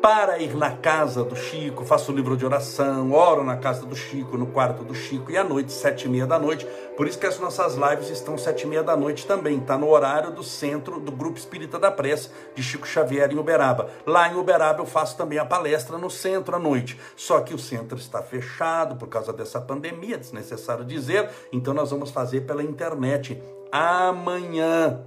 para 0.00 0.38
ir 0.38 0.54
na 0.54 0.70
casa 0.70 1.24
do 1.24 1.34
Chico, 1.34 1.84
faço 1.84 2.12
o 2.12 2.14
livro 2.14 2.36
de 2.36 2.46
oração, 2.46 3.12
oro 3.12 3.42
na 3.42 3.56
casa 3.56 3.84
do 3.84 3.96
Chico, 3.96 4.36
no 4.36 4.46
quarto 4.46 4.84
do 4.84 4.94
Chico, 4.94 5.30
e 5.30 5.36
à 5.36 5.42
noite, 5.42 5.72
sete 5.72 6.06
e 6.06 6.08
meia 6.08 6.26
da 6.26 6.38
noite. 6.38 6.66
Por 6.96 7.06
isso 7.06 7.18
que 7.18 7.26
as 7.26 7.38
nossas 7.38 7.74
lives 7.74 8.08
estão 8.08 8.38
sete 8.38 8.62
e 8.62 8.66
meia 8.66 8.82
da 8.82 8.96
noite 8.96 9.26
também. 9.26 9.58
Está 9.58 9.76
no 9.76 9.88
horário 9.88 10.30
do 10.30 10.42
centro 10.42 11.00
do 11.00 11.10
Grupo 11.10 11.38
Espírita 11.38 11.78
da 11.78 11.90
Prece 11.90 12.30
de 12.54 12.62
Chico 12.62 12.86
Xavier 12.86 13.30
em 13.32 13.38
Uberaba. 13.38 13.88
Lá 14.06 14.28
em 14.28 14.36
Uberaba 14.36 14.80
eu 14.80 14.86
faço 14.86 15.16
também 15.16 15.38
a 15.38 15.44
palestra 15.44 15.98
no 15.98 16.10
centro 16.10 16.54
à 16.54 16.58
noite. 16.58 16.98
Só 17.16 17.40
que 17.40 17.52
o 17.52 17.58
centro 17.58 17.98
está 17.98 18.22
fechado 18.22 18.96
por 18.96 19.08
causa 19.08 19.32
dessa 19.32 19.60
pandemia, 19.60 20.14
é 20.14 20.18
desnecessário 20.18 20.84
dizer. 20.84 21.28
Então 21.52 21.74
nós 21.74 21.90
vamos 21.90 22.10
fazer 22.10 22.42
pela 22.42 22.62
internet 22.62 23.42
amanhã 23.72 25.04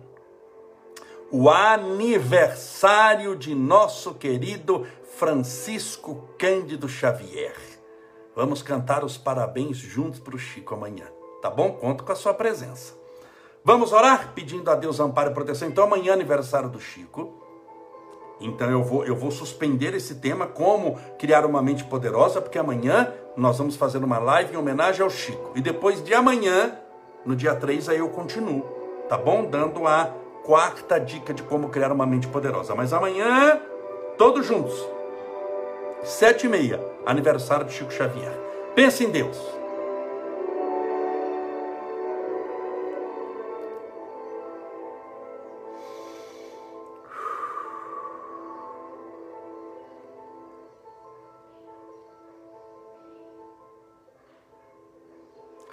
o 1.31 1.49
aniversário 1.49 3.37
de 3.37 3.55
nosso 3.55 4.13
querido 4.15 4.85
Francisco 5.15 6.27
Cândido 6.37 6.89
Xavier. 6.89 7.55
Vamos 8.35 8.61
cantar 8.61 9.05
os 9.05 9.17
parabéns 9.17 9.77
juntos 9.77 10.19
para 10.19 10.35
o 10.35 10.39
Chico 10.39 10.75
amanhã, 10.75 11.05
tá 11.41 11.49
bom? 11.49 11.71
Conto 11.71 12.03
com 12.03 12.11
a 12.11 12.15
sua 12.15 12.33
presença. 12.33 12.99
Vamos 13.63 13.93
orar 13.93 14.33
pedindo 14.33 14.69
a 14.69 14.75
Deus 14.75 14.99
amparo 14.99 15.31
e 15.31 15.33
proteção. 15.33 15.69
Então 15.69 15.85
amanhã 15.85 16.11
é 16.11 16.13
aniversário 16.13 16.67
do 16.67 16.81
Chico. 16.81 17.33
Então 18.41 18.69
eu 18.69 18.83
vou, 18.83 19.05
eu 19.05 19.15
vou 19.15 19.31
suspender 19.31 19.93
esse 19.93 20.15
tema 20.15 20.47
como 20.47 20.97
criar 21.17 21.45
uma 21.45 21.61
mente 21.61 21.85
poderosa, 21.85 22.41
porque 22.41 22.57
amanhã 22.57 23.13
nós 23.37 23.57
vamos 23.57 23.77
fazer 23.77 24.03
uma 24.03 24.17
live 24.17 24.53
em 24.53 24.57
homenagem 24.57 25.01
ao 25.01 25.09
Chico. 25.09 25.51
E 25.55 25.61
depois 25.61 26.03
de 26.03 26.13
amanhã, 26.13 26.77
no 27.25 27.35
dia 27.35 27.55
3, 27.55 27.87
aí 27.87 27.99
eu 27.99 28.09
continuo, 28.09 28.63
tá 29.07 29.17
bom? 29.17 29.45
Dando 29.45 29.85
a 29.85 30.20
quarta 30.43 30.99
dica 30.99 31.33
de 31.33 31.43
como 31.43 31.69
criar 31.69 31.91
uma 31.91 32.05
mente 32.05 32.27
poderosa. 32.27 32.75
Mas 32.75 32.93
amanhã, 32.93 33.59
todos 34.17 34.45
juntos, 34.45 34.73
sete 36.03 36.45
e 36.45 36.49
meia, 36.49 36.79
aniversário 37.05 37.65
de 37.65 37.73
Chico 37.73 37.91
Xavier. 37.91 38.37
Pense 38.75 39.03
em 39.03 39.09
Deus. 39.09 39.37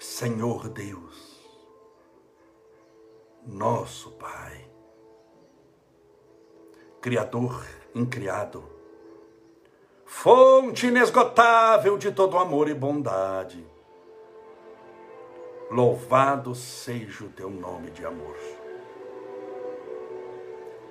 Senhor 0.01 0.69
Deus, 0.69 1.28
nosso 3.49 4.11
Pai, 4.11 4.69
Criador 7.01 7.65
incriado, 7.95 8.63
fonte 10.05 10.89
inesgotável 10.89 11.97
de 11.97 12.13
todo 12.13 12.37
amor 12.37 12.69
e 12.69 12.75
bondade. 12.75 13.65
Louvado 15.71 16.55
seja 16.55 17.25
o 17.25 17.31
teu 17.31 17.49
nome 17.49 17.91
de 17.91 18.05
amor. 18.05 18.37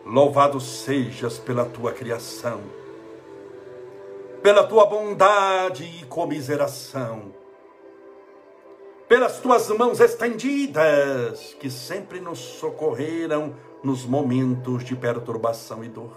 Louvado 0.04 0.60
sejas 0.60 1.38
pela 1.38 1.66
tua 1.66 1.92
criação, 1.92 2.62
pela 4.42 4.66
tua 4.66 4.86
bondade 4.88 5.84
e 5.84 6.06
comiseração 6.06 7.34
pelas 9.18 9.40
tuas 9.40 9.68
mãos 9.70 10.00
estendidas, 10.00 11.56
que 11.60 11.72
sempre 11.72 12.22
nos 12.22 12.38
socorreram 12.38 13.56
nos 13.84 14.06
momentos 14.06 14.86
de 14.86 14.96
perturbação 14.96 15.84
e 15.84 15.90
dor. 15.90 16.16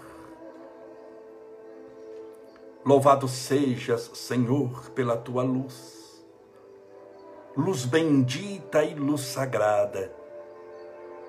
Louvado 2.85 3.27
sejas, 3.27 4.11
Senhor, 4.13 4.91
pela 4.91 5.17
tua 5.17 5.41
luz, 5.41 6.23
luz 7.57 7.85
bendita 7.85 8.83
e 8.83 8.93
luz 8.93 9.21
sagrada, 9.21 10.13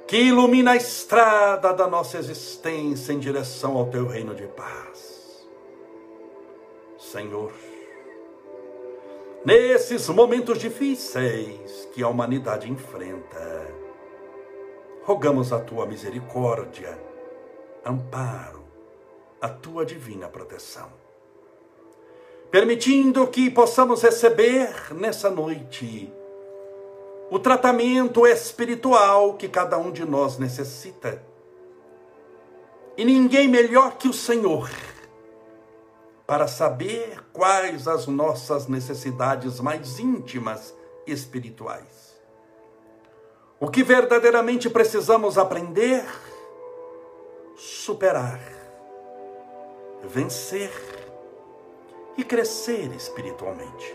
que 0.07 0.19
ilumina 0.19 0.73
a 0.73 0.77
estrada 0.77 1.73
da 1.73 1.89
nossa 1.89 2.19
existência 2.19 3.15
em 3.15 3.19
direção 3.19 3.79
ao 3.79 3.87
teu 3.87 4.07
reino 4.07 4.35
de 4.35 4.47
paz. 4.49 5.49
Senhor, 6.99 7.51
nesses 9.45 10.09
momentos 10.09 10.59
difíceis 10.59 11.89
que 11.93 12.03
a 12.03 12.09
humanidade 12.09 12.71
enfrenta. 12.71 13.67
Rogamos 15.05 15.53
a 15.53 15.59
tua 15.59 15.85
misericórdia, 15.85 16.97
amparo, 17.85 18.65
a 19.41 19.49
tua 19.49 19.85
divina 19.85 20.29
proteção. 20.29 20.91
Permitindo 22.51 23.27
que 23.27 23.51
possamos 23.51 24.03
receber 24.03 24.95
nessa 24.95 25.29
noite 25.29 26.13
o 27.31 27.39
tratamento 27.39 28.27
espiritual 28.27 29.35
que 29.35 29.49
cada 29.49 29.79
um 29.79 29.91
de 29.91 30.05
nós 30.05 30.39
necessita. 30.39 31.21
E 32.97 33.05
ninguém 33.05 33.49
melhor 33.49 33.97
que 33.97 34.07
o 34.07 34.13
Senhor 34.13 34.71
para 36.33 36.49
saber 36.49 37.23
quais 37.31 37.87
as 37.87 38.07
nossas 38.07 38.67
necessidades 38.67 39.61
mais 39.61 39.99
íntimas 39.99 40.75
espirituais. 41.07 42.17
O 43.61 43.69
que 43.69 43.83
verdadeiramente 43.83 44.71
precisamos 44.71 45.37
aprender, 45.37 46.03
superar, 47.55 48.41
vencer 50.05 50.73
e 52.17 52.25
crescer 52.25 52.91
espiritualmente. 52.95 53.95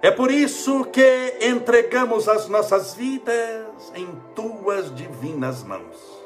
É 0.00 0.12
por 0.12 0.30
isso 0.30 0.84
que 0.84 1.36
entregamos 1.40 2.28
as 2.28 2.46
nossas 2.46 2.94
vidas 2.94 3.92
em 3.96 4.06
tuas 4.36 4.94
divinas 4.94 5.64
mãos 5.64 6.21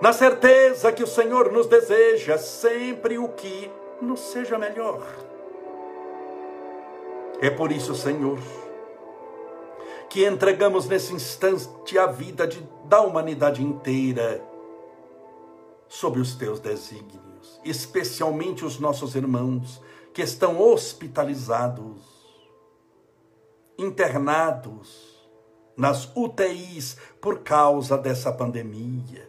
na 0.00 0.12
certeza 0.12 0.92
que 0.92 1.02
o 1.02 1.06
Senhor 1.06 1.52
nos 1.52 1.66
deseja 1.66 2.36
sempre 2.38 3.18
o 3.18 3.28
que 3.28 3.70
nos 4.00 4.20
seja 4.20 4.58
melhor. 4.58 5.02
É 7.40 7.50
por 7.50 7.70
isso, 7.72 7.94
Senhor, 7.94 8.38
que 10.08 10.26
entregamos 10.26 10.86
nesse 10.86 11.12
instante 11.12 11.98
a 11.98 12.06
vida 12.06 12.46
de, 12.46 12.66
da 12.84 13.00
humanidade 13.00 13.62
inteira 13.62 14.42
sob 15.88 16.20
os 16.20 16.34
teus 16.34 16.60
desígnios, 16.60 17.60
especialmente 17.64 18.64
os 18.64 18.78
nossos 18.78 19.14
irmãos 19.14 19.80
que 20.12 20.22
estão 20.22 20.60
hospitalizados, 20.60 22.00
internados 23.76 25.28
nas 25.76 26.08
UTIs 26.14 26.96
por 27.20 27.40
causa 27.40 27.98
dessa 27.98 28.32
pandemia, 28.32 29.28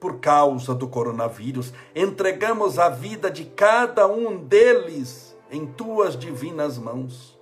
por 0.00 0.18
causa 0.18 0.74
do 0.74 0.88
coronavírus. 0.88 1.72
Entregamos 1.94 2.78
a 2.78 2.88
vida 2.88 3.30
de 3.30 3.44
cada 3.44 4.06
um 4.08 4.38
deles 4.38 5.36
em 5.50 5.66
tuas 5.66 6.18
divinas 6.18 6.78
mãos. 6.78 7.38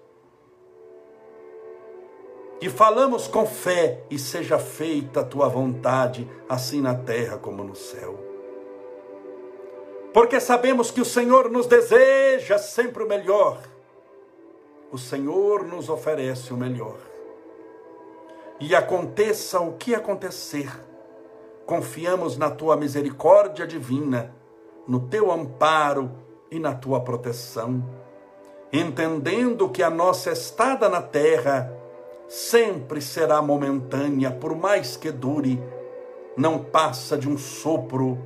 E 2.60 2.68
falamos 2.68 3.28
com 3.28 3.46
fé, 3.46 4.02
e 4.10 4.18
seja 4.18 4.58
feita 4.58 5.20
a 5.20 5.24
tua 5.24 5.48
vontade, 5.48 6.28
assim 6.48 6.80
na 6.80 6.94
terra 6.94 7.38
como 7.38 7.62
no 7.62 7.76
céu. 7.76 8.18
Porque 10.12 10.40
sabemos 10.40 10.90
que 10.90 11.00
o 11.00 11.04
Senhor 11.04 11.48
nos 11.48 11.66
deseja 11.66 12.58
sempre 12.58 13.04
o 13.04 13.08
melhor. 13.08 13.60
O 14.90 14.98
Senhor 14.98 15.64
nos 15.64 15.88
oferece 15.88 16.52
o 16.52 16.56
melhor. 16.56 16.98
E 18.58 18.74
aconteça 18.74 19.60
o 19.60 19.74
que 19.74 19.94
acontecer, 19.94 20.68
confiamos 21.68 22.38
na 22.38 22.48
tua 22.48 22.78
misericórdia 22.78 23.66
divina, 23.66 24.34
no 24.86 25.00
teu 25.00 25.30
amparo 25.30 26.10
e 26.50 26.58
na 26.58 26.74
tua 26.74 26.98
proteção, 27.02 27.84
entendendo 28.72 29.68
que 29.68 29.82
a 29.82 29.90
nossa 29.90 30.32
estada 30.32 30.88
na 30.88 31.02
terra 31.02 31.70
sempre 32.26 33.02
será 33.02 33.42
momentânea, 33.42 34.30
por 34.30 34.56
mais 34.56 34.96
que 34.96 35.12
dure, 35.12 35.62
não 36.34 36.58
passa 36.58 37.18
de 37.18 37.28
um 37.28 37.36
sopro 37.36 38.18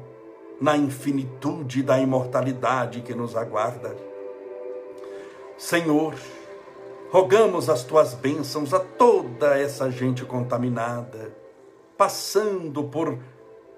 na 0.61 0.77
infinitude 0.77 1.83
da 1.83 1.99
imortalidade 1.99 3.01
que 3.01 3.13
nos 3.13 3.35
aguarda. 3.35 3.97
Senhor, 5.59 6.15
rogamos 7.11 7.69
as 7.69 7.83
tuas 7.83 8.15
bênçãos 8.15 8.73
a 8.73 8.79
toda 8.79 9.59
essa 9.59 9.91
gente 9.91 10.25
contaminada, 10.25 11.37
passando 11.99 12.85
por 12.85 13.19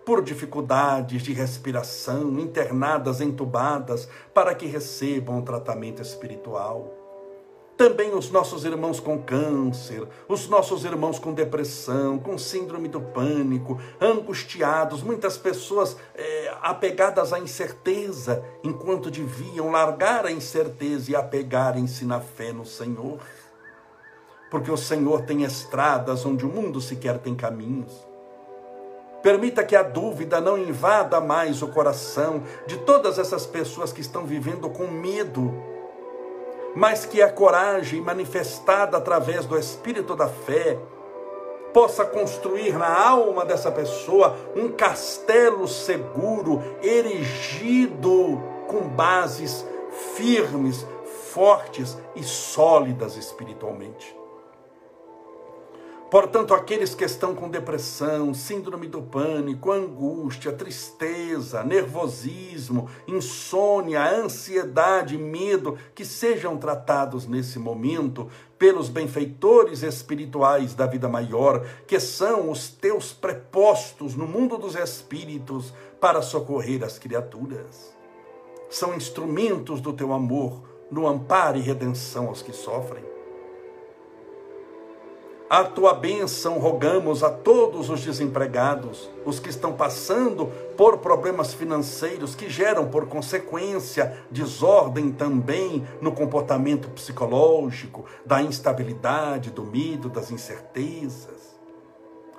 por 0.05 0.23
dificuldades 0.23 1.23
de 1.23 1.33
respiração, 1.33 2.39
internadas, 2.39 3.21
entubadas, 3.21 4.09
para 4.33 4.55
que 4.55 4.67
recebam 4.67 5.43
tratamento 5.43 6.03
espiritual 6.03 7.05
também 7.77 8.15
os 8.15 8.31
nossos 8.31 8.65
irmãos 8.65 9.01
com 9.01 9.21
câncer, 9.21 10.07
os 10.29 10.49
nossos 10.49 10.85
irmãos 10.85 11.19
com 11.19 11.33
depressão, 11.33 12.19
com 12.19 12.39
síndrome 12.39 12.89
do 12.89 13.01
pânico, 13.01 13.81
angustiados, 14.01 15.03
muitas 15.03 15.37
pessoas 15.37 15.97
é, 16.15 16.55
apegadas 16.63 17.33
à 17.33 17.39
incerteza, 17.39 18.45
enquanto 18.63 19.11
deviam 19.11 19.71
largar 19.71 20.25
a 20.25 20.31
incerteza 20.31 21.11
e 21.11 21.17
apegarem-se 21.17 22.05
na 22.05 22.21
fé 22.21 22.53
no 22.53 22.65
Senhor. 22.65 23.19
Porque 24.51 24.71
o 24.71 24.77
Senhor 24.77 25.23
tem 25.23 25.43
estradas 25.43 26.25
onde 26.25 26.47
o 26.47 26.49
mundo 26.49 26.81
sequer 26.81 27.19
tem 27.19 27.35
caminhos. 27.35 28.14
Permita 29.25 29.64
que 29.64 29.75
a 29.75 29.83
dúvida 29.83 30.41
não 30.41 30.57
invada 30.57 31.20
mais 31.20 31.62
o 31.62 31.68
coração 31.68 32.45
de 32.64 32.79
todas 32.79 33.18
essas 33.18 33.45
pessoas 33.45 33.93
que 33.93 34.01
estão 34.01 34.25
vivendo 34.25 34.70
com 34.70 34.87
medo 34.87 35.75
mas 36.75 37.07
que 37.07 37.22
a 37.22 37.31
coragem 37.31 38.01
manifestada 38.01 38.97
através 38.97 39.47
do 39.47 39.57
espírito 39.57 40.16
da 40.16 40.27
fé 40.27 40.79
possa 41.72 42.05
construir 42.05 42.77
na 42.77 43.09
alma 43.09 43.45
dessa 43.45 43.70
pessoa 43.70 44.37
um 44.57 44.70
castelo 44.70 45.66
seguro, 45.66 46.62
erigido 46.83 48.43
com 48.68 48.89
bases 48.89 49.64
firmes, 50.14 50.87
fortes 51.33 51.99
e 52.14 52.22
sólidas 52.22 53.16
espiritualmente. 53.16 54.24
Portanto, 56.11 56.55
aqueles 56.55 56.95
que 56.95 57.05
estão 57.05 57.35
com 57.35 57.49
depressão, 57.49 58.33
síndrome 58.33 58.87
do 58.87 59.03
pânico, 59.03 59.73
angústia, 59.73 60.53
tristeza, 60.53 61.65
nervosismo, 61.65 62.89
insônia, 63.09 64.05
ansiedade, 64.05 65.19
medo, 65.19 65.77
que 65.93 66.05
sejam 66.05 66.57
tratados 66.57 67.27
nesse 67.27 67.59
momento 67.59 68.29
pelos 68.57 68.89
benfeitores 68.89 69.83
espirituais 69.83 70.73
da 70.73 70.87
vida 70.87 71.09
maior, 71.09 71.67
que 71.87 71.99
são 71.99 72.49
os 72.49 72.69
teus 72.69 73.13
prepostos 73.13 74.15
no 74.15 74.27
mundo 74.27 74.57
dos 74.57 74.77
espíritos 74.77 75.75
para 76.01 76.23
socorrer 76.23 76.85
as 76.85 76.97
criaturas. 76.97 77.93
São 78.71 78.95
instrumentos 78.95 79.81
do 79.81 79.93
teu 79.93 80.13
amor 80.13 80.63
no 80.91 81.09
amparo 81.09 81.59
e 81.59 81.61
redenção 81.61 82.29
aos 82.29 82.41
que 82.41 82.53
sofrem 82.53 83.14
a 85.55 85.63
tua 85.63 85.95
bênção 85.95 86.59
rogamos 86.59 87.23
a 87.23 87.31
todos 87.31 87.89
os 87.89 88.01
desempregados, 88.01 89.09
os 89.25 89.39
que 89.39 89.49
estão 89.49 89.73
passando 89.73 90.47
por 90.77 90.99
problemas 90.99 91.55
financeiros 91.55 92.35
que 92.35 92.51
geram, 92.51 92.89
por 92.89 93.07
consequência, 93.07 94.19
desordem 94.33 95.13
também 95.13 95.87
no 96.01 96.11
comportamento 96.11 96.89
psicológico, 96.89 98.05
da 98.27 98.43
instabilidade, 98.43 99.53
do 99.53 99.63
medo, 99.63 100.09
das 100.09 100.33
incertezas. 100.33 101.55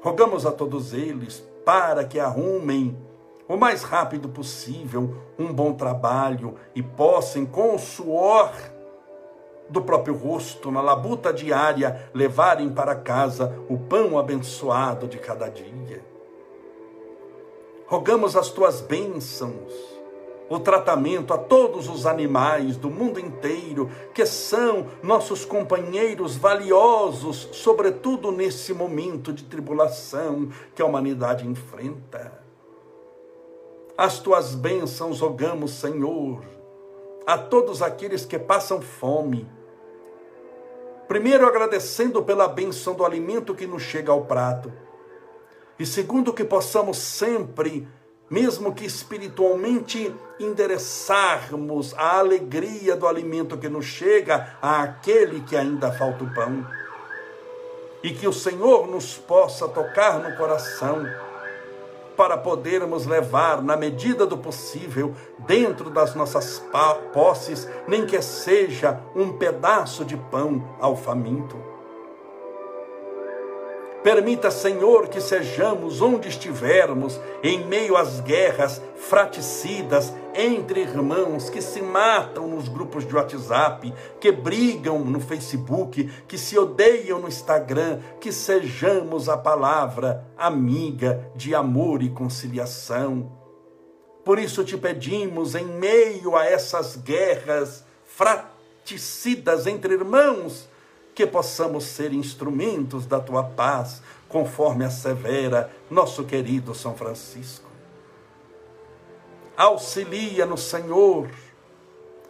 Rogamos 0.01 0.45
a 0.45 0.51
todos 0.51 0.93
eles 0.93 1.41
para 1.63 2.03
que 2.03 2.19
arrumem 2.19 2.97
o 3.47 3.55
mais 3.55 3.81
rápido 3.81 4.27
possível 4.27 5.15
um 5.39 5.53
bom 5.53 5.71
trabalho 5.71 6.55
e 6.75 6.83
possam, 6.83 7.45
com 7.45 7.75
o 7.75 7.79
suor 7.79 8.51
do 9.69 9.81
próprio 9.81 10.15
rosto, 10.15 10.71
na 10.71 10.81
labuta 10.81 11.33
diária, 11.33 12.09
levarem 12.13 12.69
para 12.69 12.95
casa 12.95 13.57
o 13.69 13.77
pão 13.77 14.17
abençoado 14.17 15.07
de 15.07 15.17
cada 15.17 15.49
dia. 15.49 16.03
Rogamos 17.87 18.35
as 18.35 18.49
tuas 18.49 18.81
bênçãos, 18.81 19.73
o 20.49 20.59
tratamento 20.59 21.33
a 21.33 21.37
todos 21.37 21.89
os 21.89 22.05
animais 22.05 22.77
do 22.77 22.89
mundo 22.89 23.19
inteiro, 23.19 23.89
que 24.13 24.25
são 24.25 24.87
nossos 25.01 25.43
companheiros 25.43 26.35
valiosos, 26.35 27.49
sobretudo 27.51 28.31
nesse 28.31 28.73
momento 28.73 29.33
de 29.33 29.43
tribulação 29.43 30.49
que 30.73 30.81
a 30.81 30.85
humanidade 30.85 31.47
enfrenta. 31.47 32.43
As 33.97 34.19
tuas 34.19 34.53
bênçãos 34.53 35.21
rogamos, 35.21 35.71
Senhor, 35.71 36.41
a 37.25 37.37
todos 37.37 37.81
aqueles 37.81 38.25
que 38.25 38.37
passam 38.37 38.81
fome. 38.81 39.47
Primeiro, 41.07 41.47
agradecendo 41.47 42.23
pela 42.23 42.47
benção 42.47 42.93
do 42.93 43.05
alimento 43.05 43.55
que 43.55 43.67
nos 43.67 43.83
chega 43.83 44.11
ao 44.11 44.25
prato. 44.25 44.71
E 45.77 45.85
segundo, 45.85 46.33
que 46.33 46.43
possamos 46.43 46.97
sempre, 46.97 47.87
mesmo 48.29 48.73
que 48.73 48.85
espiritualmente, 48.85 50.13
endereçarmos 50.39 51.93
a 51.95 52.19
alegria 52.19 52.95
do 52.95 53.07
alimento 53.07 53.57
que 53.57 53.69
nos 53.69 53.85
chega 53.85 54.57
àquele 54.61 55.41
que 55.41 55.55
ainda 55.55 55.91
falta 55.91 56.23
o 56.23 56.33
pão. 56.33 56.65
E 58.03 58.11
que 58.11 58.27
o 58.27 58.33
Senhor 58.33 58.87
nos 58.87 59.15
possa 59.15 59.67
tocar 59.67 60.19
no 60.19 60.35
coração 60.37 61.05
para 62.15 62.37
podermos 62.37 63.05
levar, 63.05 63.61
na 63.61 63.75
medida 63.75 64.25
do 64.25 64.37
possível, 64.37 65.13
dentro 65.39 65.89
das 65.89 66.15
nossas 66.15 66.63
posses, 67.13 67.69
nem 67.87 68.05
que 68.05 68.21
seja 68.21 69.01
um 69.15 69.33
pedaço 69.33 70.05
de 70.05 70.17
pão 70.17 70.63
ao 70.79 70.95
faminto. 70.95 71.74
Permita, 74.05 74.51
Senhor, 74.51 75.07
que 75.07 75.19
sejamos 75.19 75.99
onde 75.99 76.29
estivermos, 76.29 77.19
em 77.41 77.65
meio 77.65 77.97
às 77.97 78.19
guerras 78.19 78.79
fraticidas 78.95 80.13
entre 80.35 80.81
irmãos 80.81 81.49
que 81.49 81.59
se 81.59 81.81
matam 81.81 82.47
nos 82.47 82.67
grupos 82.67 83.03
de 83.03 83.15
WhatsApp, 83.15 83.91
que 84.21 84.31
brigam 84.31 84.99
no 84.99 85.19
Facebook, 85.19 86.07
que 86.27 86.37
se 86.37 86.55
odeiam 86.55 87.17
no 87.17 87.27
Instagram, 87.27 87.99
que 88.21 88.31
sejamos 88.31 89.27
a 89.27 89.39
palavra 89.39 90.23
amiga 90.37 91.31
de 91.35 91.55
amor 91.55 92.03
e 92.03 92.09
conciliação. 92.11 93.31
Por 94.23 94.37
isso 94.37 94.63
te 94.63 94.77
pedimos, 94.77 95.55
em 95.55 95.65
meio 95.65 96.35
a 96.35 96.45
essas 96.45 96.95
guerras 96.95 97.83
fraticidas 98.05 99.65
entre 99.65 99.95
irmãos, 99.95 100.69
que 101.15 101.25
possamos 101.25 101.85
ser 101.85 102.11
instrumentos 102.11 103.05
da 103.05 103.21
tua 103.21 103.41
paz, 103.41 104.01
conforme 104.27 104.83
assevera 104.83 105.71
nosso 105.89 106.25
querido 106.25 106.75
São 106.75 106.93
Francisco. 106.93 107.69
Auxilia-nos, 109.55 110.63
Senhor, 110.63 111.29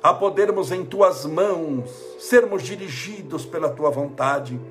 a 0.03 0.13
podermos 0.13 0.71
em 0.71 0.85
tuas 0.85 1.25
mãos 1.25 1.89
sermos 2.19 2.61
dirigidos 2.61 3.43
pela 3.43 3.69
tua 3.69 3.89
vontade, 3.89 4.61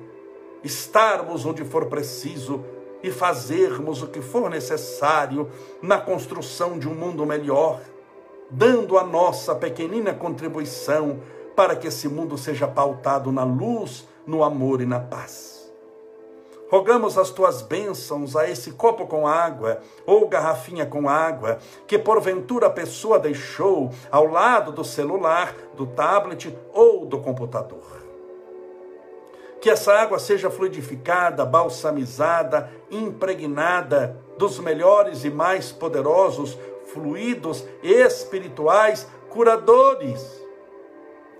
estarmos 0.63 1.45
onde 1.45 1.65
for 1.65 1.87
preciso 1.87 2.63
e 3.03 3.11
fazermos 3.11 4.01
o 4.01 4.07
que 4.07 4.21
for 4.21 4.49
necessário 4.49 5.51
na 5.81 5.99
construção 5.99 6.79
de 6.79 6.87
um 6.87 6.95
mundo 6.95 7.25
melhor, 7.25 7.81
dando 8.49 8.97
a 8.97 9.03
nossa 9.03 9.53
pequenina 9.53 10.13
contribuição 10.13 11.19
para 11.55 11.75
que 11.75 11.87
esse 11.87 12.07
mundo 12.07 12.37
seja 12.37 12.67
pautado 12.67 13.31
na 13.31 13.43
luz, 13.43 14.07
no 14.27 14.43
amor 14.43 14.81
e 14.81 14.85
na 14.85 14.99
paz. 14.99 15.55
Rogamos 16.69 17.17
as 17.17 17.29
tuas 17.29 17.61
bênçãos 17.61 18.35
a 18.35 18.49
esse 18.49 18.71
copo 18.71 19.05
com 19.05 19.27
água 19.27 19.79
ou 20.05 20.27
garrafinha 20.27 20.85
com 20.85 21.07
água 21.07 21.59
que 21.85 21.97
porventura 21.97 22.67
a 22.67 22.71
pessoa 22.71 23.19
deixou 23.19 23.91
ao 24.11 24.25
lado 24.25 24.71
do 24.71 24.83
celular, 24.83 25.55
do 25.75 25.85
tablet 25.85 26.53
ou 26.73 27.05
do 27.05 27.19
computador. 27.19 28.03
Que 29.61 29.69
essa 29.69 29.93
água 29.93 30.19
seja 30.19 30.49
fluidificada, 30.49 31.45
balsamizada, 31.45 32.69
impregnada 32.89 34.19
dos 34.37 34.59
melhores 34.59 35.23
e 35.23 35.29
mais 35.29 35.71
poderosos 35.71 36.57
fluidos 36.91 37.63
espirituais 37.83 39.07
curadores 39.29 40.44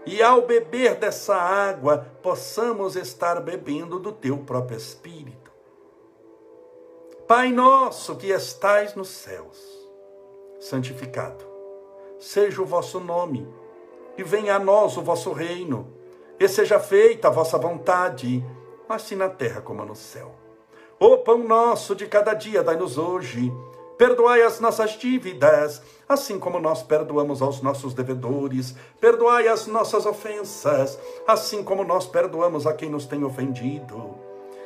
e 0.06 0.22
ao 0.22 0.44
beber 0.44 0.96
dessa 0.96 1.36
água, 1.36 2.06
possamos 2.22 2.96
estar 2.96 3.42
bebendo 3.42 4.00
do 4.00 4.12
teu 4.12 4.38
próprio 4.38 4.78
Espírito. 4.78 5.52
Pai 7.28 7.52
nosso 7.52 8.16
que 8.16 8.28
estais 8.28 8.94
nos 8.94 9.10
céus, 9.10 9.58
santificado 10.60 11.56
seja 12.20 12.62
o 12.62 12.66
vosso 12.66 13.00
nome, 13.00 13.48
e 14.18 14.24
venha 14.24 14.56
a 14.56 14.60
nós 14.60 14.98
o 14.98 15.02
vosso 15.02 15.32
reino, 15.32 15.94
e 16.40 16.48
seja 16.48 16.80
feita 16.80 17.28
a 17.28 17.32
vossa 17.32 17.58
vontade, 17.58 18.44
assim 18.88 19.16
na 19.16 19.30
terra 19.30 19.62
como 19.62 19.86
no 19.86 19.96
céu. 19.96 20.34
O 21.00 21.18
pão 21.18 21.40
nosso 21.40 21.96
de 21.96 22.08
cada 22.08 22.34
dia 22.34 22.64
dai-nos 22.64 22.98
hoje 22.98 23.54
Perdoai 23.98 24.42
as 24.42 24.60
nossas 24.60 24.92
dívidas, 24.92 25.82
assim 26.08 26.38
como 26.38 26.60
nós 26.60 26.84
perdoamos 26.84 27.42
aos 27.42 27.62
nossos 27.62 27.94
devedores. 27.94 28.76
Perdoai 29.00 29.48
as 29.48 29.68
nossas 29.68 30.06
ofensas, 30.06 31.00
assim 31.26 31.64
como 31.64 31.84
nós 31.86 32.06
perdoamos 32.06 32.68
a 32.68 32.74
quem 32.74 32.90
nos 32.90 33.06
tem 33.06 33.24
ofendido. 33.24 34.16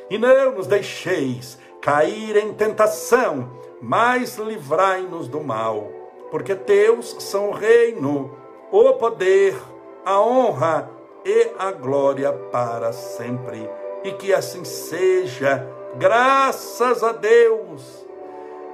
E 0.09 0.17
não 0.17 0.53
nos 0.53 0.65
deixeis 0.65 1.59
cair 1.79 2.37
em 2.37 2.53
tentação, 2.53 3.51
mas 3.79 4.37
livrai-nos 4.37 5.27
do 5.27 5.41
mal, 5.41 5.87
porque 6.31 6.55
teus 6.55 7.15
são 7.19 7.49
o 7.49 7.53
reino, 7.53 8.35
o 8.71 8.93
poder, 8.93 9.55
a 10.03 10.19
honra 10.19 10.89
e 11.23 11.51
a 11.59 11.71
glória 11.71 12.33
para 12.33 12.91
sempre. 12.91 13.69
E 14.03 14.11
que 14.13 14.33
assim 14.33 14.65
seja, 14.65 15.67
graças 15.97 17.03
a 17.03 17.11
Deus. 17.11 18.08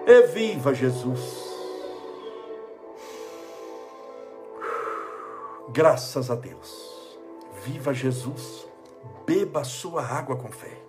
E 0.08 0.22
viva 0.28 0.74
Jesus! 0.74 1.46
Graças 5.70 6.30
a 6.30 6.36
Deus. 6.36 7.18
Viva 7.64 7.94
Jesus. 7.94 8.68
Beba 9.26 9.62
a 9.62 9.64
sua 9.64 10.04
água 10.04 10.36
com 10.36 10.50
fé. 10.50 10.86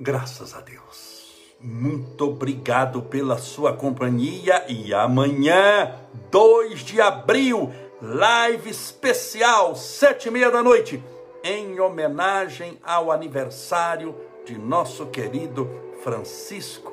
Graças 0.00 0.54
a 0.54 0.60
Deus. 0.60 1.18
Muito 1.60 2.28
obrigado 2.28 3.02
pela 3.02 3.36
sua 3.36 3.76
companhia 3.76 4.64
e 4.68 4.94
amanhã, 4.94 5.92
2 6.30 6.80
de 6.84 7.00
abril, 7.00 7.72
live 8.00 8.70
especial, 8.70 9.74
sete 9.74 10.28
e 10.28 10.30
meia 10.30 10.50
da 10.50 10.62
noite, 10.62 11.02
em 11.42 11.80
homenagem 11.80 12.78
ao 12.82 13.10
aniversário 13.10 14.14
de 14.44 14.56
nosso 14.56 15.06
querido 15.06 15.68
Francisco 16.02 16.92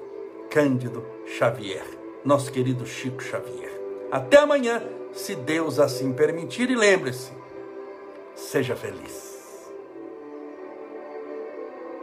Cândido 0.49 1.06
Xavier, 1.38 1.86
nosso 2.24 2.51
querido 2.51 2.86
Chico 2.86 3.22
Xavier. 3.22 3.72
Até 4.12 4.38
amanhã, 4.38 4.82
se 5.14 5.36
Deus 5.36 5.80
assim 5.80 6.12
permitir, 6.14 6.70
e 6.70 6.76
lembre-se, 6.76 7.32
seja 8.36 8.76
feliz. 8.76 9.24